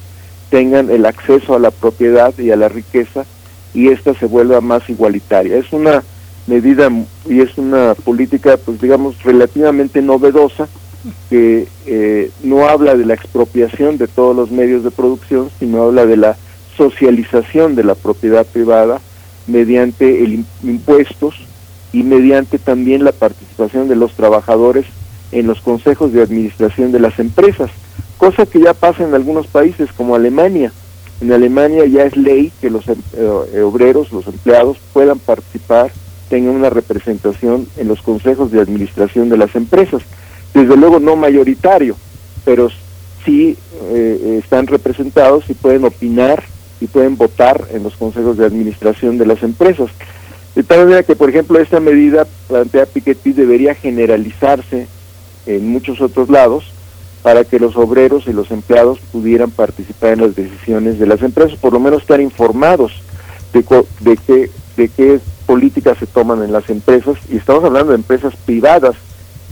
[0.50, 3.24] tengan el acceso a la propiedad y a la riqueza
[3.74, 5.56] y esta se vuelva más igualitaria.
[5.56, 6.02] Es una
[6.46, 6.90] medida
[7.28, 10.68] y es una política, pues digamos, relativamente novedosa,
[11.30, 16.04] que eh, no habla de la expropiación de todos los medios de producción, sino habla
[16.04, 16.36] de la
[16.76, 19.00] socialización de la propiedad privada
[19.46, 21.34] mediante el impuestos
[21.92, 24.86] y mediante también la participación de los trabajadores
[25.32, 27.70] en los consejos de administración de las empresas,
[28.18, 30.72] cosa que ya pasa en algunos países como Alemania.
[31.20, 35.90] En Alemania ya es ley que los eh, obreros, los empleados puedan participar,
[36.30, 40.02] tengan una representación en los consejos de administración de las empresas.
[40.54, 41.96] Desde luego no mayoritario,
[42.44, 42.70] pero
[43.24, 43.56] sí
[43.90, 46.42] eh, están representados y pueden opinar
[46.80, 49.90] y pueden votar en los consejos de administración de las empresas.
[50.54, 54.86] De tal manera que, por ejemplo, esta medida plantea Piketty debería generalizarse
[55.46, 56.64] en muchos otros lados
[57.22, 61.58] para que los obreros y los empleados pudieran participar en las decisiones de las empresas,
[61.58, 62.92] por lo menos estar informados
[63.52, 63.64] de,
[64.00, 68.34] de, qué, de qué políticas se toman en las empresas, y estamos hablando de empresas
[68.46, 68.96] privadas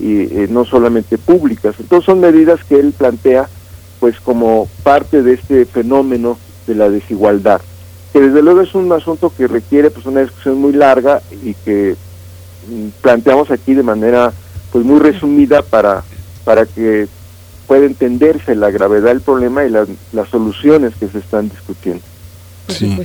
[0.01, 1.75] y eh, no solamente públicas.
[1.79, 3.49] Entonces son medidas que él plantea
[4.01, 7.61] pues como parte de este fenómeno de la desigualdad,
[8.13, 11.97] que desde luego es un asunto que requiere pues una discusión muy larga y que
[12.69, 14.33] mm, planteamos aquí de manera
[14.71, 16.05] pues muy resumida para,
[16.45, 17.09] para que
[17.69, 22.03] pueda entenderse la gravedad del problema y las, las soluciones que se están discutiendo.
[22.69, 22.97] Sí.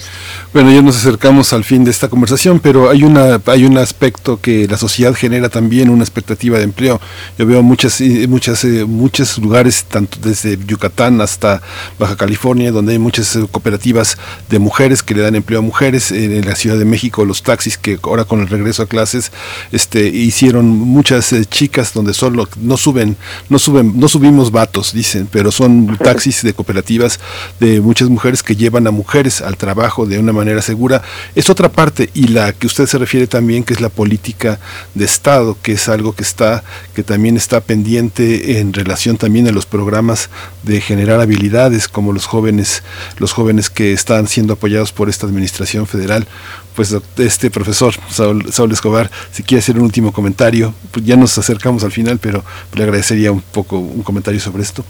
[0.52, 4.40] Bueno, ya nos acercamos al fin de esta conversación, pero hay una hay un aspecto
[4.40, 7.00] que la sociedad genera también una expectativa de empleo.
[7.38, 11.62] Yo veo muchas eh, muchas eh, muchos lugares tanto desde Yucatán hasta
[11.98, 14.18] Baja California donde hay muchas eh, cooperativas
[14.50, 17.78] de mujeres que le dan empleo a mujeres en, la Ciudad de México los taxis
[17.78, 19.32] que ahora con el regreso a clases
[19.72, 23.16] este hicieron muchas chicas donde solo no suben
[23.50, 27.20] no suben no subimos vatos dicen, pero son taxis de cooperativas
[27.60, 31.02] de muchas mujeres que llevan a mujeres a trabajo de una manera segura,
[31.36, 34.60] es otra parte y la que usted se refiere también que es la política
[34.94, 36.64] de Estado, que es algo que está
[36.94, 40.30] que también está pendiente en relación también a los programas
[40.64, 42.84] de generar habilidades como los jóvenes
[43.20, 46.28] los jóvenes que están siendo apoyados por esta administración federal.
[46.76, 51.38] Pues este profesor Saúl, Saúl Escobar, si quiere hacer un último comentario, pues ya nos
[51.38, 52.44] acercamos al final, pero
[52.74, 54.84] le agradecería un poco un comentario sobre esto.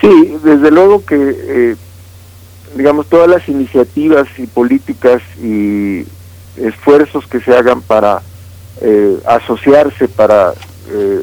[0.00, 1.76] Sí, desde luego que eh,
[2.76, 6.04] digamos, todas las iniciativas y políticas y
[6.56, 8.22] esfuerzos que se hagan para
[8.80, 10.52] eh, asociarse, para
[10.90, 11.22] eh,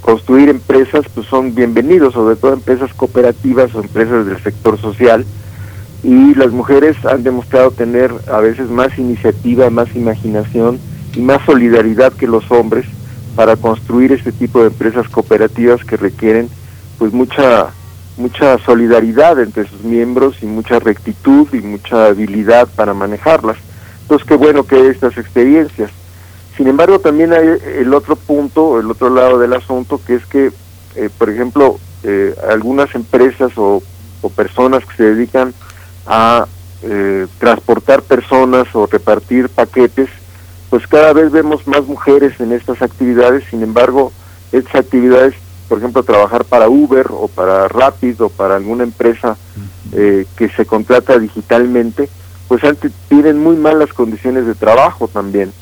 [0.00, 5.24] construir empresas, pues son bienvenidos, sobre todo empresas cooperativas o empresas del sector social,
[6.02, 10.78] y las mujeres han demostrado tener a veces más iniciativa, más imaginación
[11.14, 12.86] y más solidaridad que los hombres
[13.36, 16.48] para construir este tipo de empresas cooperativas que requieren
[16.98, 17.70] pues mucha
[18.16, 23.56] mucha solidaridad entre sus miembros y mucha rectitud y mucha habilidad para manejarlas.
[24.02, 25.90] Entonces, qué bueno que hay estas experiencias.
[26.56, 30.52] Sin embargo, también hay el otro punto, el otro lado del asunto, que es que,
[30.96, 33.82] eh, por ejemplo, eh, algunas empresas o,
[34.20, 35.54] o, personas que se dedican
[36.06, 36.46] a
[36.82, 40.08] eh, transportar personas o repartir paquetes,
[40.70, 44.12] pues cada vez vemos más mujeres en estas actividades, sin embargo,
[44.52, 45.34] estas actividades
[45.70, 49.36] por ejemplo, trabajar para Uber o para Rapid o para alguna empresa
[49.92, 52.08] eh, que se contrata digitalmente,
[52.48, 55.52] pues antes tienen muy malas condiciones de trabajo también.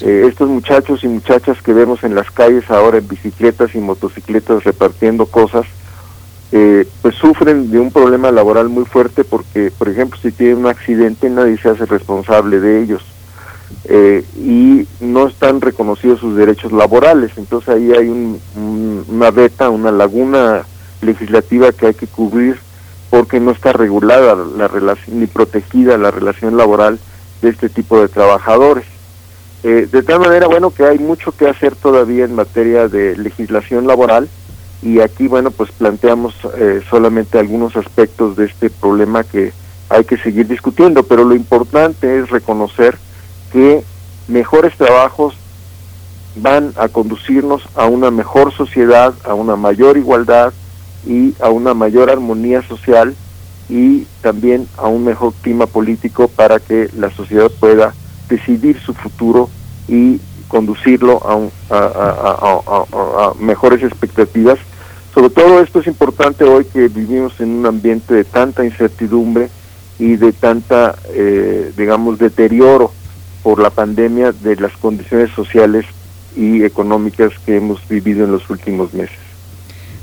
[0.00, 4.64] Eh, estos muchachos y muchachas que vemos en las calles ahora en bicicletas y motocicletas
[4.64, 5.66] repartiendo cosas,
[6.52, 10.68] eh, pues sufren de un problema laboral muy fuerte porque, por ejemplo, si tienen un
[10.68, 13.04] accidente nadie se hace responsable de ellos.
[13.84, 17.32] Eh, y no están reconocidos sus derechos laborales.
[17.36, 18.08] Entonces ahí hay
[19.08, 20.64] una beta, una laguna
[21.02, 22.58] legislativa que hay que cubrir
[23.08, 26.98] porque no está regulada la relación ni protegida la relación laboral
[27.42, 28.84] de este tipo de trabajadores.
[29.62, 33.86] Eh, de tal manera, bueno, que hay mucho que hacer todavía en materia de legislación
[33.86, 34.28] laboral
[34.82, 39.52] y aquí, bueno, pues planteamos eh, solamente algunos aspectos de este problema que
[39.90, 42.96] hay que seguir discutiendo, pero lo importante es reconocer
[43.52, 43.82] que
[44.28, 45.34] mejores trabajos
[46.36, 50.52] van a conducirnos a una mejor sociedad, a una mayor igualdad
[51.06, 53.14] y a una mayor armonía social
[53.68, 57.94] y también a un mejor clima político para que la sociedad pueda
[58.28, 59.48] decidir su futuro
[59.88, 61.20] y conducirlo
[61.70, 64.58] a, a, mejores expectativas.
[65.14, 69.48] Sobre todo esto es importante hoy que vivimos en un ambiente de tanta incertidumbre
[69.98, 72.92] y de tanta, eh, digamos, deterioro
[73.42, 75.86] por la pandemia de las condiciones sociales
[76.36, 79.29] y económicas que hemos vivido en los últimos meses.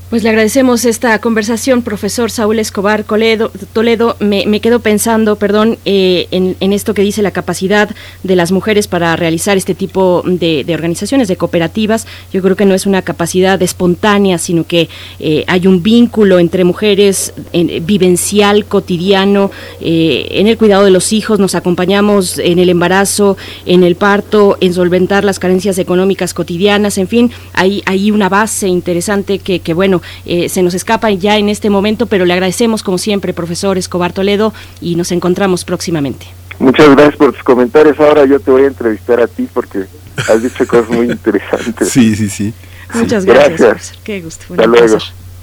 [0.09, 3.51] Pues le agradecemos esta conversación, profesor Saúl Escobar Toledo.
[3.73, 7.89] Toledo, me, me quedo pensando, perdón, eh, en, esto que dice la capacidad
[8.23, 12.07] de las mujeres para realizar este tipo de, organizaciones, de cooperativas.
[12.31, 14.87] Yo creo que no es una capacidad espontánea, sino que
[15.19, 19.51] eh, hay un vínculo entre mujeres vivencial, cotidiano,
[19.81, 23.35] eh, en el cuidado de los hijos, nos acompañamos en el embarazo,
[23.65, 28.69] en el parto, en solventar las carencias económicas cotidianas, en fin, hay, hay una base
[28.69, 32.83] interesante que, que bueno, eh, se nos escapa ya en este momento, pero le agradecemos
[32.83, 36.25] como siempre, profesor Escobar Toledo, y nos encontramos próximamente.
[36.59, 37.99] Muchas gracias por tus comentarios.
[37.99, 39.85] Ahora yo te voy a entrevistar a ti porque
[40.17, 41.89] has dicho cosas muy interesantes.
[41.89, 42.53] Sí, sí, sí.
[42.93, 43.97] Muchas gracias, Profesor.
[44.03, 44.45] Qué gusto.
[44.49, 44.97] Hasta luego.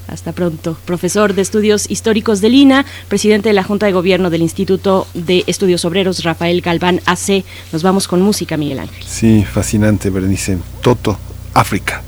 [0.09, 0.77] Hasta pronto.
[0.85, 5.45] Profesor de Estudios Históricos de Lina, presidente de la Junta de Gobierno del Instituto de
[5.47, 7.45] Estudios Obreros, Rafael Galván AC.
[7.73, 9.03] Nos vamos con música, Miguel Ángel.
[9.07, 10.59] Sí, fascinante, Berenice.
[10.83, 11.19] Toto,
[11.55, 12.03] África.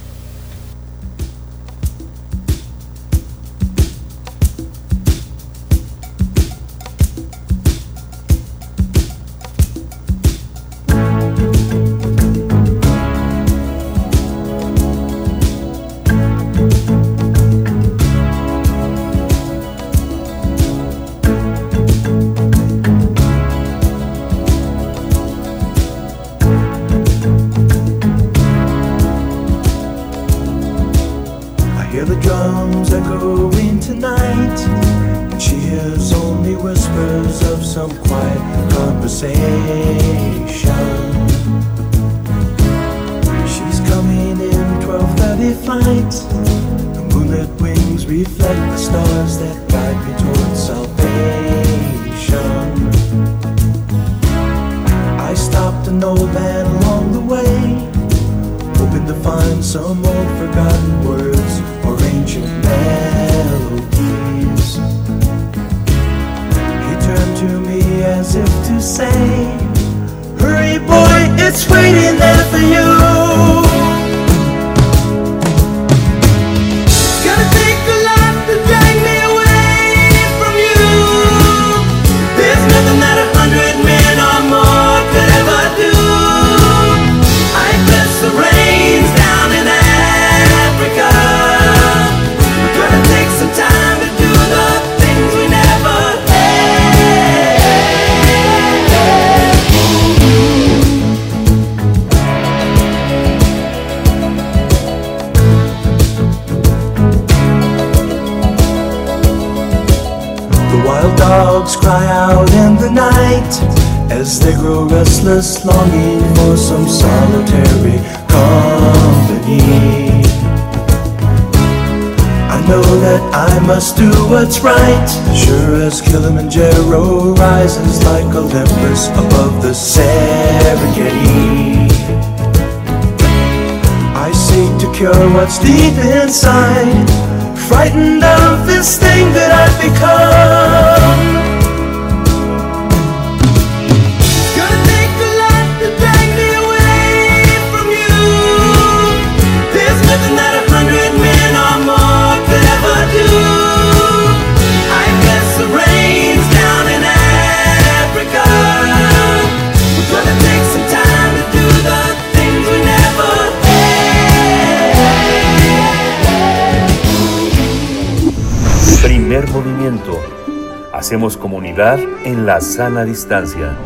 [171.06, 173.76] Hacemos comunidad en la sana distancia.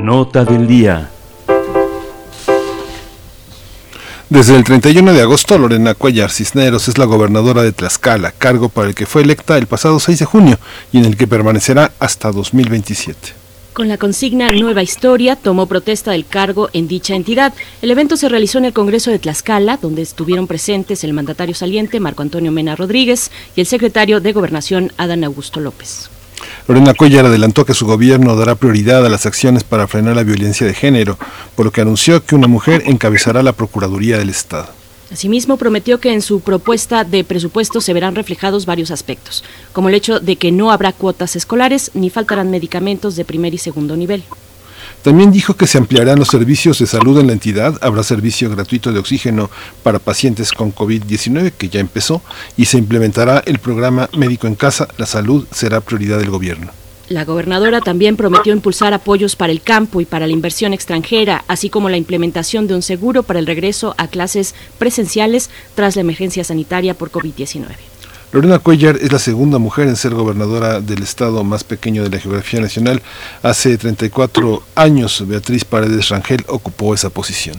[0.00, 1.10] Nota del día.
[4.30, 8.88] Desde el 31 de agosto, Lorena Cuellar Cisneros es la gobernadora de Tlaxcala, cargo para
[8.88, 10.58] el que fue electa el pasado 6 de junio
[10.92, 13.41] y en el que permanecerá hasta 2027.
[13.72, 17.54] Con la consigna Nueva Historia, tomó protesta del cargo en dicha entidad.
[17.80, 21.98] El evento se realizó en el Congreso de Tlaxcala, donde estuvieron presentes el mandatario saliente
[21.98, 26.10] Marco Antonio Mena Rodríguez y el secretario de Gobernación Adán Augusto López.
[26.68, 30.66] Lorena Cuellar adelantó que su gobierno dará prioridad a las acciones para frenar la violencia
[30.66, 31.18] de género,
[31.56, 34.81] por lo que anunció que una mujer encabezará la Procuraduría del Estado.
[35.12, 39.94] Asimismo, prometió que en su propuesta de presupuesto se verán reflejados varios aspectos, como el
[39.94, 44.24] hecho de que no habrá cuotas escolares ni faltarán medicamentos de primer y segundo nivel.
[45.02, 48.92] También dijo que se ampliarán los servicios de salud en la entidad, habrá servicio gratuito
[48.92, 49.50] de oxígeno
[49.82, 52.22] para pacientes con COVID-19, que ya empezó,
[52.56, 56.81] y se implementará el programa Médico en Casa, la salud será prioridad del gobierno.
[57.12, 61.68] La gobernadora también prometió impulsar apoyos para el campo y para la inversión extranjera, así
[61.68, 66.42] como la implementación de un seguro para el regreso a clases presenciales tras la emergencia
[66.42, 67.66] sanitaria por COVID-19.
[68.32, 72.18] Lorena Cuellar es la segunda mujer en ser gobernadora del estado más pequeño de la
[72.18, 73.02] geografía nacional.
[73.42, 77.56] Hace 34 años, Beatriz Paredes Rangel ocupó esa posición.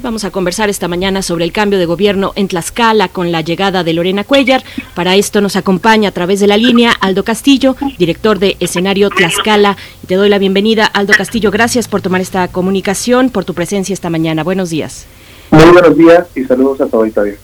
[0.00, 3.84] Vamos a conversar esta mañana sobre el cambio de gobierno en Tlaxcala con la llegada
[3.84, 4.62] de Lorena Cuellar.
[4.94, 9.76] Para esto nos acompaña a través de la línea Aldo Castillo, director de escenario Tlaxcala.
[10.02, 11.50] Y te doy la bienvenida, Aldo Castillo.
[11.50, 14.42] Gracias por tomar esta comunicación, por tu presencia esta mañana.
[14.42, 15.06] Buenos días.
[15.50, 17.36] Muy buenos días y saludos a tu auditorio.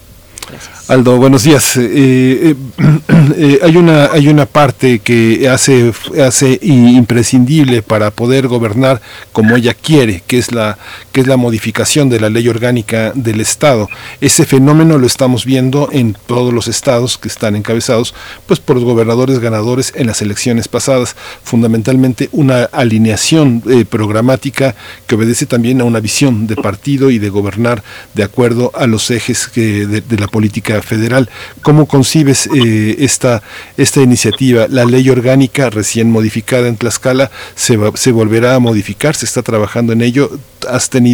[0.89, 1.77] Aldo, buenos días.
[1.77, 2.55] Eh, eh,
[3.37, 5.93] eh, hay una hay una parte que hace
[6.25, 9.03] hace imprescindible para poder gobernar
[9.33, 10.79] como ella quiere, que es la
[11.19, 13.89] que es la modificación de la ley orgánica del Estado.
[14.21, 18.15] Ese fenómeno lo estamos viendo en todos los estados que están encabezados,
[18.47, 21.17] pues por los gobernadores ganadores en las elecciones pasadas.
[21.43, 24.77] Fundamentalmente una alineación programática
[25.09, 27.83] que obedece también a una visión de partido y de gobernar
[28.15, 31.29] de acuerdo a los ejes de la política federal.
[31.63, 33.43] ¿Cómo concibes eh, esta,
[33.77, 34.69] esta iniciativa?
[34.69, 39.43] La ley orgánica recién modificada en Tlaxcala se, va, se volverá a modificar, se está
[39.43, 40.31] trabajando en ello.
[40.69, 41.08] ¿Has tenido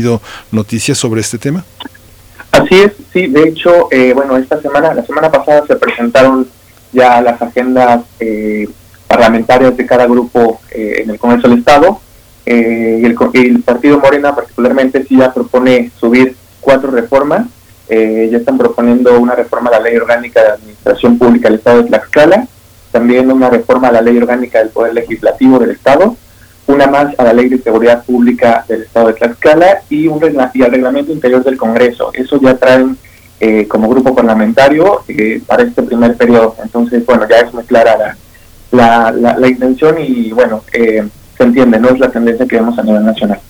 [0.50, 1.64] noticias sobre este tema?
[2.50, 6.46] Así es, sí, de hecho, eh, bueno, esta semana, la semana pasada se presentaron
[6.92, 8.68] ya las agendas eh,
[9.08, 12.00] parlamentarias de cada grupo eh, en el Congreso del Estado.
[12.46, 17.46] Eh, el, el Partido Morena particularmente sí ya propone subir cuatro reformas
[17.88, 21.82] eh, ya están proponiendo una reforma a la ley orgánica de administración pública del Estado
[21.82, 22.46] de Tlaxcala,
[22.90, 26.16] también una reforma a la ley orgánica del Poder Legislativo del Estado,
[26.66, 30.50] una más a la ley de seguridad pública del Estado de Tlaxcala y, un regla
[30.54, 32.10] y al reglamento interior del Congreso.
[32.14, 32.96] Eso ya traen
[33.40, 36.56] eh, como grupo parlamentario eh, para este primer periodo.
[36.62, 38.16] Entonces, bueno, ya es muy clara la,
[38.72, 42.82] la, la, la intención y, bueno, se entiende, no es la tendencia que vemos a
[42.82, 43.40] nivel nacional.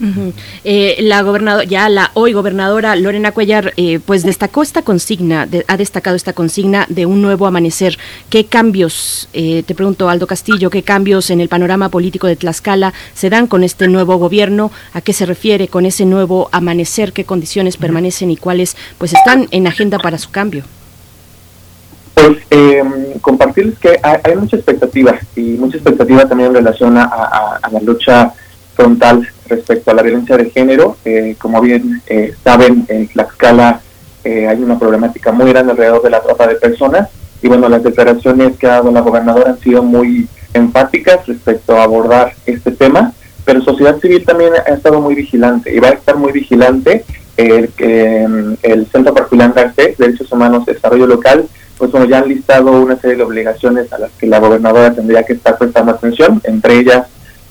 [0.00, 0.32] Uh -huh.
[0.62, 5.64] eh, la gobernadora, ya la hoy gobernadora Lorena Cuellar, eh, pues destacó esta consigna, de,
[5.66, 7.98] ha destacado esta consigna de un nuevo amanecer.
[8.30, 12.94] ¿Qué cambios, eh, te pregunto Aldo Castillo, qué cambios en el panorama político de Tlaxcala
[13.12, 14.70] se dan con este nuevo gobierno?
[14.92, 17.12] ¿A qué se refiere con ese nuevo amanecer?
[17.12, 20.62] ¿Qué condiciones permanecen y cuáles pues están en agenda para su cambio?
[22.14, 22.82] Pues eh,
[23.20, 27.70] compartirles que hay, hay, mucha expectativa y mucha expectativa también en relación a, a, a
[27.70, 28.32] la lucha
[28.78, 30.96] frontal respecto a la violencia de género.
[31.04, 33.80] Eh, como bien eh, saben, en Tlaxcala
[34.22, 37.08] eh, hay una problemática muy grande alrededor de la trata de personas
[37.42, 41.82] y bueno, las declaraciones que ha dado la gobernadora han sido muy enfáticas respecto a
[41.82, 43.12] abordar este tema,
[43.44, 47.04] pero sociedad civil también ha estado muy vigilante y va a estar muy vigilante
[47.36, 47.70] el,
[48.62, 51.48] el Centro Particular de Derechos Humanos de Desarrollo Local
[51.78, 55.22] pues bueno, ya han listado una serie de obligaciones a las que la gobernadora tendría
[55.22, 57.06] que estar prestando atención, entre ellas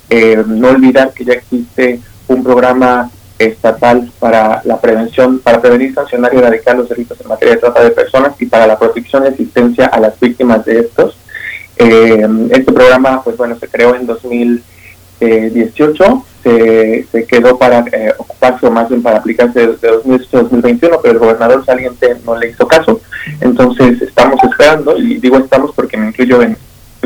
[0.09, 3.09] eh, no olvidar que ya existe un programa
[3.39, 7.83] estatal para la prevención, para prevenir, sancionar y erradicar los delitos en materia de trata
[7.83, 11.17] de personas y para la protección y asistencia a las víctimas de estos.
[11.77, 18.65] Eh, este programa, pues bueno, se creó en 2018, se, se quedó para eh, ocuparse
[18.65, 22.49] o más bien para aplicarse de, 2018 a 2021, pero el gobernador saliente no le
[22.49, 22.99] hizo caso.
[23.41, 26.57] Entonces estamos esperando, y digo estamos porque me incluyo en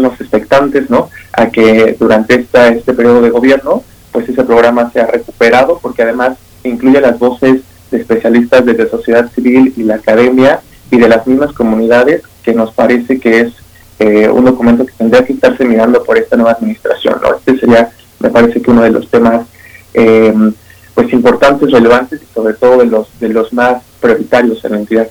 [0.02, 1.10] los expectantes, ¿no?
[1.34, 6.38] A que durante esta, este periodo de gobierno, pues ese programa sea recuperado, porque además
[6.64, 11.54] incluye las voces de especialistas desde sociedad civil y la academia y de las mismas
[11.54, 13.54] comunidades, que nos parece que es
[14.00, 17.20] eh, un documento que tendría que estarse mirando por esta nueva administración.
[17.22, 17.36] ¿no?
[17.36, 19.46] Este sería, me parece que uno de los temas
[19.94, 20.34] eh,
[20.94, 25.08] pues importantes, relevantes y sobre todo de los de los más prioritarios en la entidad.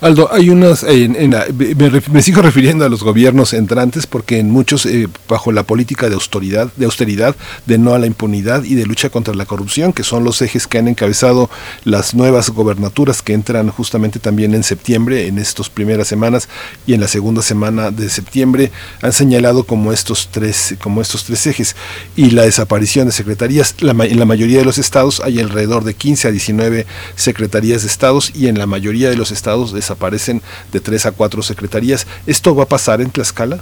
[0.00, 4.50] Aldo, hay unas, en, en me, me sigo refiriendo a los gobiernos entrantes porque en
[4.50, 7.36] muchos, eh, bajo la política de austeridad, de austeridad,
[7.66, 10.66] de no a la impunidad y de lucha contra la corrupción, que son los ejes
[10.66, 11.50] que han encabezado
[11.84, 16.48] las nuevas gobernaturas que entran justamente también en septiembre, en estas primeras semanas
[16.86, 18.72] y en la segunda semana de septiembre,
[19.02, 21.76] han señalado como estos tres, como estos tres ejes
[22.16, 23.74] y la desaparición de secretarías.
[23.80, 26.86] La en la mayoría de los estados hay alrededor de 15 a 19
[27.16, 30.40] secretarías de estados y en la mayoría de los estados desaparecen
[30.72, 32.06] de 3 a 4 secretarías.
[32.26, 33.58] ¿Esto va a pasar en Tlaxcala?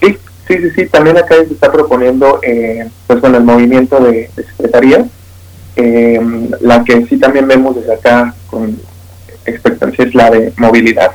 [0.00, 0.16] Sí,
[0.46, 0.86] sí, sí.
[0.86, 5.06] También acá se está proponiendo, eh, pues bueno, el movimiento de, de secretarías,
[5.76, 6.20] eh,
[6.60, 8.80] la que sí también vemos desde acá con
[9.44, 11.10] expectancia es la de movilidad.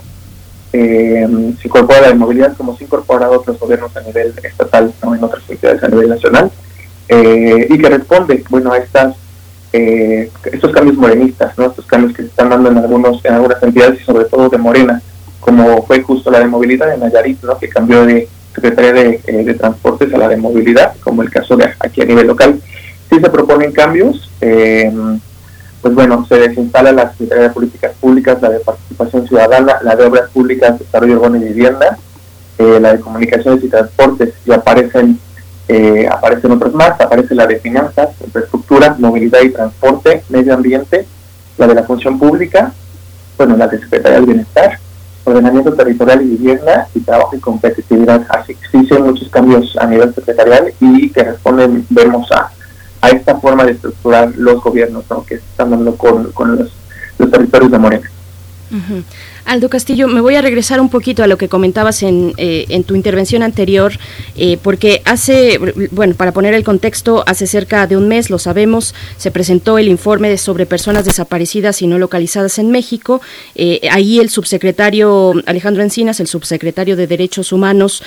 [0.72, 1.28] Eh,
[1.60, 5.16] se incorpora la de movilidad como se ha incorporado otros gobiernos a nivel estatal, ¿no?
[5.16, 6.52] en otras entidades a nivel nacional,
[7.10, 9.16] eh, y que responde, bueno, a estas
[9.74, 11.66] eh, estos cambios morenistas, ¿no?
[11.66, 14.58] estos cambios que se están dando en algunos en algunas entidades y sobre todo de
[14.58, 15.02] Morena,
[15.40, 17.58] como fue justo la de movilidad en Nayarit, ¿no?
[17.58, 21.58] que cambió de Secretaría de, eh, de Transportes a la de Movilidad, como el caso
[21.58, 22.62] de aquí a nivel local.
[23.10, 24.92] Sí se proponen cambios, eh,
[25.82, 30.06] pues bueno, se desinstala la Secretaría de Políticas Públicas, la de Participación Ciudadana, la de
[30.06, 31.98] Obras Públicas, Desarrollo Urbano y Vivienda,
[32.60, 35.20] eh, la de Comunicaciones y Transportes, y aparecen
[35.68, 41.06] eh, aparecen otros más, aparece la de Finanzas, Infraestructura, Movilidad y Transporte, Medio Ambiente,
[41.58, 42.74] la de la Función Pública,
[43.38, 44.80] bueno, la de Secretaría del Bienestar,
[45.26, 48.26] Ordenamiento Territorial y Vivienda y Trabajo y Competitividad.
[48.30, 52.52] Así que sí, muchos cambios a nivel secretarial y que responden, vemos, a,
[53.02, 55.26] a esta forma de estructurar los gobiernos ¿no?
[55.26, 56.74] que están dando con, con los,
[57.18, 58.12] los territorios de Morena.
[59.46, 62.84] Aldo Castillo, me voy a regresar un poquito a lo que comentabas en, eh, en
[62.84, 63.94] tu intervención anterior,
[64.36, 65.60] eh, porque hace,
[65.92, 69.90] bueno, para poner el contexto, hace cerca de un mes, lo sabemos, se presentó el
[69.90, 73.22] informe sobre personas desaparecidas y no localizadas en México.
[73.56, 78.04] Eh, ahí el subsecretario Alejandro Encinas, el subsecretario de Derechos Humanos,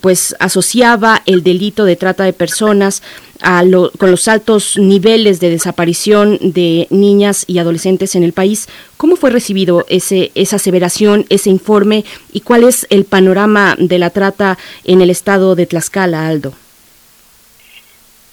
[0.00, 3.02] pues asociaba el delito de trata de personas
[3.44, 8.68] a lo- con los altos niveles de desaparición de niñas y adolescentes en el país.
[8.96, 14.10] ¿Cómo fue recibido ese, esa aseveración, ese informe y cuál es el panorama de la
[14.10, 16.54] trata en el estado de Tlaxcala, Aldo?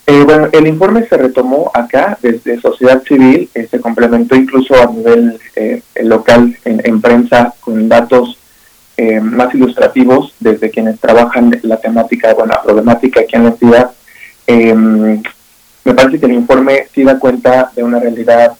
[0.07, 5.39] Eh, bueno, el informe se retomó acá desde sociedad civil, se complementó incluso a nivel
[5.55, 8.37] eh, local en, en prensa con datos
[8.97, 13.91] eh, más ilustrativos desde quienes trabajan la temática, bueno, la problemática aquí en la entidad.
[14.47, 18.53] Eh, me parece que el informe sí da cuenta de una realidad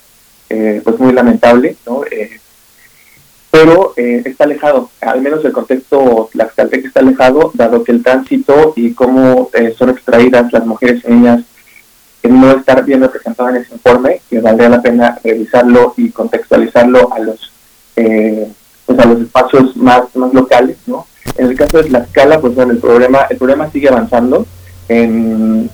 [0.50, 2.04] eh, pues muy lamentable, ¿no?
[2.10, 2.40] Eh,
[3.52, 8.74] pero eh, está alejado, al menos el contexto tlaxcalteca está alejado, dado que el tránsito
[8.78, 11.44] y cómo eh, son extraídas las mujeres y niñas
[12.30, 17.20] no está bien representado en ese informe, que valdría la pena revisarlo y contextualizarlo a
[17.20, 17.52] los
[17.96, 18.48] eh,
[18.86, 21.06] pues a los espacios más, más locales, ¿no?
[21.38, 24.46] En el caso de Tlaxcala, pues bueno, el problema, el problema sigue avanzando.
[24.92, 25.70] En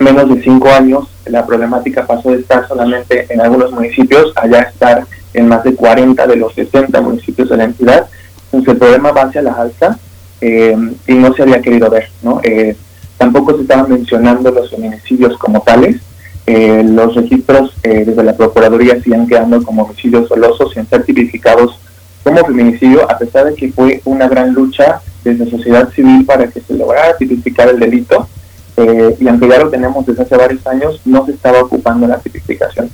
[0.00, 4.62] menos de cinco años, la problemática pasó de estar solamente en algunos municipios a ya
[4.62, 8.08] estar en más de 40 de los 60 municipios de la entidad.
[8.46, 9.98] Entonces el problema va hacia la alza
[10.40, 10.76] eh,
[11.06, 12.40] y no se había querido ver, ¿no?
[12.42, 12.76] Eh,
[13.18, 16.00] tampoco se estaban mencionando los feminicidios como tales.
[16.48, 21.78] Eh, los registros eh, desde la Procuraduría siguen quedando como homicidios dolosos sin ser tipificados
[22.24, 26.60] como feminicidio, a pesar de que fue una gran lucha desde sociedad civil para que
[26.60, 28.28] se lograra tipificar el delito.
[28.76, 32.18] Eh, y aunque ya lo tenemos desde hace varios años, no se estaba ocupando la
[32.18, 32.90] tipificación.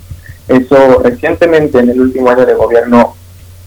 [0.47, 3.15] Eso recientemente, en el último año de gobierno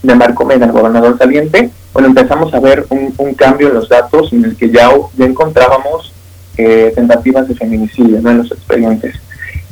[0.03, 3.89] de Marco Mena, el gobernador saliente, bueno, empezamos a ver un, un cambio en los
[3.89, 6.13] datos en el que ya, ya encontrábamos
[6.59, 8.31] eh, tentativas de feminicidio ¿no?
[8.31, 9.17] en los expedientes.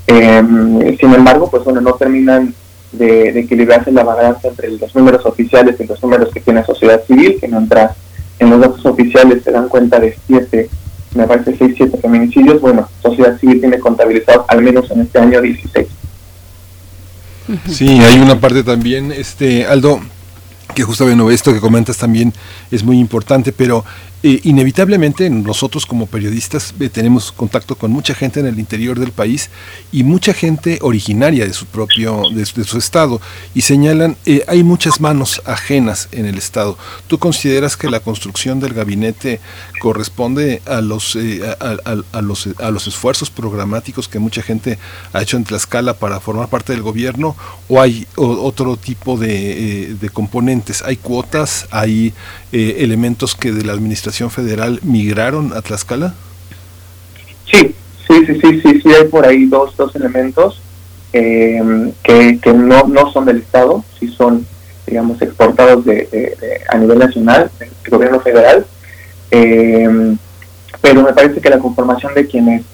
[0.06, 2.54] Eh, sin embargo, pues bueno, no terminan
[2.92, 7.02] de, de equilibrarse la balanza entre los números oficiales y los números que tiene sociedad
[7.06, 7.96] civil, que mientras
[8.38, 10.68] en los datos oficiales se dan cuenta de siete,
[11.14, 15.40] me parece seis, siete feminicidios, bueno, sociedad civil tiene contabilizado al menos en este año
[15.40, 15.86] 16.
[17.68, 20.00] Sí, hay una parte también, este Aldo,
[20.74, 22.32] que justamente esto que comentas también
[22.70, 23.84] es muy importante, pero
[24.26, 29.12] eh, inevitablemente nosotros como periodistas eh, tenemos contacto con mucha gente en el interior del
[29.12, 29.50] país
[29.92, 33.20] y mucha gente originaria de su propio de, su- estado
[33.54, 36.78] y señalan eh, hay muchas manos ajenas en el estado.
[37.06, 39.40] ¿Tú consideras que la construcción del gabinete
[39.78, 41.76] corresponde a los eh, a,
[42.18, 44.78] a- los a los esfuerzos programáticos que mucha gente
[45.12, 47.36] ha hecho en Tlaxcala para formar parte del gobierno
[47.68, 50.80] o hay otro tipo de, componentes?
[50.82, 51.66] ¿Hay cuotas?
[51.70, 52.14] ¿Hay
[52.52, 56.14] elementos que de la administración federal migraron a Tlaxcala?
[57.50, 57.74] Sí,
[58.08, 60.60] sí, sí, sí, sí, sí, hay por ahí dos, dos elementos
[61.12, 64.46] eh, que, que no, no son del Estado, sí son,
[64.86, 66.36] digamos, exportados de,
[66.68, 68.66] a nivel nacional, del gobierno federal,
[69.30, 70.16] eh,
[70.80, 72.64] pero me parece que la conformación de quienes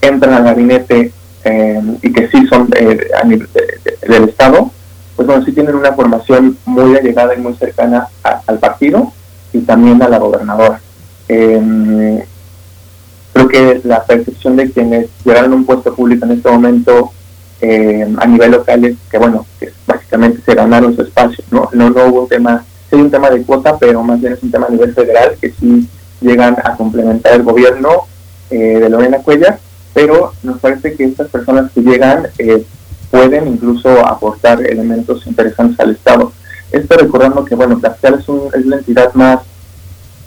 [0.00, 1.12] entran al gabinete
[1.44, 4.70] eh, y que sí son a del Estado,
[5.16, 8.08] pues bueno, sí tienen una formación muy allegada y muy cercana
[8.46, 9.12] al partido
[9.52, 10.80] y también a la gobernadora.
[11.28, 12.24] Eh,
[13.32, 17.12] creo que la percepción de quienes llegaron a un puesto público en este momento
[17.60, 21.68] eh, a nivel local es que, bueno, que básicamente se ganaron su espacio, ¿no?
[21.72, 24.50] No, no hubo un tema, hay un tema de cuota, pero más bien es un
[24.50, 25.88] tema a nivel federal que sí
[26.20, 28.06] llegan a complementar el gobierno
[28.50, 29.58] eh, de Lorena Cuellar,
[29.92, 32.64] pero nos parece que estas personas que llegan eh,
[33.10, 36.32] pueden incluso aportar elementos interesantes al Estado.
[36.72, 39.40] Esto recordando que, bueno, Tlaxcala es, un- es la entidad más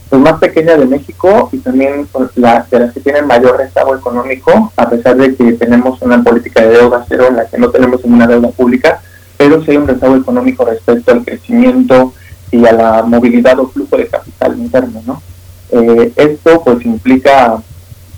[0.10, 3.96] pues más pequeña de México y también con la, de las que tienen mayor rezago
[3.96, 7.70] económico, a pesar de que tenemos una política de deuda cero en la que no
[7.72, 9.02] tenemos ninguna deuda pública,
[9.38, 12.14] pero sí hay un rezago económico respecto al crecimiento
[12.52, 15.24] y a la movilidad o flujo de capital interno, ¿no?
[15.72, 17.58] Eh, esto pues implica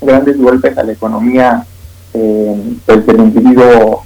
[0.02, 1.66] grandes golpes a la economía
[2.14, 4.04] eh, pues, del individuo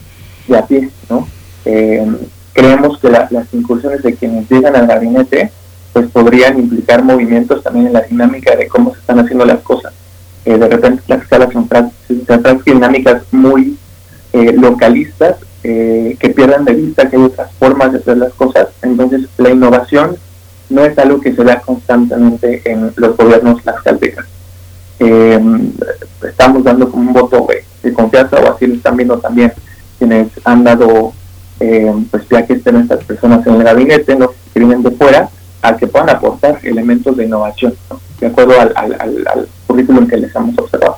[0.47, 1.27] de a pie, ¿no?
[1.65, 2.05] Eh,
[2.59, 5.49] creemos que la- las incursiones de quienes llegan al gabinete
[5.93, 9.93] pues podrían implicar movimientos también en la dinámica de cómo se están haciendo las cosas.
[10.45, 11.69] Eh, de repente las escalas son
[12.65, 13.77] dinámicas muy
[14.33, 18.67] eh, localistas eh, que pierdan de vista que hay otras formas de hacer las cosas.
[18.81, 20.17] Entonces la innovación
[20.69, 24.25] no es algo que se da constantemente en los gobiernos tlaxcaltecas.
[24.99, 25.39] Eh,
[26.27, 27.47] estamos dando como un voto
[27.81, 29.53] de confianza o así lo están viendo también
[29.97, 31.13] quienes han dado
[31.59, 35.29] eh, pues ya que estén estas personas en el gabinete, no que de fuera,
[35.61, 37.99] a que puedan aportar elementos de innovación, ¿no?
[38.19, 40.97] de acuerdo al, al, al, al currículum que les hemos observado.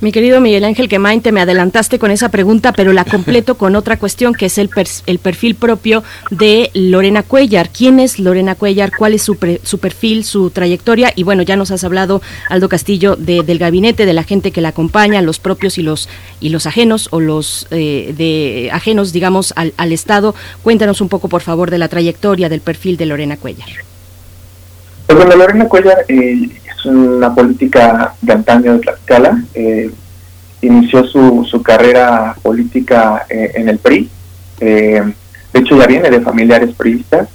[0.00, 3.76] Mi querido Miguel Ángel Quemain, te me adelantaste con esa pregunta, pero la completo con
[3.76, 4.70] otra cuestión que es el,
[5.06, 7.68] el perfil propio de Lorena Cuellar.
[7.68, 8.92] ¿Quién es Lorena Cuellar?
[8.96, 11.12] ¿Cuál es su, pre- su perfil, su trayectoria?
[11.14, 14.60] Y bueno, ya nos has hablado, Aldo Castillo, de- del gabinete, de la gente que
[14.62, 16.08] la acompaña, los propios y los
[16.40, 20.34] y los ajenos o los eh, de ajenos, digamos, al, al Estado.
[20.62, 23.68] Cuéntanos un poco, por favor, de la trayectoria, del perfil de Lorena Cuellar.
[25.06, 29.42] Pues bueno, Lorena Cuellar eh, es una política de antaño de Tlaxcala.
[29.54, 29.90] eh,
[30.62, 34.10] inició su, su carrera política eh, en el PRI.
[34.60, 35.02] eh,
[35.52, 37.28] de hecho, ya viene de familiares priistas,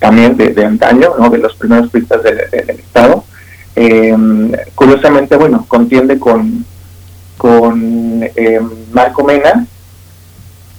[0.00, 1.30] también de, de antaño, ¿no?
[1.30, 3.24] de los primeros priistas del, Estado.
[4.74, 6.64] Curiosamente, bueno, contiende con,
[7.36, 8.24] con
[8.92, 9.64] Marco Mena,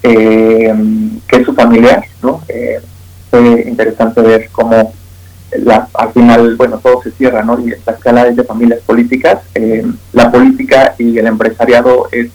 [0.01, 0.73] que
[1.31, 2.41] es su familiar, ¿no?
[3.29, 4.93] Fue interesante ver cómo
[5.63, 7.59] la, al final, bueno, todo se cierra, ¿no?
[7.59, 9.39] Y esta escala es de familias políticas.
[9.55, 12.29] Eh, la política y el empresariado es,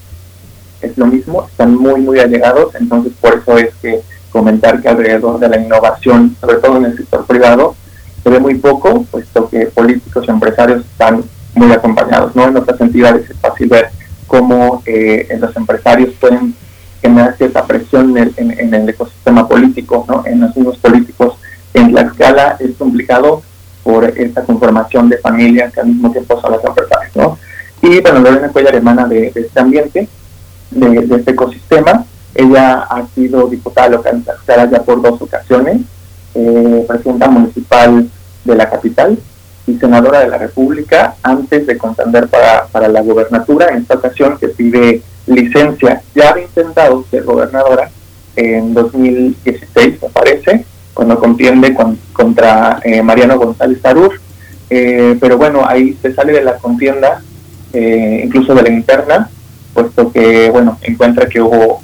[0.80, 4.00] es lo mismo, están muy, muy allegados, entonces por eso es que
[4.30, 7.74] comentar que alrededor de la innovación, sobre todo en el sector privado,
[8.22, 11.22] se ve muy poco, puesto que políticos y empresarios están
[11.54, 12.48] muy acompañados, ¿no?
[12.48, 13.88] En otras entidades es fácil ver
[14.26, 16.54] cómo eh, los empresarios pueden
[17.02, 20.24] generar cierta presión en el, en- en el ecosistema político, ¿no?
[20.24, 21.34] En los mismos políticos
[21.74, 23.42] en la escala es complicado
[23.82, 27.38] por esta conformación de familias que al mismo tiempo son las empresarios, ¿no?
[27.82, 30.08] Y bueno, Lorena Cuellar emana de, de este ambiente,
[30.70, 32.04] de, de este ecosistema.
[32.34, 35.82] Ella ha sido diputada local en Tlaxcala ya por dos ocasiones,
[36.34, 38.08] eh, presidenta municipal
[38.44, 39.18] de la capital
[39.66, 44.38] y senadora de la República antes de contender para, para la gobernatura, en esta ocasión
[44.38, 46.02] que pide licencia.
[46.14, 47.90] Ya había intentado ser gobernadora
[48.36, 50.64] en 2016, me parece,
[50.94, 54.20] cuando contiende con- contra eh, Mariano González Tarur,
[54.74, 57.20] Eh, pero bueno, ahí se sale de la contienda,
[57.74, 59.28] eh, incluso de la interna,
[59.74, 61.82] puesto que, bueno, encuentra que hubo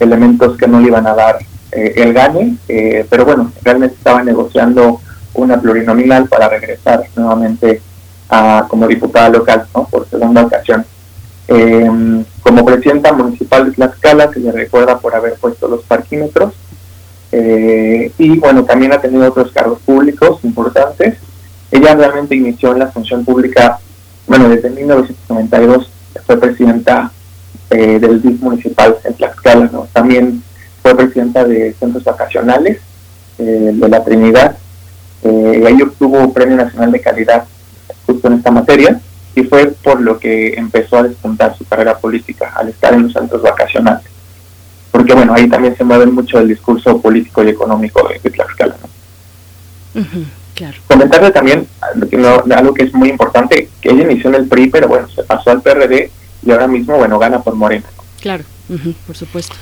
[0.00, 1.36] elementos que no le iban a dar
[1.72, 4.98] eh, el gane, eh, pero bueno, realmente estaba negociando
[5.34, 7.82] una plurinominal para regresar nuevamente
[8.30, 9.84] a, como diputada local, ¿no?
[9.90, 10.86] Por segunda ocasión.
[11.48, 11.90] Eh,
[12.42, 16.54] como presidenta municipal de Tlaxcala, se le recuerda por haber puesto los parquímetros,
[17.32, 21.16] eh, y bueno, también ha tenido otros cargos públicos importantes.
[21.70, 23.78] Ella realmente inició en la función pública,
[24.26, 25.90] bueno, desde 1992
[26.26, 27.10] fue presidenta
[27.70, 29.88] eh, del DIF municipal en Tlaxcala, ¿no?
[29.92, 30.42] También
[30.82, 32.80] fue presidenta de centros vacacionales
[33.38, 34.56] eh, de la Trinidad,
[35.22, 37.44] eh, ahí obtuvo Premio Nacional de Calidad
[38.04, 39.00] justo en esta materia,
[39.34, 43.12] y fue por lo que empezó a despuntar su carrera política al estar en los
[43.12, 44.11] centros vacacionales.
[44.92, 48.76] Porque bueno, ahí también se mueve mucho el discurso político y económico de, de Tlaxcala.
[49.94, 50.04] ¿no?
[50.54, 50.76] claro.
[50.86, 54.48] Comentarle también algo que, no- algo que es muy importante, que ella inició en el
[54.48, 56.10] PRI, pero bueno, se pasó al PRD
[56.44, 57.86] y ahora mismo, bueno, gana por Morena.
[58.20, 59.54] Claro, ujú, por supuesto.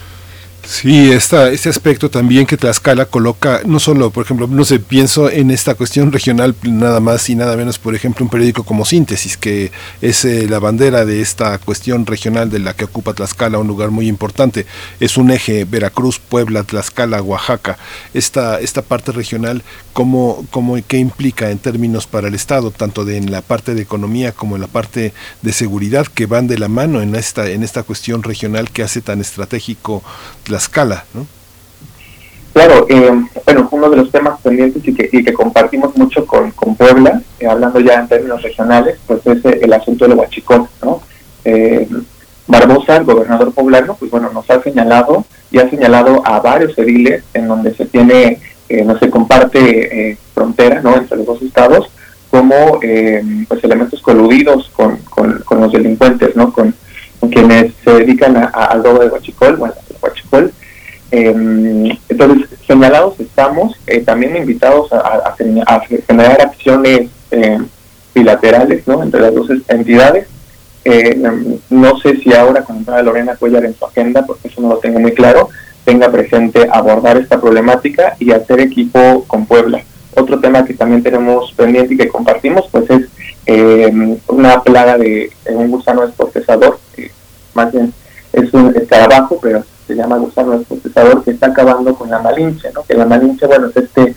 [0.64, 5.30] Sí, esta, este aspecto también que Tlaxcala coloca, no solo, por ejemplo, no sé, pienso
[5.30, 9.36] en esta cuestión regional nada más y nada menos, por ejemplo, un periódico como Síntesis,
[9.36, 13.66] que es eh, la bandera de esta cuestión regional de la que ocupa Tlaxcala, un
[13.66, 14.66] lugar muy importante.
[15.00, 17.78] Es un eje Veracruz, Puebla, Tlaxcala, Oaxaca.
[18.14, 19.62] Esta, esta parte regional,
[19.92, 23.82] ¿cómo, cómo, ¿qué implica en términos para el Estado, tanto de, en la parte de
[23.82, 25.12] economía como en la parte
[25.42, 29.00] de seguridad, que van de la mano en esta, en esta cuestión regional que hace
[29.00, 30.02] tan estratégico
[30.50, 31.26] Tlaxcala, ¿no?
[32.52, 33.12] Claro, eh,
[33.46, 37.22] bueno, uno de los temas pendientes y que, y que compartimos mucho con, con Puebla,
[37.38, 41.00] eh, hablando ya en términos regionales, pues es eh, el asunto del huachicol, ¿no?
[41.44, 41.88] Eh,
[42.48, 47.22] Barbosa, el gobernador poblano, pues bueno, nos ha señalado y ha señalado a varios ediles
[47.32, 48.40] en donde se tiene,
[48.84, 50.96] no se comparte frontera, ¿no?
[50.96, 51.88] Entre los dos estados,
[52.28, 56.52] como pues elementos coludidos con, con, con los delincuentes, ¿no?
[56.52, 56.74] Con,
[57.30, 60.52] quienes se dedican al robo de huachicol, bueno, el huachicol.
[61.12, 67.58] Eh, entonces, señalados estamos, eh, también invitados a, a- a gen- a generar acciones eh,
[68.14, 69.02] bilaterales ¿no?
[69.02, 70.26] entre las dos entidades.
[70.84, 71.20] Eh,
[71.68, 74.78] no sé si ahora, con entrada Lorena Cuellar en su agenda, porque eso no lo
[74.78, 75.48] tengo muy claro,
[75.84, 79.82] tenga presente abordar esta problemática y hacer equipo con Puebla.
[80.14, 83.02] Otro tema que también tenemos pendiente y que compartimos, pues es
[83.46, 87.10] eh, una plaga de un gusano despostesador, que
[87.54, 87.92] más bien
[88.32, 92.82] es un escarabajo, pero se llama gusano despostesador, que está acabando con la malinche, ¿no?
[92.84, 94.14] Que la malinche, bueno, es este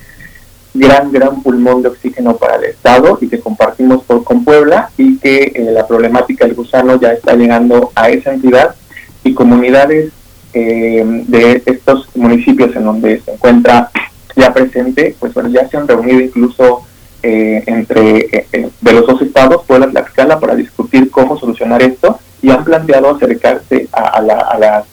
[0.76, 5.18] gran, gran pulmón de oxígeno para el Estado y que compartimos por, con Puebla y
[5.20, 8.76] que eh, la problemática del gusano ya está llegando a esa entidad
[9.24, 10.12] y comunidades
[10.54, 13.90] eh, de estos municipios en donde se encuentra
[14.36, 16.84] ya presente, pues bueno, ya se han reunido incluso
[17.22, 21.82] eh, entre eh, eh, de los dos estados, Puebla y Tlaxcala, para discutir cómo solucionar
[21.84, 24.86] esto y han planteado acercarse a, la- a las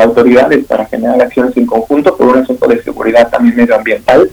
[0.00, 4.30] autoridades para generar acciones en conjunto por un asunto de seguridad también medioambiental.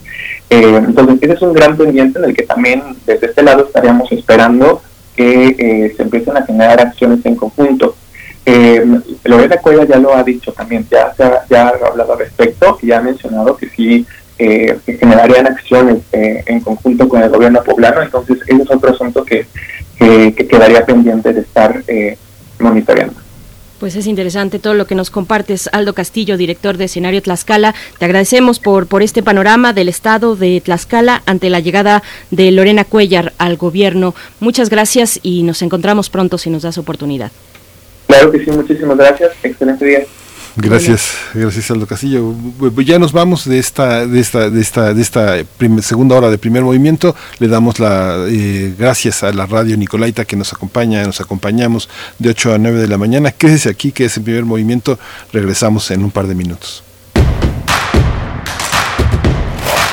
[0.49, 4.11] Eh, entonces, ese es un gran pendiente en el que también desde este lado estaríamos
[4.11, 4.81] esperando
[5.15, 7.95] que eh, se empiecen a generar acciones en conjunto.
[8.45, 8.83] Eh,
[9.25, 11.13] Lorena Cuella ya lo ha dicho también, ya,
[11.49, 14.07] ya ha hablado al respecto y ha mencionado que sí
[14.39, 19.23] eh, generarían acciones eh, en conjunto con el gobierno poblano, entonces ese es otro asunto
[19.23, 19.45] que,
[19.97, 21.83] que, que quedaría pendiente de estar
[22.59, 23.28] monitoreando.
[23.79, 27.73] Pues es interesante todo lo que nos compartes, Aldo Castillo, director de escenario Tlaxcala.
[27.97, 32.83] Te agradecemos por, por este panorama del estado de Tlaxcala ante la llegada de Lorena
[32.83, 34.15] Cuellar al gobierno.
[34.41, 37.31] Muchas gracias y nos encontramos pronto si nos das oportunidad.
[38.07, 40.05] Claro que sí, muchísimas gracias, excelente día.
[40.61, 42.33] Gracias, gracias Aldo Castillo.
[42.85, 46.37] Ya nos vamos de esta, de esta, de esta, de esta prim- segunda hora de
[46.37, 47.15] primer movimiento.
[47.39, 52.29] Le damos la eh, gracias a la radio Nicolaita que nos acompaña, nos acompañamos de
[52.29, 53.31] 8 a 9 de la mañana.
[53.31, 54.99] Quédese aquí, que es el primer movimiento.
[55.31, 56.83] Regresamos en un par de minutos.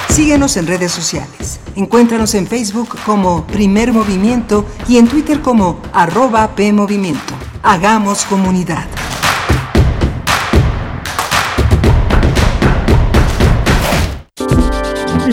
[0.08, 1.60] Síguenos en redes sociales.
[1.76, 7.34] Encuéntranos en Facebook como Primer Movimiento y en Twitter como arroba PMovimiento.
[7.62, 8.86] Hagamos comunidad.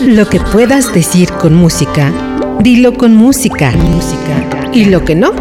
[0.06, 2.12] Lo que puedas decir con música,
[2.60, 3.72] dilo con música.
[3.72, 4.70] música.
[4.72, 5.32] Y lo que no,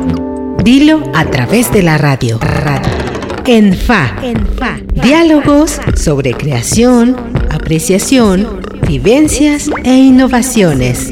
[0.63, 2.39] dilo a través de la radio.
[2.39, 2.91] radio.
[3.45, 4.15] En FA.
[4.93, 7.15] Diálogos sobre creación,
[7.49, 11.11] apreciación, vivencias e innovaciones.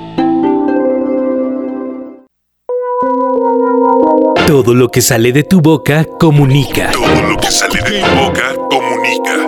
[4.51, 6.91] Todo lo que sale de tu boca comunica.
[6.91, 9.45] Todo lo que sale de tu boca comunica.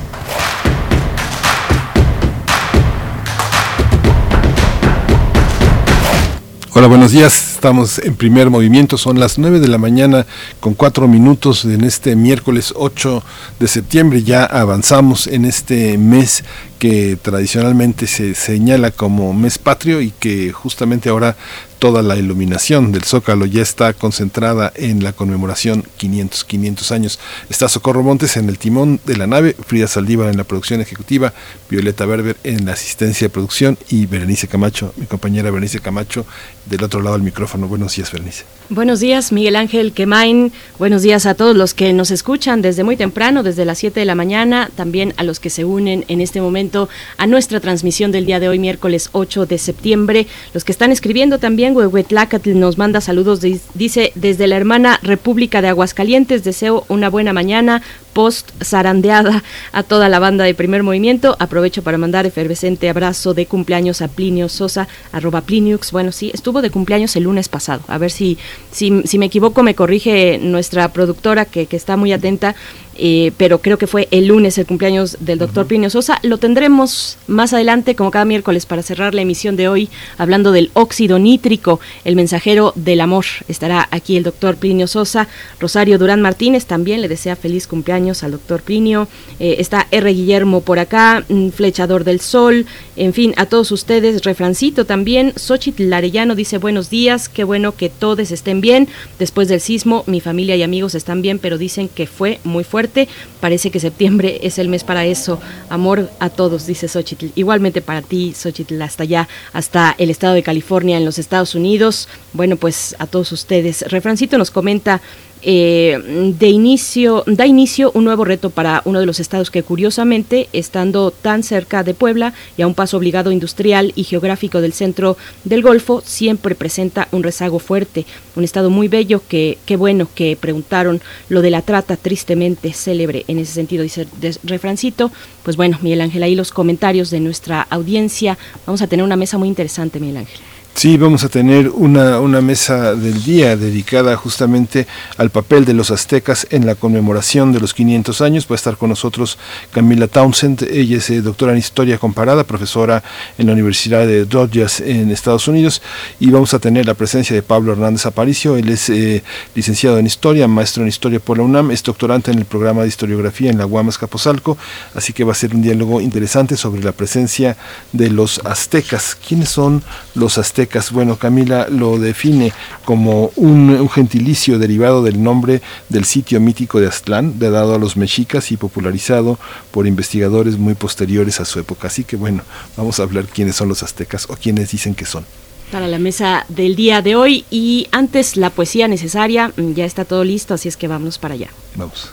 [6.73, 7.53] Hola, buenos días.
[7.53, 8.97] Estamos en primer movimiento.
[8.97, 10.25] Son las 9 de la mañana
[10.59, 13.23] con cuatro minutos en este miércoles 8
[13.61, 14.23] de septiembre.
[14.23, 16.43] Ya avanzamos en este mes
[16.81, 21.37] que tradicionalmente se señala como mes patrio y que justamente ahora
[21.77, 27.19] toda la iluminación del Zócalo ya está concentrada en la conmemoración 500, 500 años.
[27.49, 31.33] Está Socorro Montes en el timón de la nave, Frida Saldívar en la producción ejecutiva,
[31.69, 36.25] Violeta Berber en la asistencia de producción y Berenice Camacho, mi compañera Berenice Camacho,
[36.67, 37.67] del otro lado del micrófono.
[37.67, 38.43] Buenos días, Berenice.
[38.69, 40.51] Buenos días, Miguel Ángel Quemain.
[40.77, 44.05] Buenos días a todos los que nos escuchan desde muy temprano, desde las 7 de
[44.05, 46.70] la mañana, también a los que se unen en este momento
[47.18, 50.27] a nuestra transmisión del día de hoy, miércoles 8 de septiembre.
[50.53, 53.41] Los que están escribiendo también, Huehuetlacatl nos manda saludos,
[53.73, 57.81] dice desde la hermana República de Aguascalientes, deseo una buena mañana,
[58.14, 61.35] post zarandeada a toda la banda de primer movimiento.
[61.39, 65.91] Aprovecho para mandar efervescente abrazo de cumpleaños a Plinio Sosa, arroba Pliniux.
[65.91, 67.81] Bueno, sí, estuvo de cumpleaños el lunes pasado.
[67.88, 68.38] A ver si,
[68.72, 72.56] si, si me equivoco, me corrige nuestra productora que, que está muy atenta.
[73.03, 76.19] Eh, pero creo que fue el lunes el cumpleaños del doctor Plinio Sosa.
[76.21, 80.69] Lo tendremos más adelante, como cada miércoles, para cerrar la emisión de hoy, hablando del
[80.73, 83.25] óxido nítrico, el mensajero del amor.
[83.47, 85.27] Estará aquí el doctor Plinio Sosa.
[85.59, 89.07] Rosario Durán Martínez también le desea feliz cumpleaños al doctor Plinio.
[89.39, 90.13] Eh, está R.
[90.13, 92.67] Guillermo por acá, mm, Flechador del Sol,
[92.97, 94.21] en fin, a todos ustedes.
[94.21, 95.33] Refrancito también.
[95.37, 98.87] Xochitl Larellano dice buenos días, qué bueno que todos estén bien.
[99.17, 102.90] Después del sismo, mi familia y amigos están bien, pero dicen que fue muy fuerte.
[103.39, 105.39] Parece que septiembre es el mes para eso.
[105.69, 107.27] Amor a todos, dice Xochitl.
[107.35, 112.07] Igualmente para ti, Xochitl, hasta allá, hasta el estado de California, en los Estados Unidos.
[112.34, 113.84] Bueno, pues a todos ustedes.
[113.89, 115.01] Refrancito nos comenta
[115.43, 120.49] eh, de inicio, da inicio un nuevo reto para uno de los estados que curiosamente,
[120.53, 125.18] estando tan cerca de Puebla y a un paso obligado industrial y geográfico del centro
[125.43, 128.05] del Golfo, siempre presenta un rezago fuerte.
[128.35, 133.26] Un estado muy bello que, qué bueno que preguntaron lo de la trata tristemente célebre
[133.27, 134.07] en ese sentido, dice
[134.43, 135.11] Refrancito.
[135.43, 138.38] Pues bueno, Miguel Ángel, ahí los comentarios de nuestra audiencia.
[138.65, 140.39] Vamos a tener una mesa muy interesante, Miguel Ángel.
[140.73, 144.88] Sí, vamos a tener una, una mesa del día dedicada justamente
[145.18, 148.48] al papel de los aztecas en la conmemoración de los 500 años.
[148.49, 149.38] Va a estar con nosotros
[149.72, 153.03] Camila Townsend, ella es eh, doctora en Historia Comparada, profesora
[153.38, 155.84] en la Universidad de Dodgers en Estados Unidos.
[156.19, 159.23] Y vamos a tener la presencia de Pablo Hernández Aparicio, él es eh,
[159.53, 162.88] licenciado en Historia, maestro en Historia por la UNAM, es doctorante en el programa de
[162.88, 164.57] Historiografía en la UAM Escaposalco,
[164.95, 167.56] así que va a ser un diálogo interesante sobre la presencia
[167.91, 169.15] de los aztecas.
[169.27, 169.84] ¿Quiénes son
[170.15, 170.60] los aztecas?
[170.91, 172.53] Bueno, Camila lo define
[172.85, 177.79] como un, un gentilicio derivado del nombre del sitio mítico de Aztlán, de dado a
[177.79, 179.38] los mexicas y popularizado
[179.71, 181.88] por investigadores muy posteriores a su época.
[181.88, 182.43] Así que bueno,
[182.77, 185.25] vamos a hablar quiénes son los aztecas o quiénes dicen que son.
[185.71, 190.03] para la mesa del día de hoy y antes la poesía necesaria mm, ya está
[190.03, 192.11] todo listo así es que vamos para allá Vamos.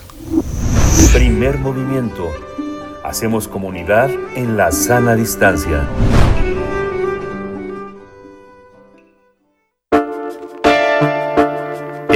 [1.12, 2.30] Primer movimiento.
[3.02, 5.88] Hacemos comunidad en la sana distancia.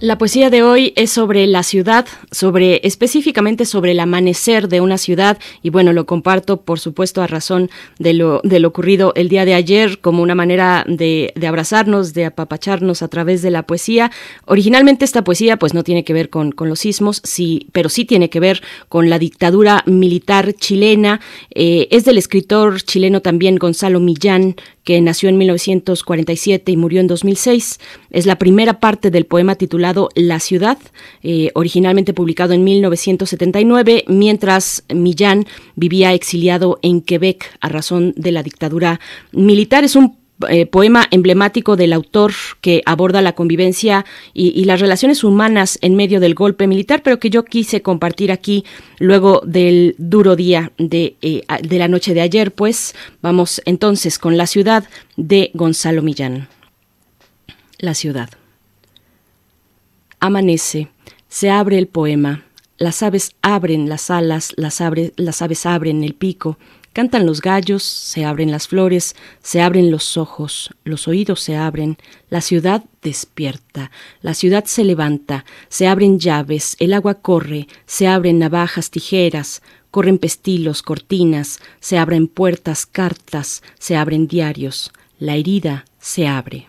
[0.00, 4.96] La poesía de hoy es sobre la ciudad, sobre específicamente sobre el amanecer de una
[4.96, 7.68] ciudad y bueno, lo comparto por supuesto a razón
[7.98, 12.14] de lo, de lo ocurrido el día de ayer como una manera de, de abrazarnos,
[12.14, 14.12] de apapacharnos a través de la poesía.
[14.44, 18.04] Originalmente esta poesía pues no tiene que ver con, con los sismos, sí, pero sí
[18.04, 21.20] tiene que ver con la dictadura militar chilena.
[21.52, 24.54] Eh, es del escritor chileno también Gonzalo Millán,
[24.88, 27.78] que nació en 1947 y murió en 2006.
[28.08, 30.78] Es la primera parte del poema titulado La ciudad,
[31.22, 35.44] eh, originalmente publicado en 1979, mientras Millán
[35.76, 38.98] vivía exiliado en Quebec a razón de la dictadura
[39.30, 39.84] militar.
[39.84, 40.16] Es un
[40.48, 46.20] eh, poema emblemático del autor que aborda la convivencia y, las relaciones humanas en medio
[46.20, 48.64] del golpe militar, pero que yo quise compartir aquí
[48.98, 52.52] luego del duro día de, eh, de la noche de ayer.
[52.52, 54.84] Pues vamos entonces con la ciudad
[55.16, 56.48] de Gonzalo Millán.
[57.78, 58.30] La ciudad.
[60.20, 60.88] Amanece,
[61.28, 62.44] se abre el poema,
[62.78, 66.58] las aves abren las alas, las, abre, las aves abren el pico,
[66.92, 71.96] Cantan los gallos, se abren las flores, se abren los ojos, los oídos se abren,
[72.28, 73.90] la ciudad despierta,
[74.20, 80.18] la ciudad se levanta, se abren llaves, el agua corre, se abren navajas, tijeras, corren
[80.18, 86.68] pestilos, cortinas, se abren puertas, cartas, se abren diarios, la herida se abre.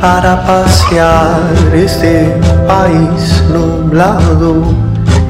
[0.00, 1.40] para pasear
[1.74, 4.74] este país nublado,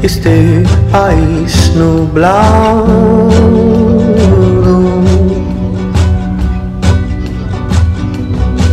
[0.02, 0.62] este
[0.92, 3.28] país nublado.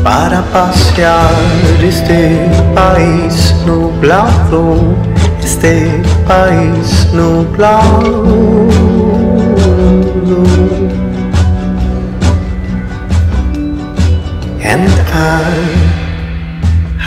[0.03, 1.31] Para pasear
[1.81, 4.77] este país nublado,
[5.41, 8.65] este país nublado.
[14.67, 15.74] And I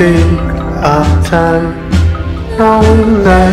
[0.00, 0.40] take
[0.80, 1.76] our time,
[2.56, 3.52] knowing that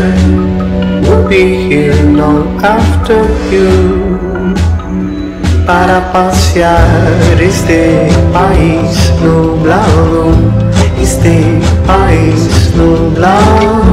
[1.03, 3.19] we'll be here long after
[3.51, 3.67] you.
[5.67, 10.31] Para pasear este país nublado,
[11.01, 11.35] este
[11.85, 13.83] país nublado.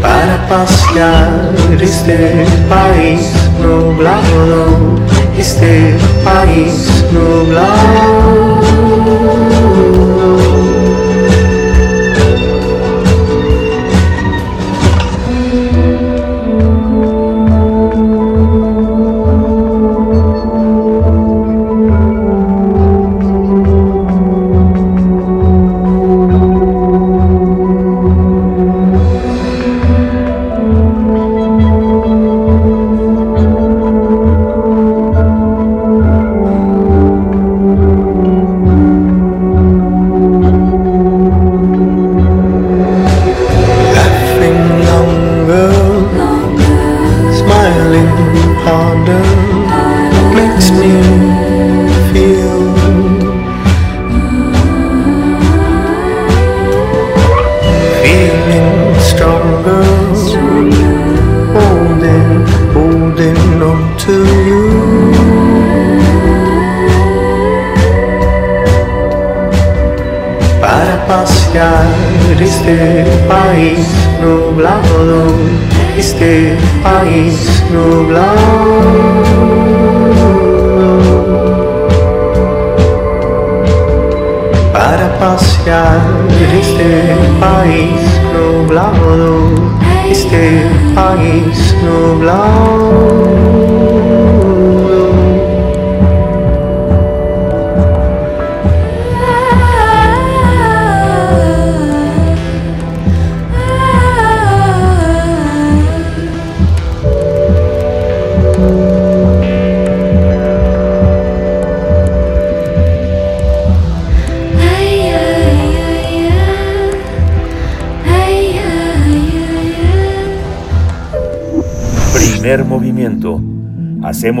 [0.00, 3.28] Para pasear este país
[3.60, 5.02] nublado,
[5.42, 8.62] este país nublado.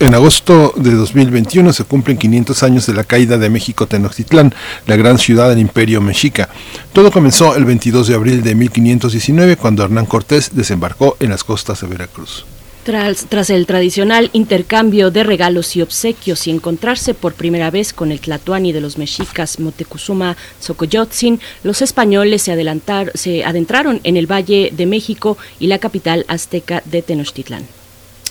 [0.00, 4.54] En agosto de 2021 se cumplen 500 años de la caída de México Tenochtitlán,
[4.86, 6.48] la gran ciudad del imperio mexica.
[6.94, 11.82] Todo comenzó el 22 de abril de 1519 cuando Hernán Cortés desembarcó en las costas
[11.82, 12.46] de Veracruz.
[12.82, 18.20] Tras, el tradicional intercambio de regalos y obsequios y encontrarse por primera vez con el
[18.20, 24.72] tlatoani de los mexicas Motecuzuma Xocoyotzin, los españoles se, adelantar, se adentraron en el Valle
[24.74, 27.79] de México y la capital azteca de Tenochtitlán.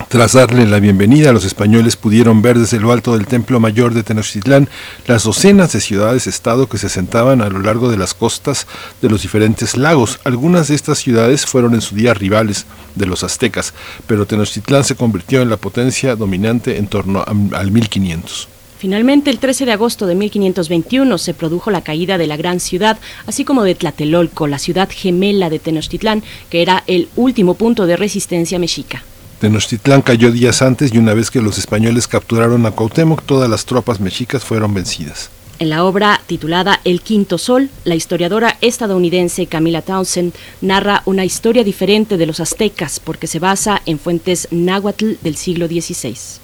[0.08, 4.02] Tras darle la bienvenida, los españoles pudieron ver desde lo alto del Templo Mayor de
[4.02, 4.68] Tenochtitlán
[5.06, 8.66] las docenas de ciudades-estado que se asentaban a lo largo de las costas
[9.04, 10.20] de los diferentes lagos.
[10.24, 12.66] Algunas de estas ciudades fueron en su día rivales
[12.96, 13.74] de los aztecas,
[14.08, 18.48] pero Tenochtitlán se convirtió en la potencia dominante en torno al 1500.
[18.80, 22.98] Finalmente, el 13 de agosto de 1521 se produjo la caída de la gran ciudad,
[23.28, 27.98] así como de Tlatelolco, la ciudad gemela de Tenochtitlán, que era el último punto de
[27.98, 29.04] resistencia mexica.
[29.40, 33.66] Tenochtitlán cayó días antes y una vez que los españoles capturaron a Cuauhtémoc, todas las
[33.66, 35.30] tropas mexicas fueron vencidas.
[35.60, 41.66] En la obra titulada El Quinto Sol, la historiadora estadounidense Camila Townsend narra una historia
[41.66, 46.40] diferente de los aztecas porque se basa en fuentes náhuatl del siglo XVI.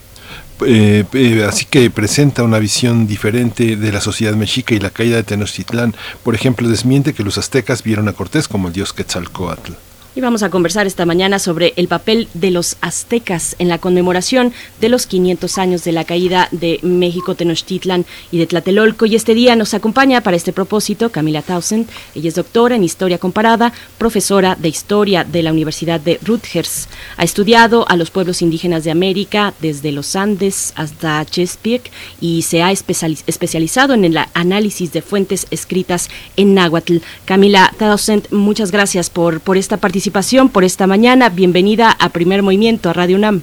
[0.66, 5.18] Eh, eh, así que presenta una visión diferente de la sociedad mexica y la caída
[5.18, 5.96] de Tenochtitlán.
[6.24, 9.74] Por ejemplo, desmiente que los aztecas vieron a Cortés como el dios Quetzalcoatl.
[10.18, 14.54] Y vamos a conversar esta mañana sobre el papel de los aztecas en la conmemoración
[14.80, 19.06] de los 500 años de la caída de México Tenochtitlan y de Tlatelolco.
[19.06, 21.90] Y este día nos acompaña para este propósito Camila Townsend.
[22.16, 26.88] Ella es doctora en Historia Comparada, profesora de Historia de la Universidad de Rutgers.
[27.18, 32.64] Ha estudiado a los pueblos indígenas de América desde los Andes hasta Chesapeake y se
[32.64, 37.00] ha especializado en el análisis de fuentes escritas en náhuatl.
[37.26, 41.30] Camila Townsend, muchas gracias por, por esta participación participación por esta mañana.
[41.30, 43.42] Bienvenida a Primer Movimiento, a Radio UNAM.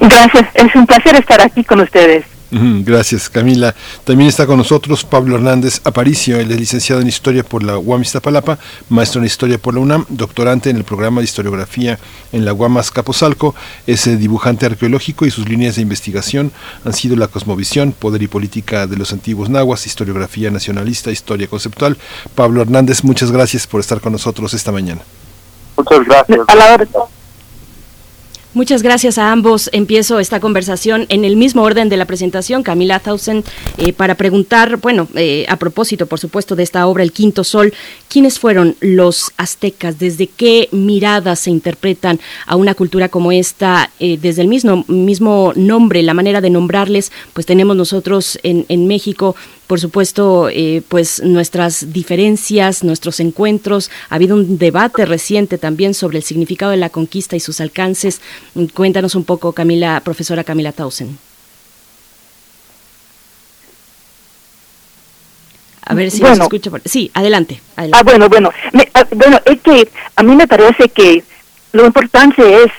[0.00, 2.26] Gracias, es un placer estar aquí con ustedes.
[2.50, 3.74] Gracias, Camila.
[4.04, 8.02] También está con nosotros Pablo Hernández Aparicio, él es licenciado en Historia por la UAM
[8.02, 8.58] Iztapalapa,
[8.90, 11.98] maestro en Historia por la UNAM, doctorante en el programa de Historiografía
[12.32, 13.54] en la UAM Capozalco,
[13.86, 16.52] es eh, dibujante arqueológico y sus líneas de investigación
[16.84, 21.96] han sido la cosmovisión, poder y política de los antiguos nahuas, historiografía nacionalista, historia conceptual.
[22.34, 25.00] Pablo Hernández, muchas gracias por estar con nosotros esta mañana.
[25.76, 26.40] Muchas gracias.
[26.48, 26.86] A la hora.
[28.56, 29.68] Muchas gracias a ambos.
[29.74, 33.44] Empiezo esta conversación en el mismo orden de la presentación, Camila Thousand,
[33.76, 37.74] eh, para preguntar, bueno, eh, a propósito, por supuesto, de esta obra, El Quinto Sol,
[38.08, 39.98] ¿quiénes fueron los aztecas?
[39.98, 43.90] ¿Desde qué miradas se interpretan a una cultura como esta?
[44.00, 48.86] Eh, desde el mismo, mismo nombre, la manera de nombrarles, pues tenemos nosotros en, en
[48.86, 49.36] México
[49.66, 53.90] por supuesto, eh, pues nuestras diferencias, nuestros encuentros.
[54.10, 58.20] Ha habido un debate reciente también sobre el significado de la conquista y sus alcances.
[58.74, 61.18] Cuéntanos un poco, Camila, profesora Camila Tausen.
[65.88, 66.36] A ver si Bueno.
[66.36, 66.70] nos escucha.
[66.70, 67.60] por- Sí, adelante.
[67.76, 68.50] Ah, bueno, bueno.
[68.72, 71.22] Me- ah, bueno, es que a mí me parece que
[71.72, 72.72] lo importante es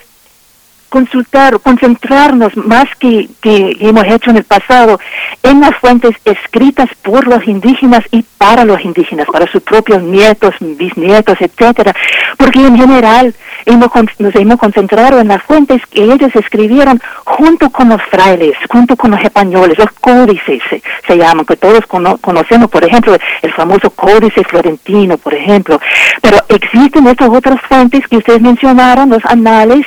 [0.89, 4.99] consultar, concentrarnos más que, que hemos hecho en el pasado
[5.43, 10.53] en las fuentes escritas por los indígenas y para los indígenas, para sus propios nietos,
[10.59, 11.93] bisnietos, etcétera,
[12.37, 13.33] porque en general
[13.65, 13.89] hemos,
[14.19, 19.11] nos hemos concentrado en las fuentes que ellos escribieron junto con los frailes, junto con
[19.11, 20.61] los españoles, los códices
[21.07, 25.79] se, llaman, que todos cono- conocemos, por ejemplo, el famoso códice florentino, por ejemplo,
[26.21, 29.85] pero existen estas otras fuentes que ustedes mencionaron, los anales,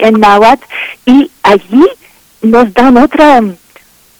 [0.00, 0.64] En náhuatl,
[1.06, 1.86] y allí
[2.42, 3.42] nos dan otra,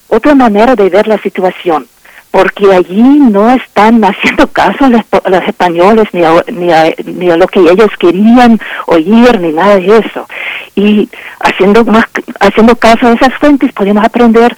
[0.08, 1.86] otra manera de ver la situación.
[2.30, 7.30] porque allí no están haciendo caso a los, los españoles ni a, ni, a, ni
[7.30, 10.28] a lo que ellos querían oír ni nada de eso
[10.76, 11.08] y
[11.40, 12.04] haciendo más
[12.38, 14.56] haciendo caso a esas fuentes podemos aprender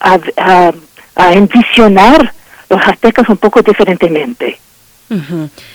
[0.00, 0.72] a, a,
[1.16, 2.32] a envisionar
[2.70, 4.58] los aztecas un poco diferentemente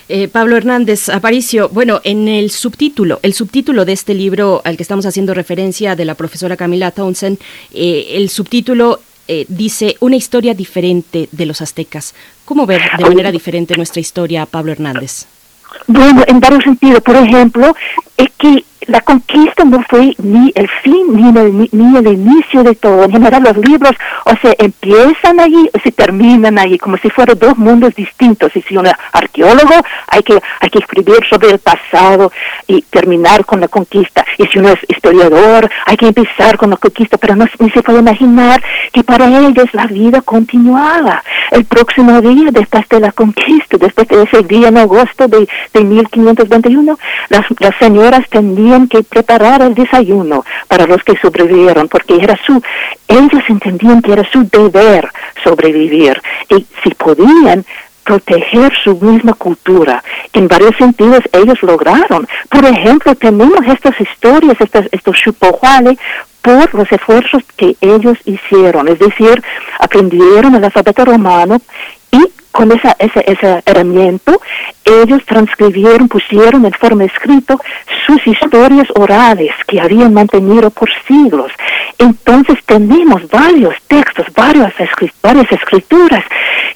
[0.10, 4.84] Eh, Pablo Hernández Aparicio, bueno, en el subtítulo, el subtítulo de este libro al que
[4.84, 7.38] estamos haciendo referencia de la profesora Camila Townsend,
[7.74, 12.16] eh, el subtítulo eh, dice una historia diferente de los aztecas.
[12.46, 15.26] ¿Cómo ver de manera diferente nuestra historia, Pablo Hernández?
[15.86, 17.02] Bueno, en varios sentidos.
[17.02, 17.76] Por ejemplo,
[18.16, 22.76] es que la conquista no fue ni el fin ni el, ni el inicio de
[22.76, 23.04] todo.
[23.04, 23.92] En general, los libros
[24.26, 28.56] o se empiezan allí o se terminan allí, como si fueran dos mundos distintos.
[28.56, 29.74] Y si un arqueólogo
[30.08, 32.32] hay que, hay que escribir sobre el pasado
[32.66, 34.26] y terminar con la conquista.
[34.38, 37.84] Y si uno es historiador, hay que empezar con la conquista, pero no ni se
[37.84, 38.62] puede imaginar
[38.94, 41.24] que para ellos la vida continuaba.
[41.52, 45.84] El próximo día, después de la conquista, después de ese día en agosto de, de
[45.84, 46.98] 1521,
[47.30, 52.62] las, las señoras tenían que preparar el desayuno para los que sobrevivieron, porque era su,
[53.08, 55.10] ellos entendían que era su deber
[55.44, 57.66] sobrevivir y si podían
[58.04, 60.04] proteger su misma cultura.
[60.32, 62.28] En varios sentidos ellos lograron.
[62.50, 65.98] Por ejemplo, tenemos estas historias, estas, estos chupojuales,
[66.42, 69.44] por los esfuerzos que ellos hicieron, es decir,
[69.80, 71.60] aprendieron el alfabeto romano
[72.10, 72.24] y
[72.58, 74.34] con esa, esa, esa herramienta,
[74.84, 77.62] ellos transcribieron, pusieron en forma escrito
[78.08, 81.52] sus historias orales que habían mantenido por siglos.
[82.00, 84.74] Entonces tenemos varios textos, varias,
[85.22, 86.24] varias escrituras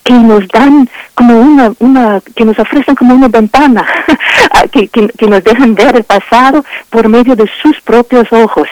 [0.03, 3.83] que nos dan como una, una, que nos ofrecen como una ventana,
[4.71, 8.67] que, que nos dejan ver el pasado por medio de sus propios ojos,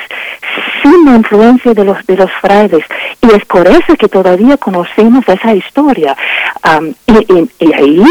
[0.81, 2.83] sin la influencia de los, de los frailes.
[3.21, 6.15] Y es por eso que todavía conocemos esa historia.
[6.63, 8.03] Am, y, y- y ahí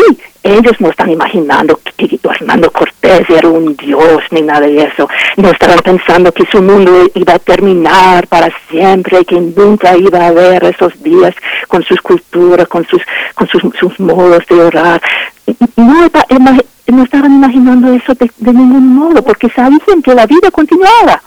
[0.43, 5.09] ellos no están imaginando que, Hernando Cortés era un dios ni nada de eso.
[5.37, 10.29] No estaban pensando que su mundo iba a terminar para siempre, que nunca iba a
[10.29, 11.35] haber esos días
[11.67, 13.03] con sus culturas, con sus,
[13.35, 15.03] con sus, sus modos de orar.
[15.77, 16.09] No,
[16.93, 21.23] no estaban imaginando eso de, de ningún modo, porque sabían que la vida continuaba.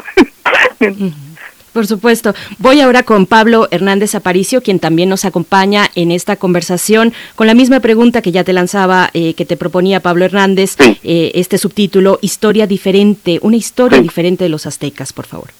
[1.73, 2.33] Por supuesto.
[2.57, 7.53] Voy ahora con Pablo Hernández Aparicio, quien también nos acompaña en esta conversación, con la
[7.53, 12.19] misma pregunta que ya te lanzaba, eh, que te proponía Pablo Hernández, eh, este subtítulo,
[12.21, 15.51] Historia diferente, una historia diferente de los aztecas, por favor.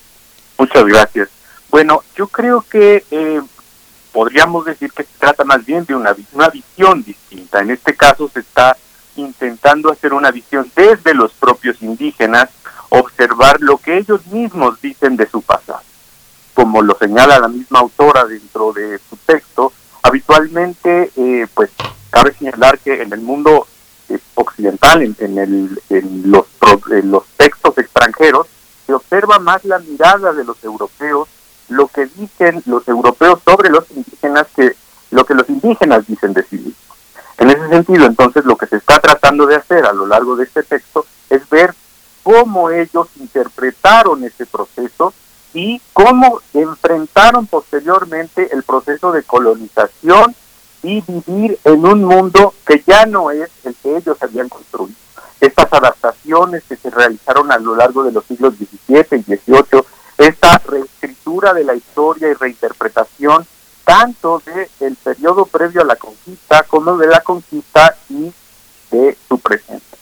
[0.58, 1.30] Muchas gracias.
[1.70, 3.42] Bueno, yo creo que eh,
[4.12, 7.62] podríamos decir que se trata más bien de una, una visión distinta.
[7.62, 8.76] En este caso se está
[9.16, 12.50] intentando hacer una visión desde los propios indígenas,
[12.90, 15.82] observar lo que ellos mismos dicen de su pasado.
[16.54, 19.72] Como lo señala la misma autora dentro de su texto,
[20.04, 21.70] habitualmente, eh, pues,
[22.10, 23.68] cabe señalar que en el mundo
[24.10, 26.46] eh, occidental, en, en el- en los,
[26.92, 28.48] en los textos extranjeros,
[28.86, 31.30] se observa más la mirada de los europeos,
[31.70, 34.76] lo que dicen los europeos sobre los indígenas que
[35.12, 36.76] lo que los indígenas dicen de sí mismos.
[37.42, 40.44] En ese sentido, entonces, lo que se está tratando de hacer a lo largo de
[40.44, 41.74] este texto es ver
[42.22, 45.12] cómo ellos interpretaron ese proceso
[45.52, 50.36] y cómo enfrentaron posteriormente el proceso de colonización
[50.84, 55.00] y vivir en un mundo que ya no es el que ellos habían construido.
[55.40, 59.84] Estas adaptaciones que se realizaron a lo largo de los siglos XVII y XVIII,
[60.20, 63.48] esta reescritura de la historia y reinterpretación
[63.92, 64.42] tanto
[64.80, 68.32] del periodo previo a la conquista como de la conquista y
[68.90, 69.98] de su presente.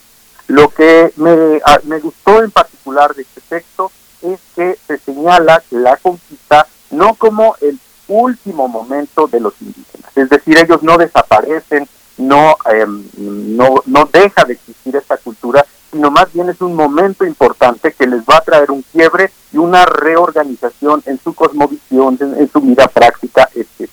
[0.46, 5.64] Lo que me, a- me gustó en particular de este texto es que se señala
[5.72, 11.88] la conquista no como el último momento de los indígenas, es decir, ellos no desaparecen,
[12.18, 17.26] no, em, no, no deja de existir esta cultura, sino más bien es un momento
[17.26, 22.50] importante que les va a traer un quiebre y una reorganización en su cosmovisión, en,
[22.52, 23.90] su vida práctica, etc.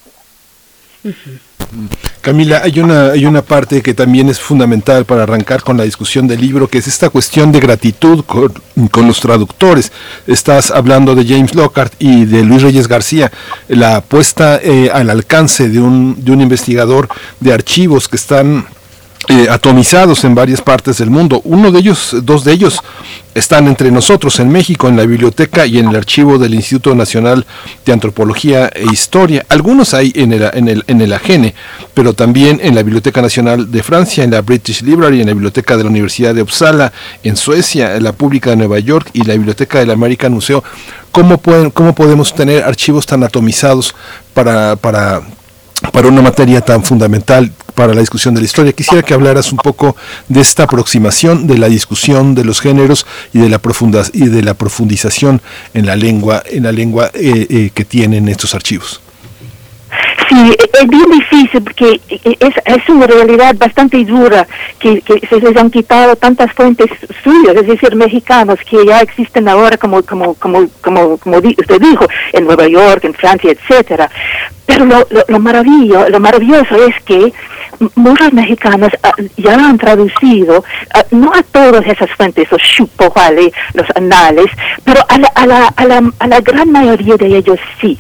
[2.21, 6.27] Camila, hay una, hay una parte que también es fundamental para arrancar con la discusión
[6.27, 8.53] del libro, que es esta cuestión de gratitud con,
[8.91, 9.93] con los traductores.
[10.27, 13.31] Estás hablando de James Lockhart y de Luis Reyes García,
[13.69, 17.09] la puesta eh, al alcance de un, de un investigador
[17.41, 18.67] de archivos que están
[19.29, 21.41] eh, atomizados en varias partes del mundo.
[21.45, 22.81] Uno de ellos, dos de ellos,
[23.35, 27.45] están entre nosotros en México, en la biblioteca y en el archivo del Instituto Nacional
[27.85, 29.45] de Antropología e Historia.
[29.49, 31.55] Algunos hay en el, en el, en el AGENE,
[31.93, 35.77] pero también en la Biblioteca Nacional de Francia, en la British Library, en la Biblioteca
[35.77, 36.93] de la Universidad de Uppsala,
[37.25, 40.63] en Suecia, en la Pública de Nueva York y la Biblioteca del American Museo.
[41.11, 43.95] ¿Cómo, pueden, cómo podemos tener archivos tan atomizados
[44.35, 45.23] para, para
[45.93, 48.73] para una materia tan fundamental para la discusión de la historia.
[48.73, 49.97] Quisiera que hablaras un poco
[50.29, 54.43] de esta aproximación de la discusión de los géneros y de la profunda y de
[54.43, 55.43] la profundización
[55.75, 59.01] en la lengua en la lengua eh, eh, que tienen estos archivos.
[60.29, 64.47] Sí, es bien difícil porque es, es una realidad bastante dura
[64.79, 66.91] que, que se les han quitado tantas fuentes
[67.23, 72.07] suyas, es decir, mexicanos que ya existen ahora como como como como como usted dijo
[72.33, 74.11] en Nueva York, en Francia, etcétera.
[74.67, 77.33] Pero lo, lo, lo maravillo, lo maravilloso es que
[77.95, 80.65] muchos mexicanos ah, ya han traducido,
[80.95, 84.47] ah, no a todas esas fuentes, los chupoale, los anales,
[84.85, 87.99] pero a la, a la, a la, a la gran mayoría de ellos sí.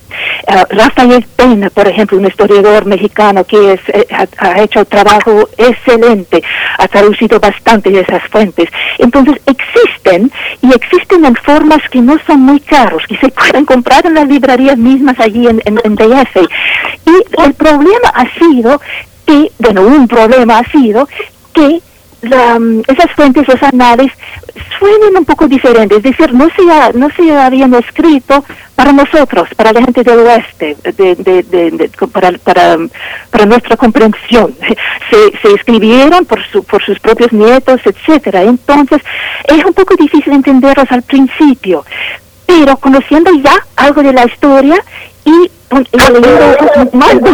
[0.48, 5.48] Ah, Rafael Pena, por ejemplo, un historiador mexicano que es, eh, ha, ha hecho trabajo
[5.56, 6.42] excelente,
[6.78, 8.68] ha traducido bastante de esas fuentes.
[8.98, 10.30] Entonces existen
[10.62, 14.28] y existen en formas que no son muy caros, que se pueden comprar en las
[14.28, 16.36] librerías mismas allí en, en, en DF.
[17.06, 18.80] Y el problema ha sido
[19.26, 21.08] que, bueno, un problema ha sido
[21.52, 21.80] que
[22.22, 24.10] mm, esas fuentes, los anales,
[24.78, 29.72] suenan un poco diferentes, es decir, no se, no se habían escrito para nosotros, para
[29.72, 32.76] la gente del oeste, de, de- para, para,
[33.30, 34.54] para nuestra comprensión.
[35.10, 38.42] Se, se escribieron por, su, por sus propios nietos, etcétera.
[38.42, 39.00] Entonces,
[39.46, 41.84] es un poco difícil entenderlos al principio,
[42.44, 44.82] pero conociendo ya algo de la historia
[45.24, 47.30] y, y leyendo más de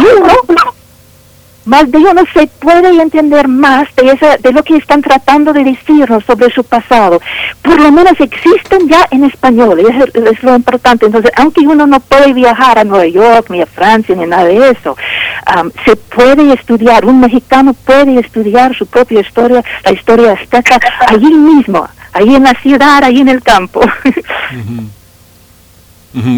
[1.65, 5.63] más de uno se puede entender más de, esa, de lo que están tratando de
[5.63, 7.21] decirnos sobre su pasado.
[7.61, 11.05] Por lo menos existen ya en español, y es, lo importante.
[11.05, 14.71] Entonces, aunque uno no puede viajar a Nueva York, ni a Francia, ni nada de
[14.71, 14.97] eso,
[15.45, 21.33] am, se puede estudiar, un mexicano puede estudiar su propia historia, la historia azteca, allí
[21.33, 23.81] mismo, ahí en la ciudad, ahí en el campo.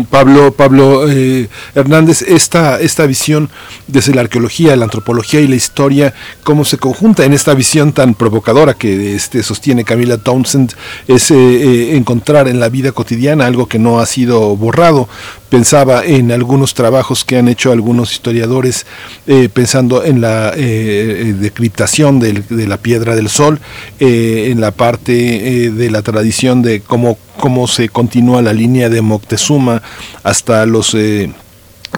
[0.10, 3.50] Pablo, Pablo eh, Hernández, esta, esta visión
[3.88, 6.14] desde la arqueología, la antropología y la historia,
[6.44, 10.74] cómo se conjunta en esta visión tan provocadora que este, sostiene Camila Townsend,
[11.08, 15.10] es eh, eh, encontrar en la vida cotidiana algo que no ha sido borrado.
[15.60, 18.86] Pensaba en algunos trabajos que han hecho algunos historiadores
[19.26, 23.62] eh, pensando en la eh, decriptación del- de la piedra del sol,
[24.02, 28.90] eh, en la parte eh, de la tradición de cómo, cómo se continúa la línea
[28.90, 29.82] de Moctezuma
[30.24, 30.94] hasta los...
[30.94, 31.32] eh,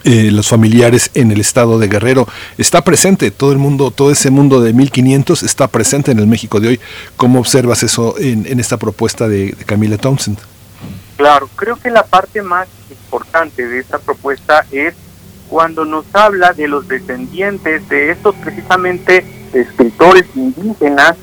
[0.03, 2.27] eh, los familiares en el estado de Guerrero.
[2.60, 6.60] Está presente todo el mundo todo ese mundo de 1500 está presente en el México
[6.60, 6.80] de hoy.
[7.16, 10.38] Cómo observas eso en, esta propuesta de, de Camila Townsend
[11.18, 14.94] Claro, creo que la parte más importante de esta propuesta es
[15.50, 21.18] cuando nos habla de los descendientes de estos precisamente escritores indígenas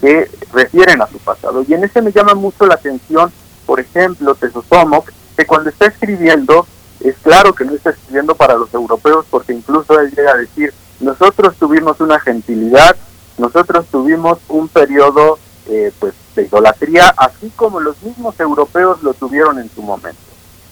[0.00, 1.64] que refieren a su pasado.
[1.66, 3.32] Y en ese me llama mucho la atención,
[3.66, 6.66] por ejemplo, Tezosomoc, que cuando está escribiendo,
[7.00, 10.72] es claro que no está escribiendo para los europeos, porque incluso él llega a decir,
[11.00, 12.94] nosotros tuvimos una gentilidad,
[13.36, 15.38] nosotros tuvimos un periodo
[15.68, 20.20] eh, pues de idolatría, así como los mismos europeos lo tuvieron en su momento.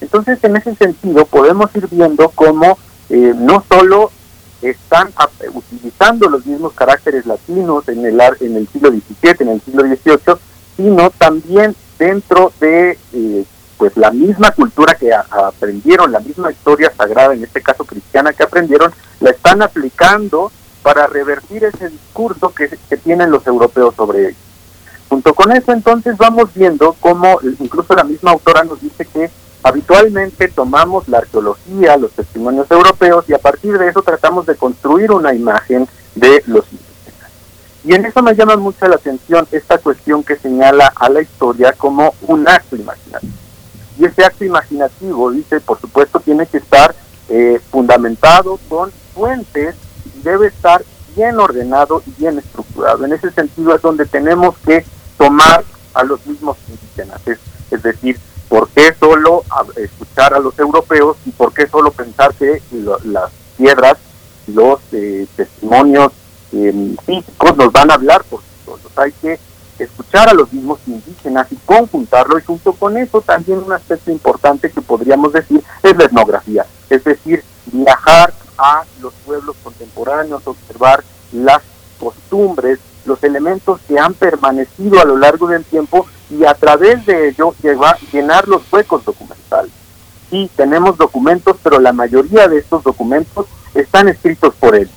[0.01, 2.77] Entonces, en ese sentido, podemos ir viendo cómo
[3.09, 4.11] eh, no solo
[4.61, 5.13] están
[5.53, 10.35] utilizando los mismos caracteres latinos en el, en el siglo XVII, en el siglo XVIII,
[10.75, 13.45] sino también dentro de eh,
[13.77, 18.43] pues la misma cultura que aprendieron, la misma historia sagrada, en este caso cristiana que
[18.43, 18.91] aprendieron,
[19.21, 24.48] la están aplicando para revertir ese discurso que, que tienen los europeos sobre ellos.
[25.09, 29.31] Junto con eso, entonces, vamos viendo cómo incluso la misma autora nos dice que
[29.63, 35.11] habitualmente tomamos la arqueología, los testimonios europeos y a partir de eso tratamos de construir
[35.11, 37.31] una imagen de los indígenas.
[37.83, 41.73] Y en eso me llama mucho la atención esta cuestión que señala a la historia
[41.73, 43.33] como un acto imaginativo.
[43.97, 46.93] Y ese acto imaginativo, dice, por supuesto, tiene que estar
[47.29, 49.75] eh, fundamentado con fuentes
[50.15, 50.83] y debe estar
[51.15, 53.05] bien ordenado y bien estructurado.
[53.05, 54.85] En ese sentido es donde tenemos que
[55.19, 57.21] tomar a los mismos indígenas.
[57.27, 59.43] Es, decir, ¿por qué solo
[59.75, 63.97] escuchar a los europeos y por qué solo pensar que lo- las piedras,
[64.47, 66.11] los eh, testimonios
[66.53, 68.91] eh, físicos nos van a hablar por solos?
[68.95, 69.39] Hay que
[69.77, 74.71] escuchar a los mismos indígenas y conjuntarlo y junto con eso también un aspecto importante
[74.71, 81.61] que podríamos decir es la etnografía, es decir, viajar a los pueblos contemporáneos, observar las
[81.99, 87.29] costumbres, los elementos que han permanecido a lo largo del tiempo y a través de
[87.29, 87.53] ello
[88.11, 89.71] llenar los huecos documentales.
[90.29, 94.89] Sí, tenemos documentos, pero la mayoría de estos documentos están escritos por él.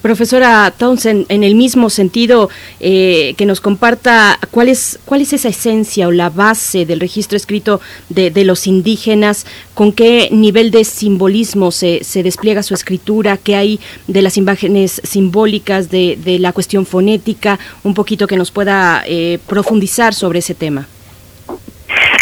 [0.00, 5.48] Profesora Townsend, en el mismo sentido, eh, que nos comparta cuál es, cuál es esa
[5.48, 10.84] esencia o la base del registro escrito de, de los indígenas, con qué nivel de
[10.84, 16.52] simbolismo se, se despliega su escritura, qué hay de las imágenes simbólicas, de, de la
[16.52, 20.86] cuestión fonética, un poquito que nos pueda eh, profundizar sobre ese tema.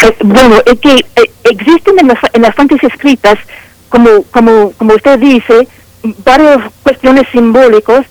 [0.05, 3.39] Eh, bueno, es que eh, existen en las, en las fuentes escritas,
[3.89, 5.68] como, como, como usted dice,
[6.24, 8.06] varias cuestiones simbólicas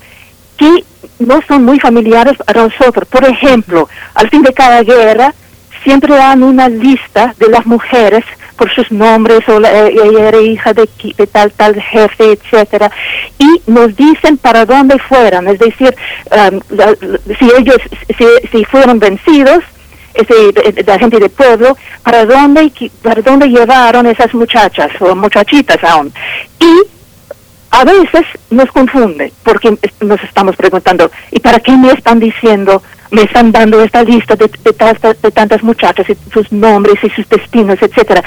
[0.56, 0.84] que
[1.18, 3.06] no son muy familiares para nosotros.
[3.08, 5.34] Por ejemplo, al fin de cada guerra
[5.84, 8.24] siempre dan una lista de las mujeres
[8.56, 12.90] por sus nombres, o la- eh, hija de, de tal, tal jefe, etcétera,
[13.38, 15.94] y nos dicen para dónde fueran, es decir,
[16.30, 16.96] um, la-
[17.38, 17.76] si ellos,
[18.16, 19.62] si, si fueron vencidos,
[20.14, 26.10] de la gente del pueblo, para dónde, para dónde llevaron esas muchachas o muchachitas aún.
[26.58, 26.72] Y
[27.78, 33.22] a veces nos confunde porque nos estamos preguntando, ¿y para qué me están diciendo, me
[33.22, 37.28] están dando esta lista de, de, tantas- de tantas muchachas y sus nombres y sus
[37.28, 38.22] destinos, etcétera?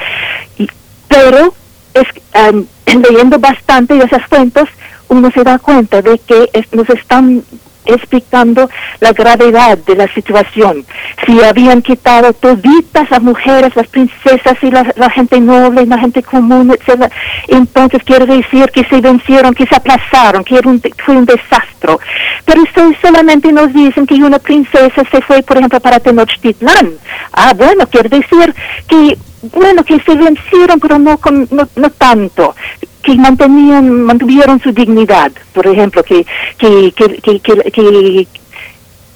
[0.59, 0.69] Y-
[1.07, 1.53] pero
[1.95, 2.65] es, am,
[3.09, 4.65] leyendo bastante de esas fuentes,
[5.07, 7.41] uno se da cuenta de que nos están
[7.89, 8.69] explicando
[8.99, 10.85] la gravedad de la situación.
[11.25, 16.23] Si habían quitado toditas las mujeres, las princesas y la, la gente noble, la gente
[16.23, 17.11] común, etc.
[17.47, 21.69] Entonces quiere decir que se vencieron, que se aplazaron, que era un fue un desastre.
[22.45, 22.63] Pero
[23.01, 26.91] solamente nos dicen que una princesa se fue, por ejemplo, para Tenochtitlán.
[27.33, 28.53] Ah, bueno, quiere decir
[28.87, 29.17] que
[29.53, 31.17] bueno, que se vencieron, pero no,
[31.75, 32.55] no tanto,
[33.03, 36.25] que mantenían, mantuvieron su dignidad, por ejemplo, que,
[36.57, 38.27] que, que, que,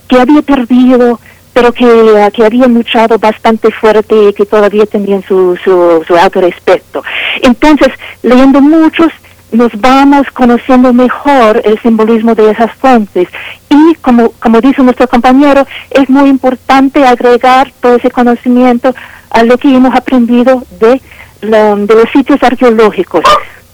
[0.07, 1.19] que, había perdido,
[1.53, 6.41] pero que, que habían luchado bastante fuerte y que todavía tenían su, su, su alto
[6.41, 7.03] respeto.
[7.41, 7.89] Entonces,
[8.21, 9.11] leyendo muchos,
[9.53, 13.27] nos vamos conociendo mejor el simbolismo de esas fuentes.
[13.69, 18.93] Y como, como dice nuestro compañero, es muy importante agregar todo ese conocimiento
[19.29, 21.01] a lo que hemos aprendido de,
[21.41, 23.23] de los sitios arqueológicos.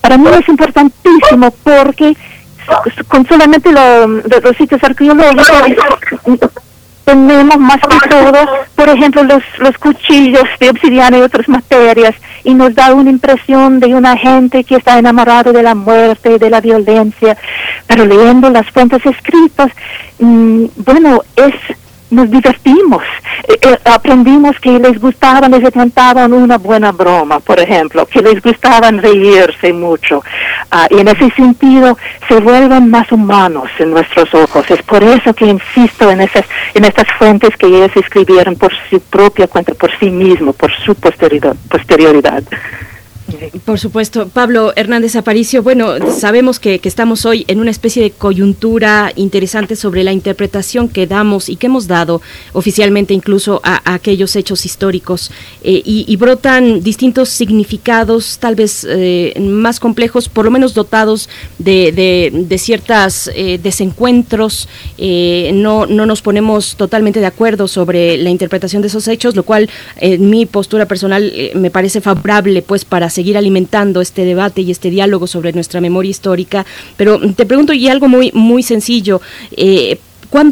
[0.02, 2.16] Para mí es importantísimo porque
[3.08, 6.52] con solamente los sitios arqueológicos
[7.10, 8.38] tenemos más que todo,
[8.76, 12.14] por ejemplo, los, los cuchillos de obsidiana y otras materias,
[12.44, 16.50] y nos da una impresión de una gente que está enamorada de la muerte, de
[16.50, 17.36] la violencia,
[17.88, 19.72] pero leyendo las fuentes escritas,
[20.20, 21.56] mm, bueno, es
[22.12, 23.04] nos divertimos,
[23.48, 28.42] Eh, eh, aprendimos que les gustaban, les cantaban una buena broma, por ejemplo, que les
[28.42, 30.22] gustaban reírse mucho,
[30.72, 31.98] Ah, y en ese sentido
[32.28, 34.70] se vuelven más humanos en nuestros ojos.
[34.70, 39.00] Es por eso que insisto en esas, en estas fuentes que ellos escribieron por su
[39.00, 42.44] propia cuenta, por sí mismo, por su posterioridad.
[43.30, 43.62] Posterioridad.
[43.66, 49.12] Por supuesto, Pablo Hernández Aparicio, bueno, sabemos que, estamos hoy en una especie de coyuntura
[49.16, 52.22] interesante sobre la interpretación que damos y que hemos dado
[52.54, 55.32] oficialmente incluso a, aquellos hechos históricos
[55.64, 61.92] eh, y, brotan distintos significados, tal vez eh, más complejos, por lo menos dotados de,
[61.92, 64.68] de, de ciertas eh, desencuentros,
[64.98, 69.44] eh, no, no nos ponemos totalmente de acuerdo sobre la interpretación de esos hechos, lo
[69.44, 74.62] cual en mi postura personal eh, me parece favorable pues para seguir alimentando este debate
[74.62, 76.66] y este diálogo sobre nuestra memoria histórica.
[76.96, 79.20] Pero te pregunto y algo muy, muy sencillo.
[79.58, 80.00] Eh,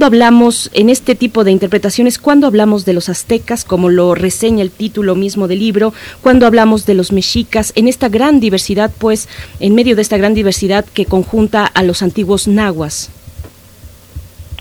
[0.02, 4.70] hablamos en este tipo de interpretaciones, cuando hablamos de los aztecas, como lo reseña el
[4.70, 9.30] título mismo del libro, cuando hablamos de los mexicas, en esta gran diversidad, pues,
[9.62, 13.10] en medio de esta gran diversidad que conjunta a los antiguos nahuas.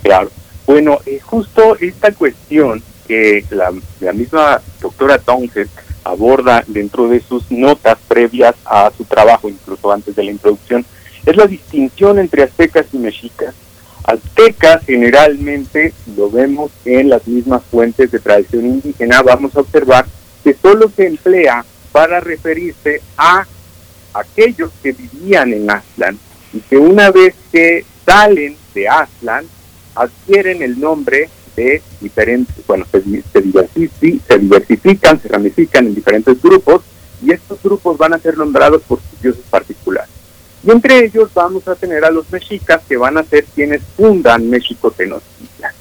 [0.04, 0.30] Claro.
[0.64, 5.70] Bueno, eh, justo esta cuestión que la, la misma doctora Townsend
[6.06, 10.84] aborda dentro de sus notas previas a su trabajo, incluso antes de la introducción,
[11.24, 13.54] es la distinción entre aztecas y mexicas.
[14.04, 20.06] Aztecas generalmente lo vemos en las mismas fuentes de tradición indígena, vamos a observar
[20.44, 23.44] que solo se emplea para referirse a
[24.14, 26.18] aquellos que vivían en Aztlán
[26.52, 29.44] y que una vez que salen de Aztlán
[29.96, 36.82] adquieren el nombre de diferentes, bueno, se, se, se diversifican, se ramifican en diferentes grupos
[37.22, 40.10] y estos grupos van a ser nombrados por sus dioses particulares.
[40.62, 44.48] Y entre ellos vamos a tener a los mexicas que van a ser quienes fundan
[44.50, 45.72] México Tenochtitlan.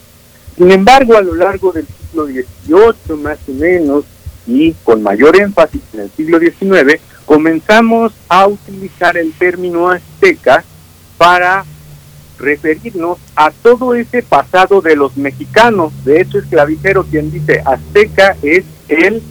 [0.56, 4.06] Sin embargo, a lo largo del siglo XVIII más o menos
[4.48, 10.64] y con mayor énfasis en el siglo XIX, comenzamos a utilizar el término azteca
[11.18, 11.66] para
[12.40, 15.94] referirnos a todo ese pasado de los mexicanos.
[16.04, 19.22] De hecho, Esclavijero quien dice azteca es el,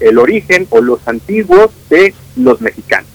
[0.00, 3.08] el origen o los antiguos de los mexicanos.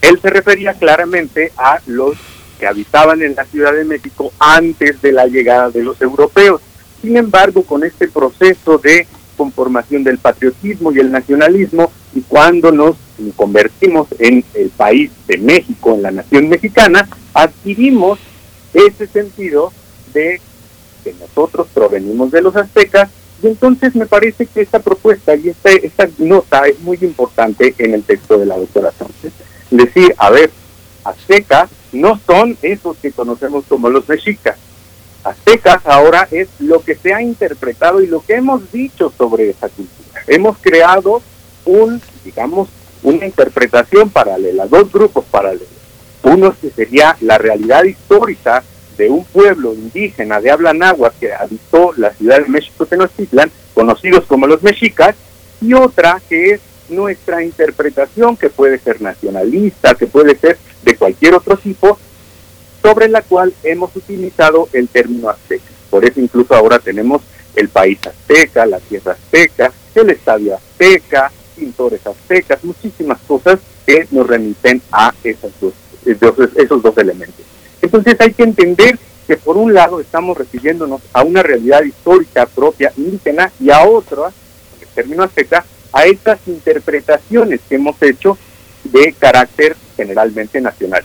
[0.00, 2.16] Él se refería claramente a los
[2.58, 6.60] que habitaban en la Ciudad de México antes de la llegada de los europeos.
[7.00, 9.06] Sin embargo, con este proceso de
[9.36, 12.96] conformación del patriotismo y el nacionalismo, y cuando nos
[13.30, 18.18] convertimos en el país de México, en la nación mexicana, adquirimos
[18.74, 19.72] ese sentido
[20.12, 20.40] de
[21.04, 23.10] que nosotros provenimos de los aztecas,
[23.42, 27.94] y entonces me parece que esta propuesta y esta, esta nota es muy importante en
[27.94, 29.32] el texto de la doctora Sánchez.
[29.70, 30.50] Decir, a ver,
[31.04, 34.56] aztecas no son esos que conocemos como los mexicas.
[35.24, 39.68] Aztecas ahora es lo que se ha interpretado y lo que hemos dicho sobre esa
[39.68, 40.22] cultura.
[40.26, 41.22] Hemos creado
[41.64, 42.68] un, digamos,
[43.02, 45.68] una interpretación paralela, dos grupos paralelos.
[46.22, 48.62] Uno que sería la realidad histórica
[48.96, 54.24] de un pueblo indígena de habla náhuatl que habitó la ciudad de México Tenochtitlan, conocidos
[54.26, 55.16] como los mexicas,
[55.60, 61.34] y otra que es nuestra interpretación, que puede ser nacionalista, que puede ser de cualquier
[61.34, 61.98] otro tipo,
[62.82, 65.64] sobre la cual hemos utilizado el término azteca.
[65.90, 67.22] Por eso incluso ahora tenemos
[67.54, 71.30] el país azteca, la tierra azteca, el estadio azteca,
[71.62, 75.74] pintores aztecas, muchísimas cosas que nos remiten a esas dos,
[76.04, 77.44] esos, esos dos elementos.
[77.80, 82.92] Entonces hay que entender que por un lado estamos refiriéndonos a una realidad histórica propia
[82.96, 88.36] indígena y a otra, en el término azteca, a estas interpretaciones que hemos hecho
[88.82, 91.04] de carácter generalmente nacional.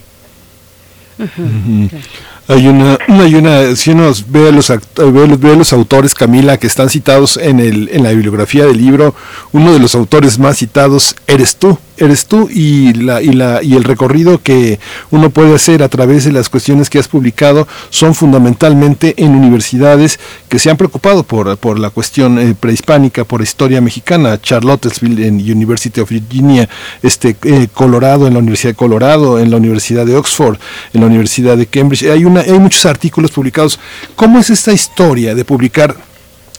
[2.50, 6.58] Hay una, hay una, si uno ve a los, ve ve a los autores, Camila,
[6.58, 9.14] que están citados en, el, en la bibliografía del libro,
[9.51, 13.76] uno de los autores más citados eres tú, eres tú y, la, y, la, y
[13.76, 14.80] el recorrido que
[15.11, 20.19] uno puede hacer a través de las cuestiones que has publicado son fundamentalmente en universidades
[20.48, 25.35] que se han preocupado por, por la cuestión eh, prehispánica, por historia mexicana, Charlottesville en
[25.35, 26.69] University of Virginia,
[27.01, 30.58] este, eh, Colorado en la Universidad de Colorado, en la Universidad de Oxford,
[30.93, 32.03] en la Universidad de Cambridge.
[32.03, 33.80] Hay, una, hay muchos artículos publicados.
[34.16, 35.95] ¿Cómo es esta historia de publicar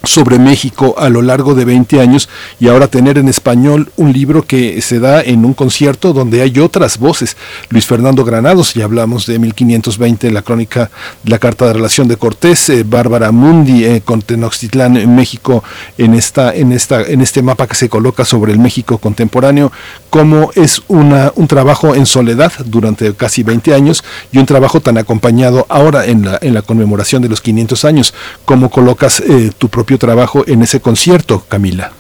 [0.08, 2.28] sobre México a lo largo de 20 años
[2.58, 6.58] y ahora tener en español un libro que se da en un concierto donde hay
[6.58, 7.36] otras voces.
[7.68, 10.90] Luis Fernando Granados, ya hablamos de 1520, la crónica,
[11.24, 15.62] la carta de relación de Cortés, eh, Bárbara Mundi eh, con Tenochtitlán en México
[15.98, 19.70] en esta en esta en este mapa que se coloca sobre el México contemporáneo,
[20.08, 24.96] cómo es una un trabajo en soledad durante casi 20 años y un trabajo tan
[24.96, 28.14] acompañado ahora en la en la conmemoración de los 500 años,
[28.46, 31.92] cómo colocas eh, tu propio trabajo en ese concierto, Camila.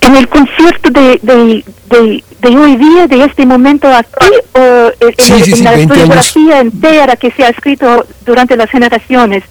[0.00, 4.58] En el concierto de, de, de, de hoy día, de este momento aquí, o
[5.00, 6.26] en, Sí, en sí, sí, la 20 años.
[6.26, 9.44] historiografía entera que se ha escrito durante las generaciones.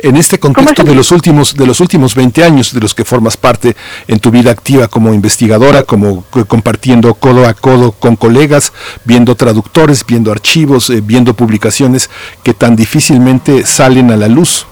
[0.00, 3.36] En este contexto de los últimos de los últimos 20 años de los que formas
[3.38, 3.74] parte
[4.06, 8.72] en tu vida activa como investigadora, como co- compartiendo codo a codo con colegas,
[9.04, 12.10] viendo traductores, viendo archivos, eh, viendo publicaciones
[12.42, 14.66] que tan difícilmente salen a la luz.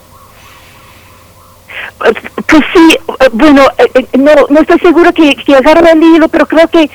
[1.99, 6.29] Pues sí, eh, bueno, eh, eh, no, no estoy segura que, que agarre el libro,
[6.29, 6.91] pero creo que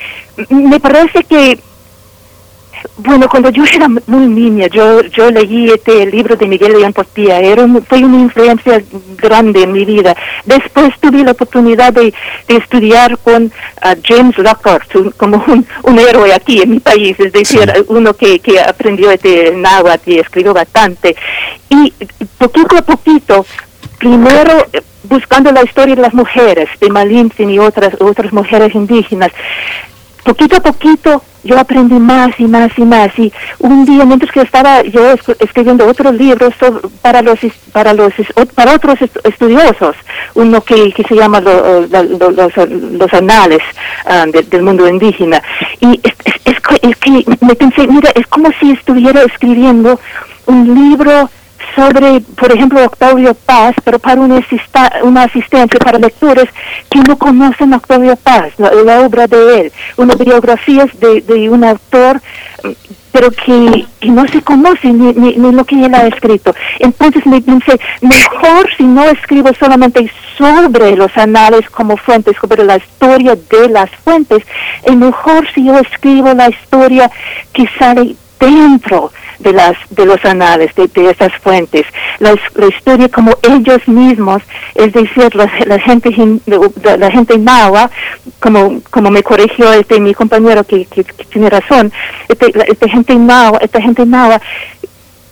[0.50, 1.58] me parece que,
[2.98, 7.40] bueno, cuando yo era muy niña, yo yo leí este libro de Miguel León Portilla,
[7.40, 8.80] era un- fue una influencia
[9.16, 10.14] grande en mi vida.
[10.44, 12.14] Después tuve la oportunidad de,
[12.46, 13.50] de estudiar con
[13.82, 18.14] ah, James Lockhart, un- como un, un héroe aquí en mi país, es decir, uno
[18.14, 21.16] que, que aprendió este náhuatl y escribió bastante.
[21.70, 21.92] Y
[22.38, 23.44] poquito a poquito,
[23.98, 29.30] primero eh, buscando la historia de las mujeres, de Malintzin y otras, otras mujeres indígenas,
[30.24, 33.16] poquito a poquito yo aprendí más y más y más.
[33.18, 36.52] Y un día mientras que estaba yo escri- escribiendo otros libros
[37.00, 37.38] para los
[37.72, 38.12] para los
[38.54, 39.94] para otros est- estudiosos
[40.34, 43.60] uno que, que se llama lo- lo- los, los anales
[44.04, 45.40] ah, de- del mundo indígena.
[45.80, 46.00] Y
[46.82, 49.98] es que me pensé mira es como si estuviera escribiendo
[50.46, 51.30] un libro
[51.78, 56.46] sobre, por ejemplo, Octavio Paz, pero para una, asista- una asistencia para lectores
[56.90, 62.20] que no conocen Octavio Paz, la, obra de él, unas biografías de, un autor,
[62.64, 62.70] mm,
[63.12, 66.52] pero que, no se conoce ni, ni, ni lo que él ha escrito.
[66.80, 72.76] Entonces me pensé, mejor si no escribo solamente sobre los anales como fuentes, sobre la
[72.76, 74.42] historia de las fuentes,
[74.82, 77.08] es mejor si yo escribo la historia
[77.52, 81.86] que sale dentro de las de los anales de, de esas fuentes.
[82.18, 84.42] La, la historia como ellos mismos
[84.74, 86.10] es decir la, la gente
[86.84, 87.90] la, gente nahua
[88.40, 91.92] como como me corrigió este mi compañero que, que, que tiene razón
[92.28, 94.40] este, esta gente nahua esta gente nahua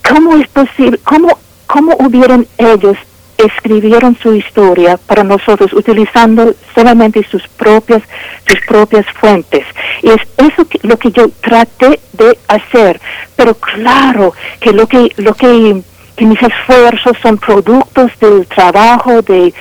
[0.09, 2.97] cómo es posible cómo cómo hubieran ellos
[3.39, 8.03] escribieron su historia para nosotros utilizando solamente sus propias
[8.47, 9.65] sus propias fuentes
[10.03, 13.01] Y es eso lo que yo traté de hacer.
[13.35, 15.83] Pero claro que lo que, lo que,
[16.17, 19.53] que mis esfuerzos son productos del trabajo de,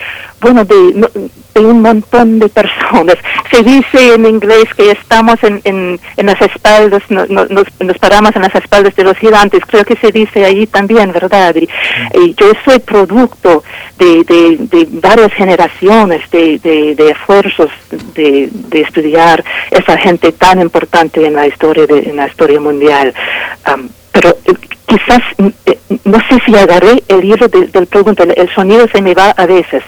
[0.41, 1.07] bueno, de,
[1.53, 3.15] de un montón de personas.
[3.51, 7.97] Se dice en inglés que estamos en, en, en las espaldas, no- no- nos, nos
[7.97, 9.61] paramos en las espaldas de los gigantes.
[9.65, 11.55] Creo que se dice ahí también, ¿verdad?
[11.55, 11.67] Y,
[12.35, 13.63] yo soy producto
[13.97, 17.69] de, de, de varias generaciones de, de, esfuerzos
[18.15, 23.13] de, estudiar esa gente tan importante en la historia de, en la historia mundial.
[24.15, 24.53] Pero eh,
[24.85, 28.87] quizás mm, eh, no sé si agarré el hilo de- del pregunta, el, el sonido
[28.87, 29.83] se me va a veces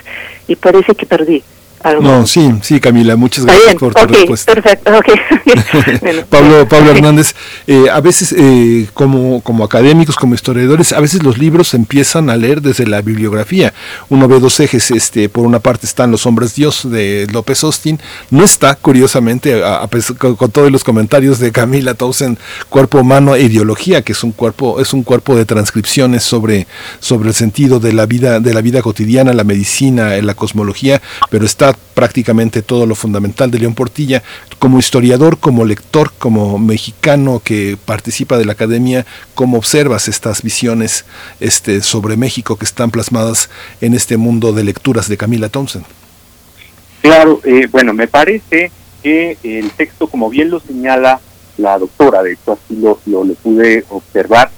[0.49, 1.41] y parece que perdí
[1.83, 2.01] algo.
[2.01, 4.53] No, sí, sí, Camila, muchas gracias bien, por tu respuesta.
[4.53, 5.05] perfecto, ok.
[6.01, 6.91] Bueno, Pablo, Pablo.
[6.91, 7.33] Hernández,
[7.67, 12.29] eh, a veces eh, como, como académicos, como historiadores, a veces los libros se empiezan
[12.29, 13.73] a leer desde la bibliografía.
[14.09, 17.99] Uno ve dos ejes, este, por una parte están Los Hombres Dios de López Austin,
[18.29, 22.37] no está, curiosamente, a- a pesar- con, con todos los comentarios de Camila Tausen,
[22.69, 26.67] Cuerpo Humano e Ideología, que es un cuerpo, es un cuerpo de transcripciones sobre,
[26.99, 31.45] sobre el sentido de la vida, de la vida cotidiana, la medicina, la cosmología, pero
[31.45, 34.23] está prácticamente todo lo fundamental de León Portilla.
[34.59, 41.05] Como historiador, como lector, como mexicano que participa de la academia, ¿cómo observas estas visiones
[41.39, 43.49] este, sobre México que están plasmadas
[43.81, 45.85] en este mundo de lecturas de Camila Thompson?
[47.01, 48.71] Claro, eh, bueno, me parece
[49.03, 51.19] que el texto, como bien lo señala
[51.57, 54.51] la doctora, de hecho así lo, lo pude observar,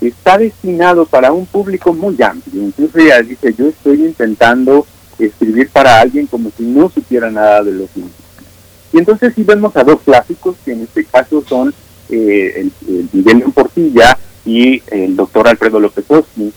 [0.00, 2.62] está destinado para un público muy amplio.
[2.62, 4.86] Incluso ella dice, yo estoy intentando
[5.18, 8.22] escribir para alguien como si no supiera nada de los indígenas.
[8.92, 11.74] Y entonces sí vemos a dos clásicos, que en este caso son
[12.10, 16.52] eh, el, el Miguel Portilla y el doctor Alfredo López Oski.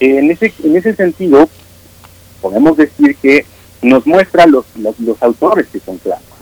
[0.00, 1.48] en, ese, en ese sentido,
[2.40, 3.44] podemos decir que
[3.82, 6.38] nos muestra los, los, los autores que son clásicos.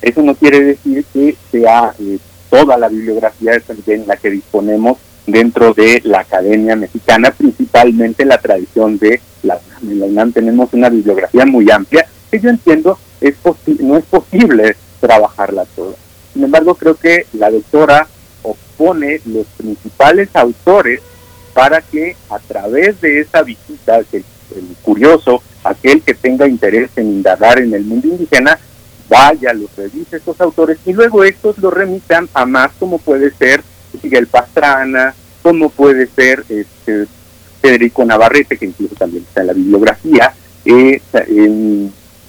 [0.00, 2.18] Eso no quiere decir que sea eh,
[2.50, 8.98] toda la bibliografía en la que disponemos dentro de la Academia Mexicana, principalmente la tradición
[8.98, 9.92] de la UNAM.
[9.92, 13.34] En la UNAM tenemos una bibliografía muy amplia que yo entiendo es
[13.80, 15.94] no es posible trabajarla toda.
[16.32, 18.06] Sin embargo, creo que la doctora
[18.42, 21.00] opone los principales autores
[21.52, 27.08] para que a través de esa visita, que el curioso, aquel que tenga interés en
[27.08, 28.58] indagar en el mundo indígena,
[29.08, 33.62] vaya, los revise estos autores y luego estos lo remitan a más como puede ser
[34.02, 37.06] Miguel Pastrana, como puede ser este,
[37.60, 40.32] Federico Navarrete, que incluso también está en la bibliografía,
[40.64, 41.00] eh,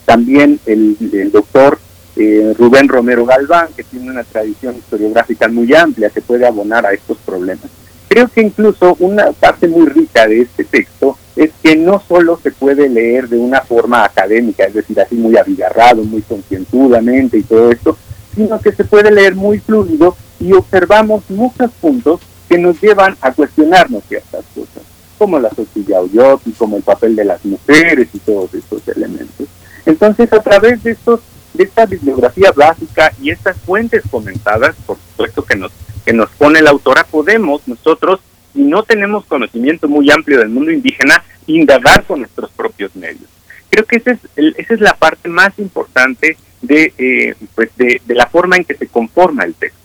[0.05, 1.79] también el, doctor
[2.15, 6.93] eh, Rubén Romero Galván, que tiene una tradición historiográfica muy amplia que puede abonar a
[6.93, 7.65] estos problemas.
[8.07, 12.51] Creo que incluso una parte muy rica de este texto es que no solo se
[12.51, 17.71] puede leer de una forma académica, es decir, así muy abigarrado, muy concienzudamente y todo
[17.71, 17.97] esto,
[18.35, 23.31] sino que se puede leer muy fluido y observamos muchos puntos que nos llevan a
[23.31, 24.83] cuestionarnos ciertas cosas,
[25.17, 26.01] como la sociedad
[26.45, 29.47] y como el papel de las mujeres y todos estos elementos.
[29.85, 31.19] Entonces, a través de estos
[31.53, 35.71] de esta bibliografía básica y estas fuentes comentadas, por supuesto que nos
[36.05, 38.19] que nos pone la autora, podemos nosotros,
[38.53, 43.29] si no tenemos conocimiento muy amplio del mundo indígena, indagar con nuestros propios medios.
[43.69, 48.01] Creo que ese es el- esa es la parte más importante de, eh, pues de,
[48.05, 49.78] de la forma en que se conforma el texto.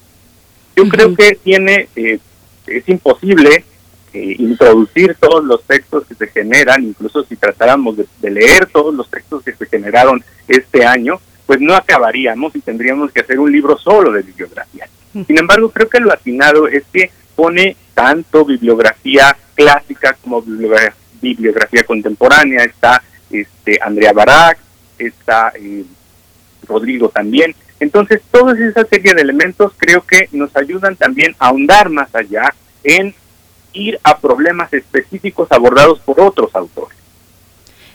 [0.76, 2.18] Yo creo que tiene, eh,
[2.66, 3.64] es imposible
[4.12, 8.94] eh, introducir todos los textos que se generan, incluso si tratáramos de, de leer todos
[8.94, 13.52] los textos que se generaron este año, pues no acabaríamos y tendríamos que hacer un
[13.52, 14.88] libro solo de bibliografía.
[15.12, 21.84] Sin embargo, creo que lo atinado es que pone tanto bibliografía clásica como bibliografía, bibliografía
[21.84, 22.64] contemporánea.
[22.64, 24.58] Está este Andrea Barak,
[24.98, 25.84] está eh,
[26.66, 27.54] Rodrigo también.
[27.80, 32.54] Entonces, toda esa serie de elementos creo que nos ayudan también a ahondar más allá
[32.82, 33.14] en
[33.72, 36.96] ir a problemas específicos abordados por otros autores.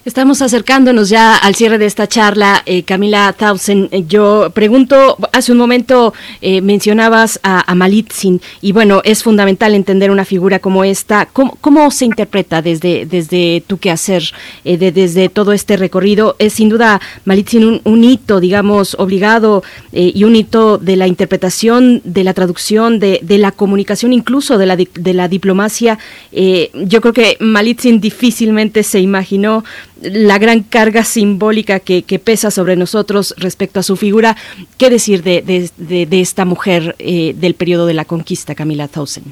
[0.09, 3.89] Estamos acercándonos ya al cierre de esta charla, eh, Camila Tausen.
[3.91, 9.75] Eh, Yo pregunto, hace un momento eh, mencionabas a, a Malitzin y bueno, es fundamental
[9.75, 11.27] entender una figura como esta.
[11.27, 14.23] ¿Cómo, se interpreta desde, desde tu quehacer,
[14.65, 16.35] eh, de- desde todo este recorrido?
[16.39, 19.61] Es sin duda Malitzin un, hito, digamos, obligado
[19.93, 24.65] eh, y un hito de la interpretación, de la traducción, de, la comunicación, incluso de
[24.65, 25.99] la, de la diplomacia.
[26.31, 29.63] Yo creo que Malitzin difícilmente se imaginó
[30.02, 34.36] la gran carga simbólica que, que pesa sobre nosotros respecto a su figura.
[34.78, 39.24] ¿Qué decir de, de- de- esta mujer eh, del periodo de la conquista, Camila Tausen?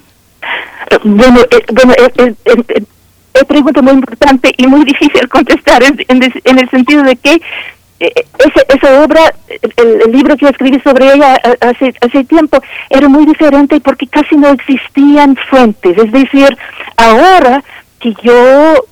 [0.92, 2.84] Eh, Bueno, eh, bueno eh, eh, eh, eh,
[3.34, 7.34] es pregunta muy importante y muy difícil contestar en, en el sentido de que
[8.00, 9.34] eh, ese- esa obra,
[9.78, 14.36] el, libro que escribí sobre ella eh, hace, hace tiempo, era muy diferente porque casi
[14.36, 15.98] no existían fuentes.
[15.98, 16.56] Es decir,
[16.96, 17.64] ahora
[18.00, 18.86] que yo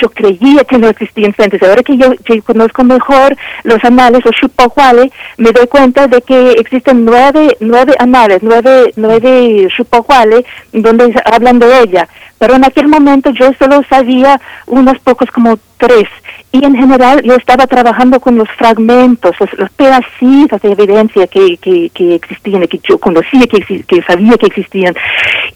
[0.00, 1.62] yo creía que no existían fuentes.
[1.62, 2.12] Ahora que yo,
[2.44, 8.40] conozco mejor los anales, los Shupahuale, me doy cuenta de que existen nueve, nueve anales,
[8.42, 12.08] nueve, nueve Shupahuale, donde hablan de ella.
[12.38, 16.08] Pero en aquel momento yo solo sabía unos pocos, como tres.
[16.52, 22.14] Y en general yo estaba trabajando con los fragmentos, los, los de evidencia que, que,
[22.14, 24.94] existían, que yo conocía, que, que sabía que existían.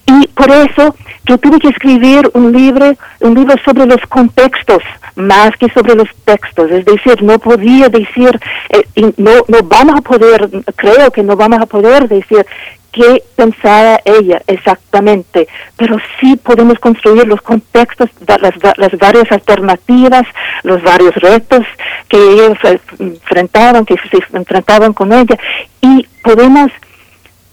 [0.06, 0.94] Y por eso
[1.26, 4.82] yo tuve que escribir un libro, un libro sobre los contextos
[5.16, 6.70] más que sobre los textos.
[6.70, 8.38] Es decir, no podía decir,
[8.70, 12.46] eh, no, no vamos a poder, creo que no vamos a poder decir
[12.94, 20.22] qué pensaba ella exactamente, pero sí podemos construir los contextos, las, va- las varias alternativas,
[20.62, 21.64] los varios retos
[22.08, 25.36] que ellos eh, enfrentaban, que se enfrentaban con ella,
[25.80, 26.70] y podemos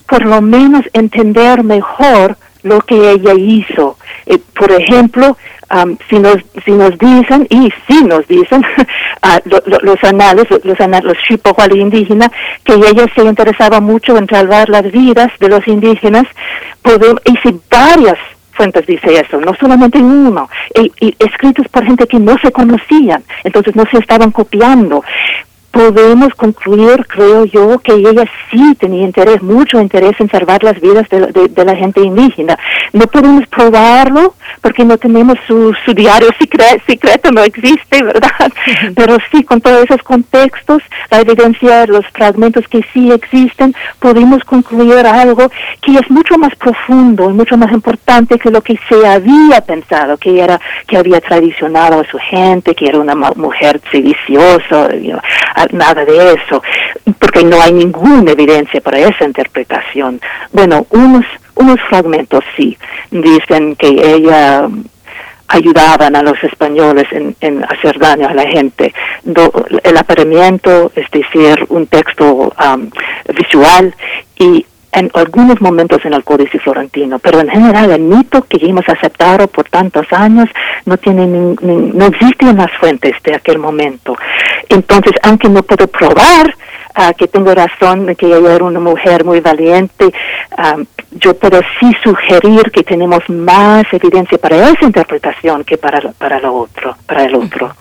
[0.07, 3.97] por lo menos entender mejor lo que ella hizo.
[4.25, 5.37] Eh, por ejemplo,
[5.71, 8.61] am, si nos si nos dicen y si nos dicen
[9.23, 11.17] ah, lo- lo- los anales los anales los
[11.79, 12.29] indígenas
[12.63, 16.25] que ella se interesaba mucho en salvar las vidas de los indígenas
[16.81, 18.17] podemos y si varias
[18.53, 20.49] fuentes dice eso, no solamente uno,
[21.19, 25.03] escritos por gente que no se conocían, entonces no se estaban copiando
[25.71, 31.07] podemos concluir, creo yo, que ella sí tenía interés, mucho interés en salvar las vidas
[31.09, 32.57] de, de- de la gente indígena.
[32.93, 38.51] No podemos probarlo porque no tenemos su, su diario secre- secreto, no existe, ¿verdad?
[38.95, 45.05] Pero sí, con todos esos contextos, la evidencia, los fragmentos que sí existen, podemos concluir
[45.07, 45.49] algo
[45.81, 50.17] que es mucho más profundo y mucho más importante que lo que se había pensado,
[50.17, 55.21] que era que había tradicionado a su gente, que era una mujer sediciosa, you know,
[55.71, 56.61] nada de eso,
[57.19, 60.19] porque no hay ninguna evidencia para esa interpretación.
[60.51, 61.25] Bueno, unos
[61.55, 62.77] unos fragmentos sí
[63.11, 64.83] dicen que ella mm,
[65.49, 68.93] ayudaban a los españoles en, en hacer daño a la gente.
[69.23, 72.89] Do- el apareamiento, es decir, un texto am,
[73.35, 73.93] visual
[74.39, 78.87] y en algunos momentos en el Códice Florentino, pero en general el mito que hemos
[78.89, 80.49] aceptado por tantos años
[80.85, 84.15] no tiene nin- no existe en las fuentes de aquel momento.
[84.69, 86.53] Entonces, aunque no puedo probar
[86.95, 90.13] ah, que tengo razón que ella era una mujer muy valiente,
[90.57, 90.75] ah,
[91.11, 96.53] yo puedo sí sugerir que tenemos más evidencia para esa interpretación que para, para lo
[96.53, 97.73] otro, para el otro.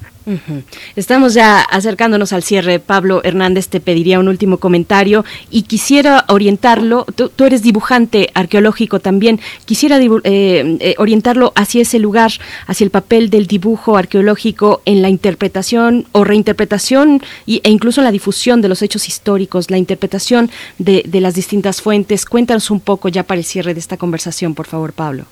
[0.96, 2.78] Estamos ya acercándonos al cierre.
[2.78, 7.06] Pablo Hernández te pediría un último comentario y quisiera orientarlo.
[7.14, 9.40] Tú, tú eres dibujante arqueológico también.
[9.64, 12.32] Quisiera eh, eh, orientarlo hacia ese lugar,
[12.66, 18.04] hacia el papel del dibujo arqueológico en la interpretación o reinterpretación y, e incluso en
[18.04, 22.24] la difusión de los hechos históricos, la interpretación de, de las distintas fuentes.
[22.24, 25.24] Cuéntanos un poco ya para el cierre de esta conversación, por favor, Pablo.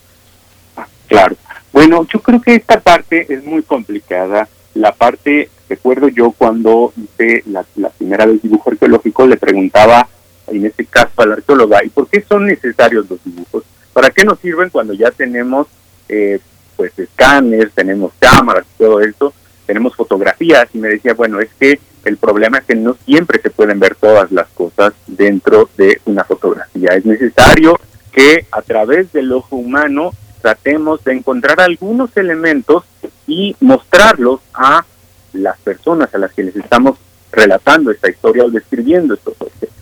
[1.06, 1.36] Claro.
[1.72, 4.48] Bueno, yo creo que esta parte es muy complicada.
[4.78, 7.64] La parte, recuerdo yo cuando hice la,
[7.98, 10.06] primera vez dibujo arqueológico, le preguntaba,
[10.46, 13.64] en este caso a la arqueóloga, ¿y por qué son necesarios los dibujos?
[13.92, 15.66] ¿Para qué nos sirven cuando ya tenemos
[16.08, 16.38] eh,
[16.76, 19.34] pues escáneres, tenemos cámaras, todo esto,
[19.66, 20.68] tenemos fotografías?
[20.72, 23.96] Y me decía, bueno, es que el problema es que no siempre se pueden ver
[23.96, 26.90] todas las cosas dentro de una fotografía.
[26.90, 27.80] Es necesario
[28.12, 30.12] que a través del ojo humano
[30.48, 32.82] tratemos de encontrar algunos elementos
[33.26, 34.82] y mostrarlos a
[35.34, 36.96] las personas a las que les estamos
[37.30, 39.76] relatando esta historia o describiendo estos objetos.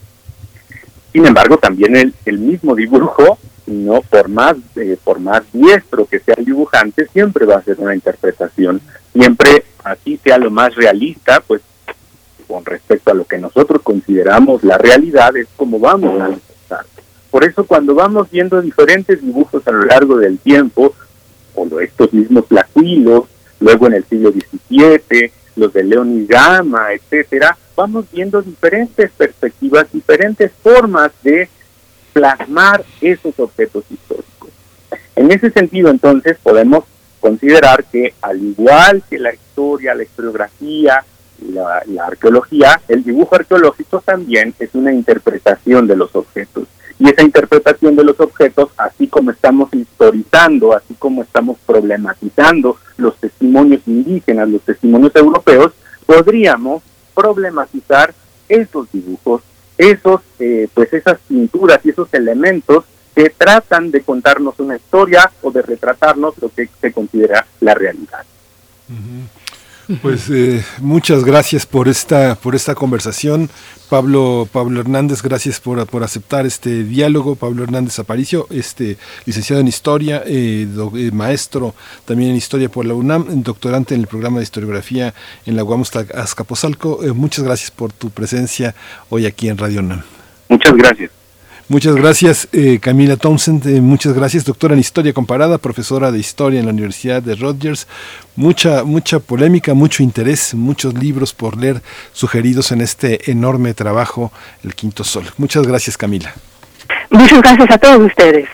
[1.12, 6.18] Sin embargo, también el, el mismo dibujo, no por más eh, por más diestro que
[6.18, 8.80] sea el dibujante, siempre va a ser una interpretación.
[9.12, 11.62] Siempre, así sea lo más realista, pues
[12.48, 16.30] con respecto a lo que nosotros consideramos la realidad, es como vamos a.
[17.30, 20.94] Por eso cuando vamos viendo diferentes dibujos a lo largo del tiempo,
[21.54, 23.24] o estos mismos plaquilos,
[23.60, 29.86] luego en el siglo XVII, los de León y Gama, etcétera, vamos viendo diferentes perspectivas,
[29.92, 31.48] diferentes formas de
[32.12, 34.50] plasmar esos objetos históricos.
[35.14, 36.84] En ese sentido, entonces, podemos
[37.20, 41.04] considerar que al igual que la historia, la historiografía,
[41.52, 46.68] la, la arqueología, el dibujo arqueológico también es una interpretación de los objetos.
[46.98, 53.16] Y esa interpretación de los objetos, así como estamos historizando, así como estamos problematizando los
[53.18, 55.72] testimonios indígenas, los testimonios europeos,
[56.06, 56.82] podríamos
[57.14, 58.14] problematizar
[58.48, 59.42] esos dibujos,
[59.76, 62.84] esos, eh, pues esas pinturas y esos elementos
[63.14, 68.24] que tratan de contarnos una historia o de retratarnos lo que se considera la realidad.
[70.02, 73.48] Pues eh, muchas gracias por esta, por esta conversación.
[73.88, 77.36] Pablo, Pablo Hernández, gracias por, por aceptar este diálogo.
[77.36, 80.66] Pablo Hernández Aparicio, este licenciado en Historia, eh,
[80.96, 81.74] eh, maestro
[82.04, 85.14] también en Historia por la UNAM, doctorante en el programa de Historiografía
[85.46, 85.84] en la UAM
[86.14, 87.04] Azcapotzalco.
[87.04, 88.74] Eh, muchas gracias por tu presencia
[89.08, 90.02] hoy aquí en Radio UNAM.
[90.48, 91.10] Muchas gracias.
[91.68, 93.66] Muchas gracias, eh, Camila Townsend.
[93.66, 97.88] eh, muchas gracias, doctora en Historia Comparada, profesora de Historia en la Universidad de Rutgers.
[98.36, 104.30] Mucha, mucha polémica, mucho interés, muchos libros por leer sugeridos en este enorme trabajo,
[104.62, 105.24] El Quinto Sol.
[105.38, 106.32] Muchas gracias, Camila.
[107.10, 108.48] Muchas gracias a todos ustedes.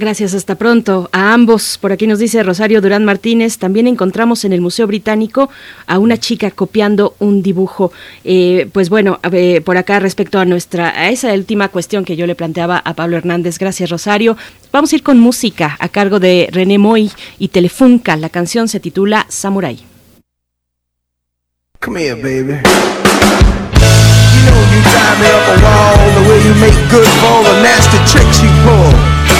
[0.00, 1.76] Gracias, hasta pronto a ambos.
[1.76, 5.50] Por aquí nos dice Rosario Durán Martínez, también encontramos en el Museo Británico
[5.86, 7.92] a una chica copiando un dibujo.
[8.24, 9.20] Eh, pues bueno,
[9.62, 13.18] por acá respecto a nuestra, a esa última cuestión que yo le planteaba a Pablo
[13.18, 14.38] Hernández, gracias Rosario.
[14.72, 18.16] Vamos a ir con música a cargo de René Moy y Telefunca.
[18.16, 19.80] La canción se titula Samurai.
[21.78, 22.54] Come here, baby.
[24.32, 24.80] You know you
[25.20, 28.48] me up a wall the way you make good for all the nasty tricks you
[28.64, 29.09] pull.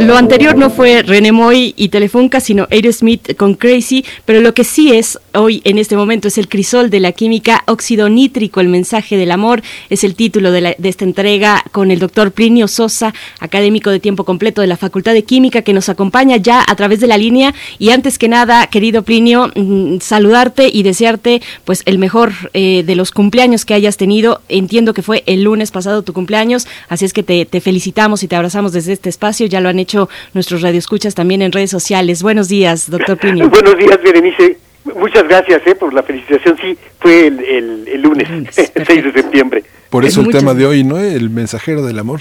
[0.00, 4.62] Lo anterior no fue René Moy y Telefunca, sino Aerosmith con Crazy, pero lo que
[4.62, 8.68] sí es hoy en este momento es el crisol de la química óxido nítrico, el
[8.68, 9.60] mensaje del amor,
[9.90, 14.60] es el título de, esta entrega con el doctor Plinio Sosa, académico de tiempo completo
[14.60, 17.52] de la Facultad de Química, que nos acompaña ya a través de la línea.
[17.80, 22.94] Y antes que nada, querido Plinio, mm, saludarte y desearte pues el mejor eh, de
[22.94, 24.42] los cumpleaños que hayas tenido.
[24.48, 28.36] Entiendo que fue el lunes pasado tu cumpleaños, así es que te felicitamos y te
[28.36, 29.46] abrazamos desde este espacio.
[29.46, 29.87] Ya lo han hecho
[30.34, 32.22] nuestros radioescuchas también en redes sociales.
[32.22, 33.48] Buenos días, doctor Plinio.
[33.48, 34.58] Buenos días, Berenice.
[34.96, 36.56] Muchas gracias eh, por la felicitación.
[36.60, 38.28] Sí, fue el, el- el lunes,
[38.74, 39.64] el 6 de septiembre.
[39.90, 40.98] Por eso el Muchas- tema de hoy, ¿no?
[40.98, 42.20] El mensajero del amor.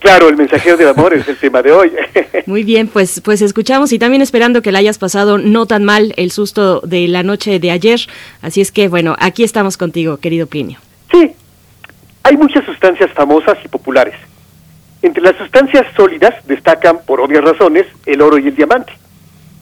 [0.00, 1.92] Claro, el mensajero del amor es el tema de hoy.
[2.46, 6.12] Muy bien, pues, pues escuchamos y también esperando que la hayas pasado no tan mal
[6.16, 8.00] el susto de la noche de ayer.
[8.42, 10.78] Así es que, bueno, aquí estamos contigo, querido Plinio.
[11.12, 11.30] Sí,
[12.22, 14.14] hay muchas sustancias famosas y populares.
[15.04, 18.94] Entre las sustancias sólidas destacan, por obvias razones, el oro y el diamante.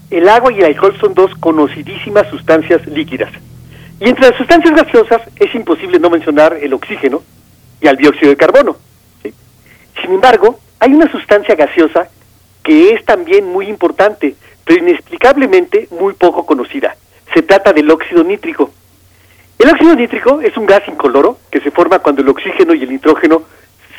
[0.08, 3.32] El agua y el alcohol son dos conocidísimas sustancias líquidas.
[3.98, 7.24] Y entre las sustancias gaseosas es imposible no mencionar el oxígeno
[7.80, 8.76] y el dióxido de carbono.
[10.00, 12.08] Sin embargo, hay una sustancia gaseosa
[12.62, 16.94] que es también muy importante, pero inexplicablemente muy poco conocida.
[17.34, 18.70] Se trata del óxido nítrico.
[19.58, 22.90] El óxido nítrico es un gas incoloro que se forma cuando el oxígeno y el
[22.90, 23.42] nitrógeno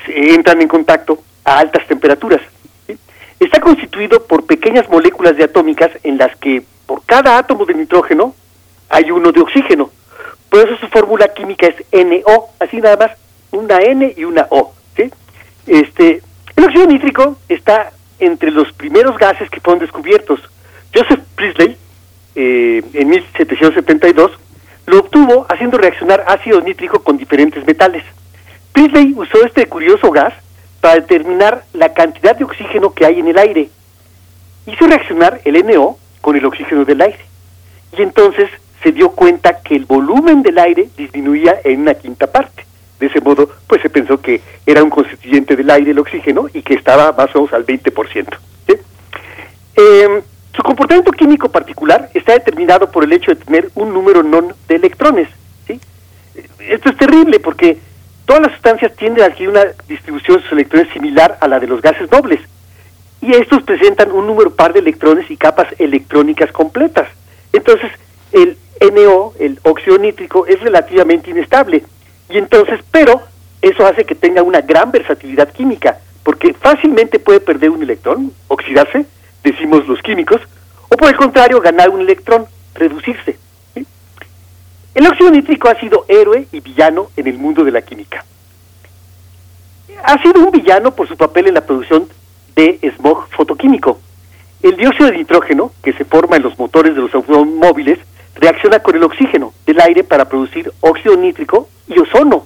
[0.05, 2.41] se entran en contacto a altas temperaturas.
[3.39, 8.35] Está constituido por pequeñas moléculas diatómicas en las que por cada átomo de nitrógeno
[8.89, 9.89] hay uno de oxígeno.
[10.49, 13.11] Por eso su fórmula química es NO, así nada más,
[13.51, 14.73] una N y una O.
[15.65, 16.21] Este,
[16.55, 20.39] el óxido nítrico está entre los primeros gases que fueron descubiertos.
[20.93, 21.77] Joseph Priestley,
[22.35, 24.31] eh, en 1772,
[24.85, 28.03] lo obtuvo haciendo reaccionar ácido nítrico con diferentes metales.
[28.73, 30.33] Priestley usó este curioso gas
[30.81, 33.69] para determinar la cantidad de oxígeno que hay en el aire.
[34.65, 37.19] Hizo reaccionar el NO con el oxígeno del aire.
[37.97, 38.49] Y entonces
[38.81, 42.65] se dio cuenta que el volumen del aire disminuía en una quinta parte.
[42.99, 46.61] De ese modo, pues se pensó que era un constituyente del aire el oxígeno y
[46.61, 48.37] que estaba más o menos al 20%.
[48.67, 48.73] ¿sí?
[49.75, 50.23] Eh,
[50.55, 54.75] Su comportamiento químico particular está determinado por el hecho de tener un número non de
[54.75, 55.27] electrones.
[56.59, 57.77] Esto es terrible porque
[58.25, 61.81] todas las sustancias tienden a una distribución de sus electrones similar a la de los
[61.81, 62.39] gases nobles.
[63.21, 67.07] Y estos presentan un número par de electrones y capas electrónicas completas.
[67.53, 67.91] Entonces,
[68.31, 71.83] el NO, el óxido nítrico, es relativamente inestable.
[72.29, 73.21] Y entonces, pero
[73.61, 79.05] eso hace que tenga una gran versatilidad química, porque fácilmente puede perder un electrón, oxidarse,
[79.43, 80.41] decimos los químicos,
[80.89, 82.45] o por el contrario, ganar un electrón,
[82.75, 83.37] reducirse.
[84.95, 88.23] El óxido nítrico ha sido héroe y villano en el mundo de la química.
[90.03, 92.07] Ha sido un villano por su papel en la producción
[92.55, 93.99] de smog fotoquímico.
[94.61, 97.99] El dióxido de nitrógeno, que se forma en los motores de los automóviles,
[98.35, 102.45] reacciona con el oxígeno del aire para producir óxido nítrico y ozono.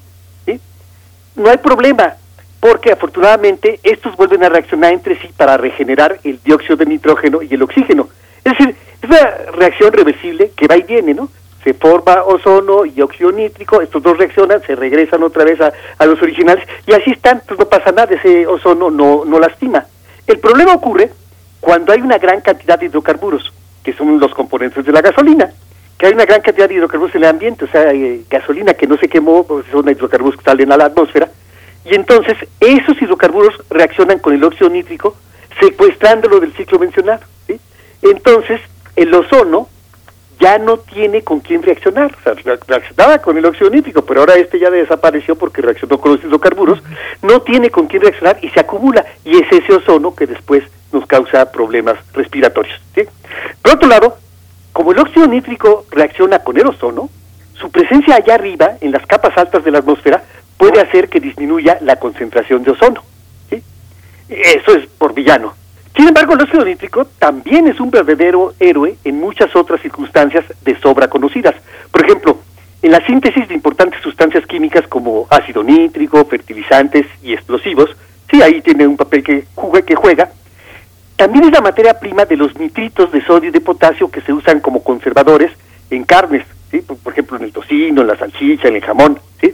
[1.36, 2.16] No hay problema,
[2.60, 7.54] porque afortunadamente estos vuelven a reaccionar entre sí para regenerar el dióxido de nitrógeno y
[7.54, 8.10] el oxígeno.
[8.44, 11.30] Es decir, es una reacción reversible que va y viene, ¿no?
[11.68, 16.22] Se forma ozono y óxido nítrico, estos dos reaccionan, se regresan otra vez a, los
[16.22, 19.86] originales y así están, pues no pasa nada, ese ozono no, no lastima.
[20.26, 21.12] El problema ocurre
[21.60, 23.52] cuando hay una gran cantidad de hidrocarburos,
[23.84, 25.52] que son los componentes de la gasolina,
[25.98, 28.88] que hay una gran cantidad de hidrocarburos en el ambiente, o sea, eh, gasolina que
[28.88, 31.30] no se quemó, pues son hidrocarburos que salen a la atmósfera,
[31.84, 35.18] y entonces esos hidrocarburos reaccionan con el óxido nítrico,
[35.60, 37.26] secuestrándolo del ciclo mencionado.
[38.02, 38.62] Entonces,
[38.96, 39.68] el ozono
[40.40, 42.16] ya no tiene con quién reaccionar.
[42.20, 46.00] O sea, re- reaccionaba con el óxido nítrico, pero ahora este ya desapareció porque reaccionó
[46.00, 46.82] con los hidrocarburos.
[47.22, 49.06] No tiene con quién reaccionar y se acumula.
[49.26, 52.80] Y es ese ozono que después nos causa problemas respiratorios.
[53.62, 54.18] Por otro lado,
[54.74, 57.10] como el óxido nítrico reacciona con el ozono,
[57.54, 60.24] su presencia allá arriba, en las capas altas de la atmósfera,
[60.58, 63.04] puede hacer que disminuya la concentración de ozono.
[64.30, 65.54] Eso es por villano.
[65.98, 71.08] Sin embargo, el nítrico también es un verdadero héroe en muchas otras circunstancias de sobra
[71.08, 71.56] conocidas.
[71.92, 72.38] Por ejemplo,
[72.84, 77.90] en la síntesis de importantes sustancias químicas como ácido nítrico, fertilizantes y explosivos,
[78.30, 80.30] sí, ahí tiene un papel que juega, que juega.
[81.16, 84.32] También es la materia prima de los nitritos de sodio y de potasio que se
[84.32, 85.52] usan como conservadores
[85.90, 86.46] en carnes,
[86.86, 89.20] por, por ejemplo en el tocino, en la salchicha, en el jamón.
[89.42, 89.52] ¿sí?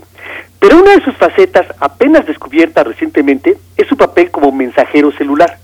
[0.59, 5.62] Pero una de sus facetas, apenas descubierta recientemente, es su papel como mensajero celular.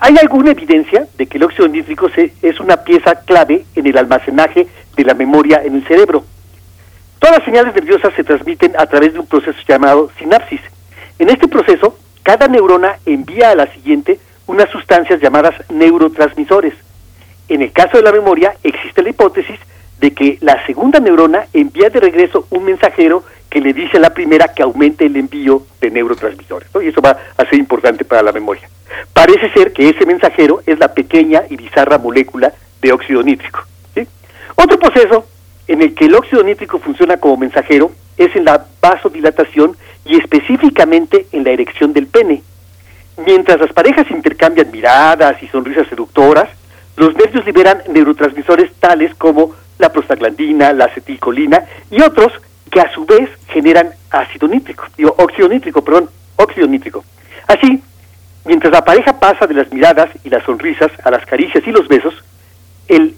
[0.00, 3.98] Hay alguna evidencia de que el óxido nítrico se- es una pieza clave en el
[3.98, 6.24] almacenaje de la memoria en el cerebro.
[7.18, 10.60] Todas las señales nerviosas se transmiten a través de un proceso llamado sinapsis.
[11.18, 16.74] En este proceso, cada neurona envía a la siguiente unas sustancias llamadas neurotransmisores.
[17.48, 19.58] En el caso de la memoria, existe la hipótesis
[20.00, 24.10] de que la segunda neurona envía de regreso un mensajero que le dice a la
[24.10, 26.68] primera que aumente el envío de neurotransmisores.
[26.82, 28.68] Y eso va a ser importante para la memoria.
[29.12, 33.60] Parece ser que ese mensajero es la pequeña y bizarra molécula de óxido nítrico.
[34.60, 35.24] Otro proceso
[35.68, 41.26] en el que el óxido nítrico funciona como mensajero es en la vasodilatación y específicamente
[41.30, 42.42] en la erección del pene.
[43.24, 46.48] Mientras las parejas intercambian miradas y sonrisas seductoras,
[46.96, 52.32] los nervios liberan neurotransmisores tales como la prostaglandina, la acetilcolina y otros
[52.80, 57.04] a su vez generan ácido nítrico, digo, óxido nítrico, perdón, óxido nítrico.
[57.46, 57.82] Así,
[58.44, 61.88] mientras la pareja pasa de las miradas y las sonrisas a las caricias y los
[61.88, 62.14] besos,
[62.88, 63.14] el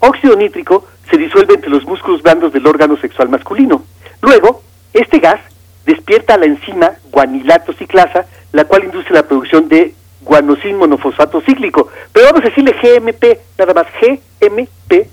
[0.00, 3.84] óxido nítrico se disuelve entre los músculos blandos del órgano sexual masculino.
[4.20, 4.62] Luego,
[4.92, 5.40] este gas
[5.86, 11.88] despierta la enzima guanilato ciclasa, la cual induce la producción de guanosin monofosfato cíclico.
[12.12, 15.08] Pero vamos a decirle GMP, nada más GMP,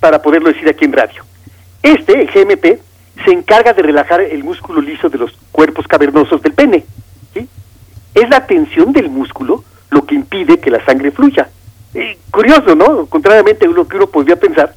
[0.00, 1.24] para poderlo decir aquí en radio.
[1.82, 2.80] Este, el GMP,
[3.24, 6.84] se encarga de relajar el músculo liso de los cuerpos cavernosos del pene.
[8.14, 11.48] Es la tensión del músculo lo que impide que la sangre fluya.
[12.30, 13.06] Curioso, ¿no?
[13.06, 14.74] Contrariamente a lo que uno podría pensar,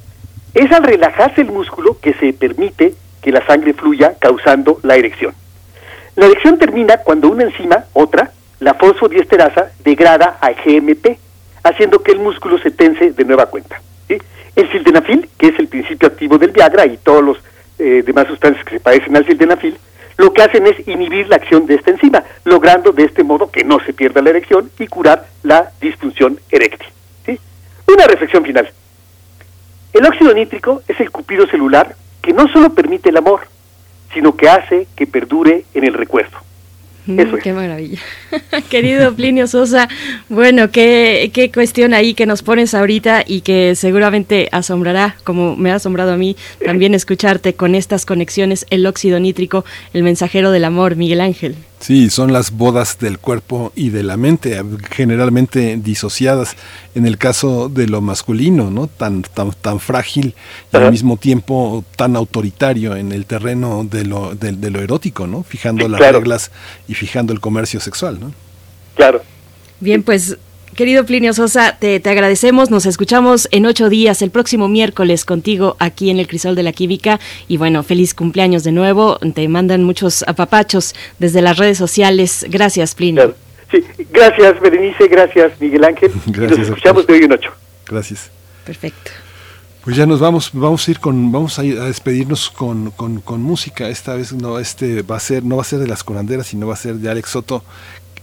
[0.54, 5.34] es al relajarse el músculo que se permite que la sangre fluya causando la erección.
[6.16, 11.18] La erección termina cuando una enzima, otra, la fosfodiesterasa, degrada a GMP,
[11.64, 13.82] haciendo que el músculo se tense de nueva cuenta.
[14.56, 17.38] El sildenafil, que es el principio activo del Viagra y todos los
[17.80, 19.78] eh, demás sustancias que se parecen al sildenafil,
[20.18, 23.64] lo que hacen es inhibir la acción de esta enzima, logrando de este modo que
[23.64, 26.90] no se pierda la erección y curar la disfunción eréctil.
[27.88, 28.70] Una reflexión final.
[29.94, 33.48] El óxido nítrico es el cupido celular que no solo permite el amor,
[34.14, 36.38] sino que hace que perdure en el recuerdo.
[37.44, 38.00] Qué maravilla.
[38.70, 39.88] Querido Plinio Sosa,
[40.28, 45.72] bueno, qué, qué cuestión ahí que nos pones ahorita y que seguramente asombrará, como me
[45.72, 50.66] ha asombrado a mí, también escucharte con estas conexiones, el óxido nítrico, el mensajero del
[50.66, 51.56] amor, Miguel Ángel.
[51.80, 56.56] Sí, son las bodas del cuerpo y de la mente, generalmente disociadas.
[56.94, 58.88] En el caso de lo masculino, ¿no?
[58.88, 60.36] Tan, tan, tan frágil
[60.74, 65.26] y al mismo tiempo tan autoritario en el terreno de lo, de, de lo erótico,
[65.26, 65.44] ¿no?
[65.44, 66.20] Fijando Sí, las claro.
[66.20, 66.52] reglas
[66.90, 68.34] y fijando el comercio sexual, ¿no?
[68.96, 69.22] Claro.
[69.80, 70.38] Bien, pues
[70.76, 72.70] querido Plinio Sosa, te, te agradecemos.
[72.72, 76.74] Nos escuchamos en ocho días, el próximo miércoles, contigo aquí en el Crisol de la
[76.74, 77.20] Química.
[77.48, 79.18] Y bueno, feliz cumpleaños de nuevo.
[79.34, 82.46] Te mandan muchos apapachos desde las redes sociales.
[82.50, 83.36] Gracias, Plinio.
[83.72, 86.12] Sí, gracias Berenice, gracias Miguel Ángel.
[86.26, 87.52] y Gracias, nos escuchamos de hoy en ocho.
[87.88, 88.32] Gracias.
[88.66, 89.12] Perfecto.
[89.84, 93.22] Pues ya nos vamos, vamos a ir con, vamos a, ir a despedirnos con, con,
[93.22, 93.88] con música.
[93.88, 96.68] Esta vez no, este va a ser, no va a ser de las curanderas, sino
[96.68, 97.64] va a ser de Alex Soto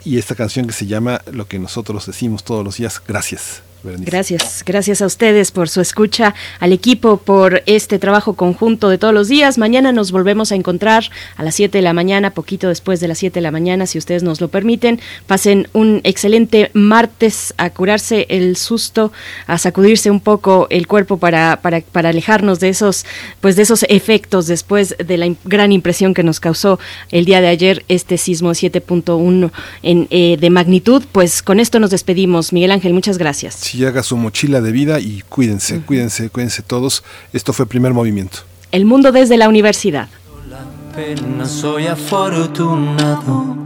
[0.06, 3.02] y esta canción que se llama Lo que nosotros decimos todos los días.
[3.06, 3.65] Gracias.
[3.82, 9.14] Gracias, gracias a ustedes por su escucha, al equipo por este trabajo conjunto de todos
[9.14, 9.58] los días.
[9.58, 11.04] Mañana nos volvemos a encontrar
[11.36, 13.98] a las 7 de la mañana, poquito después de las 7 de la mañana, si
[13.98, 15.00] ustedes nos lo permiten.
[15.26, 19.12] Pasen un excelente martes a curarse el susto,
[19.46, 23.04] a sacudirse un poco el cuerpo para, para, para alejarnos de esos,
[23.40, 26.78] pues de esos efectos después de la gran impresión que nos causó
[27.10, 29.50] el día de ayer este sismo 7.1
[29.82, 31.04] en, eh, de magnitud.
[31.12, 32.52] Pues con esto nos despedimos.
[32.52, 33.65] Miguel Ángel, muchas gracias.
[33.66, 37.02] Sí, haga su mochila de vida y cuídense, cuídense, cuídense todos.
[37.32, 38.38] Esto fue primer movimiento.
[38.70, 40.08] El mundo desde la universidad.
[41.44, 43.56] Soy afortunado.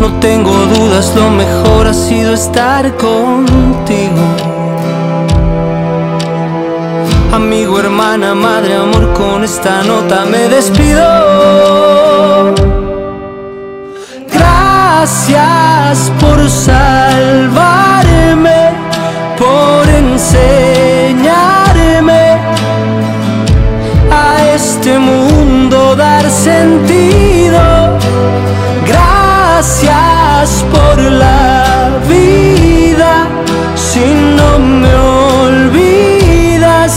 [0.00, 4.34] No tengo dudas, lo mejor ha sido estar contigo.
[7.30, 11.04] Amigo, hermana, madre, amor, con esta nota me despido.
[14.32, 17.60] Gracias por salvarme,
[19.60, 22.24] por enseñarme
[24.10, 27.60] a este mundo dar sentido.
[28.92, 33.12] Gracias por la vida,
[33.74, 34.06] si
[34.38, 34.50] no
[34.82, 34.94] me
[35.44, 36.92] olvidas,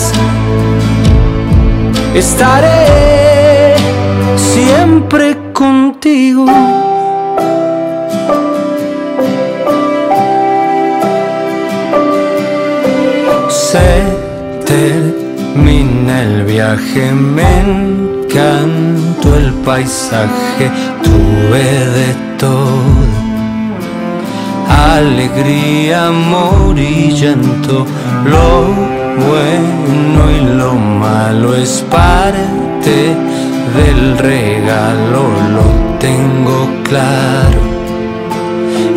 [2.15, 3.75] estaré
[4.35, 6.82] siempre contigo.
[16.53, 20.69] Viaje, me encantó el paisaje,
[21.03, 21.63] tuve
[21.97, 22.93] de todo.
[24.69, 27.87] Alegría, amor y llanto,
[28.25, 28.67] lo
[29.29, 33.15] bueno y lo malo es parte
[33.77, 35.21] del regalo,
[35.57, 35.67] lo
[35.99, 37.61] tengo claro.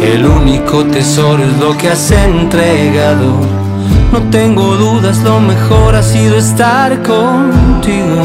[0.03, 3.66] El único tesoro es lo que has entregado.
[4.13, 8.23] No tengo dudas, lo mejor ha sido estar contigo.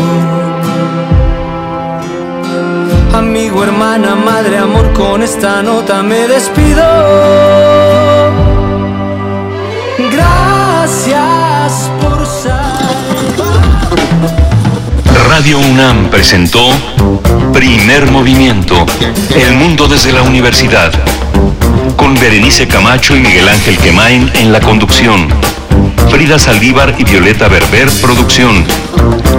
[3.14, 6.83] Amigo, hermana, madre, amor, con esta nota me despido.
[10.11, 12.22] Gracias por
[15.31, 16.59] Radio UNAM presentó
[17.53, 18.85] Primer Movimiento,
[19.33, 20.91] El Mundo desde la Universidad,
[21.95, 25.27] con Berenice Camacho y Miguel Ángel Quemain en la conducción.
[26.10, 28.66] Frida Saldívar y Violeta Berber, producción.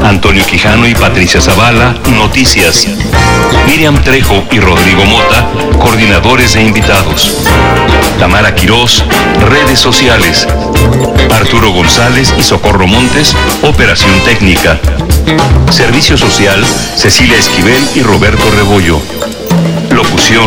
[0.04, 2.86] Antonio Quijano y Patricia Zavala, noticias.
[3.66, 5.46] Miriam Trejo y Rodrigo Mota,
[5.78, 7.32] coordinadores e invitados.
[8.18, 9.04] Tamara Quirós,
[9.48, 10.46] redes sociales.
[11.30, 14.78] Arturo González y Socorro Montes, operación técnica.
[15.70, 16.64] Servicio social,
[16.96, 19.00] Cecilia Esquivel y Roberto Rebollo.
[19.90, 20.46] Locución,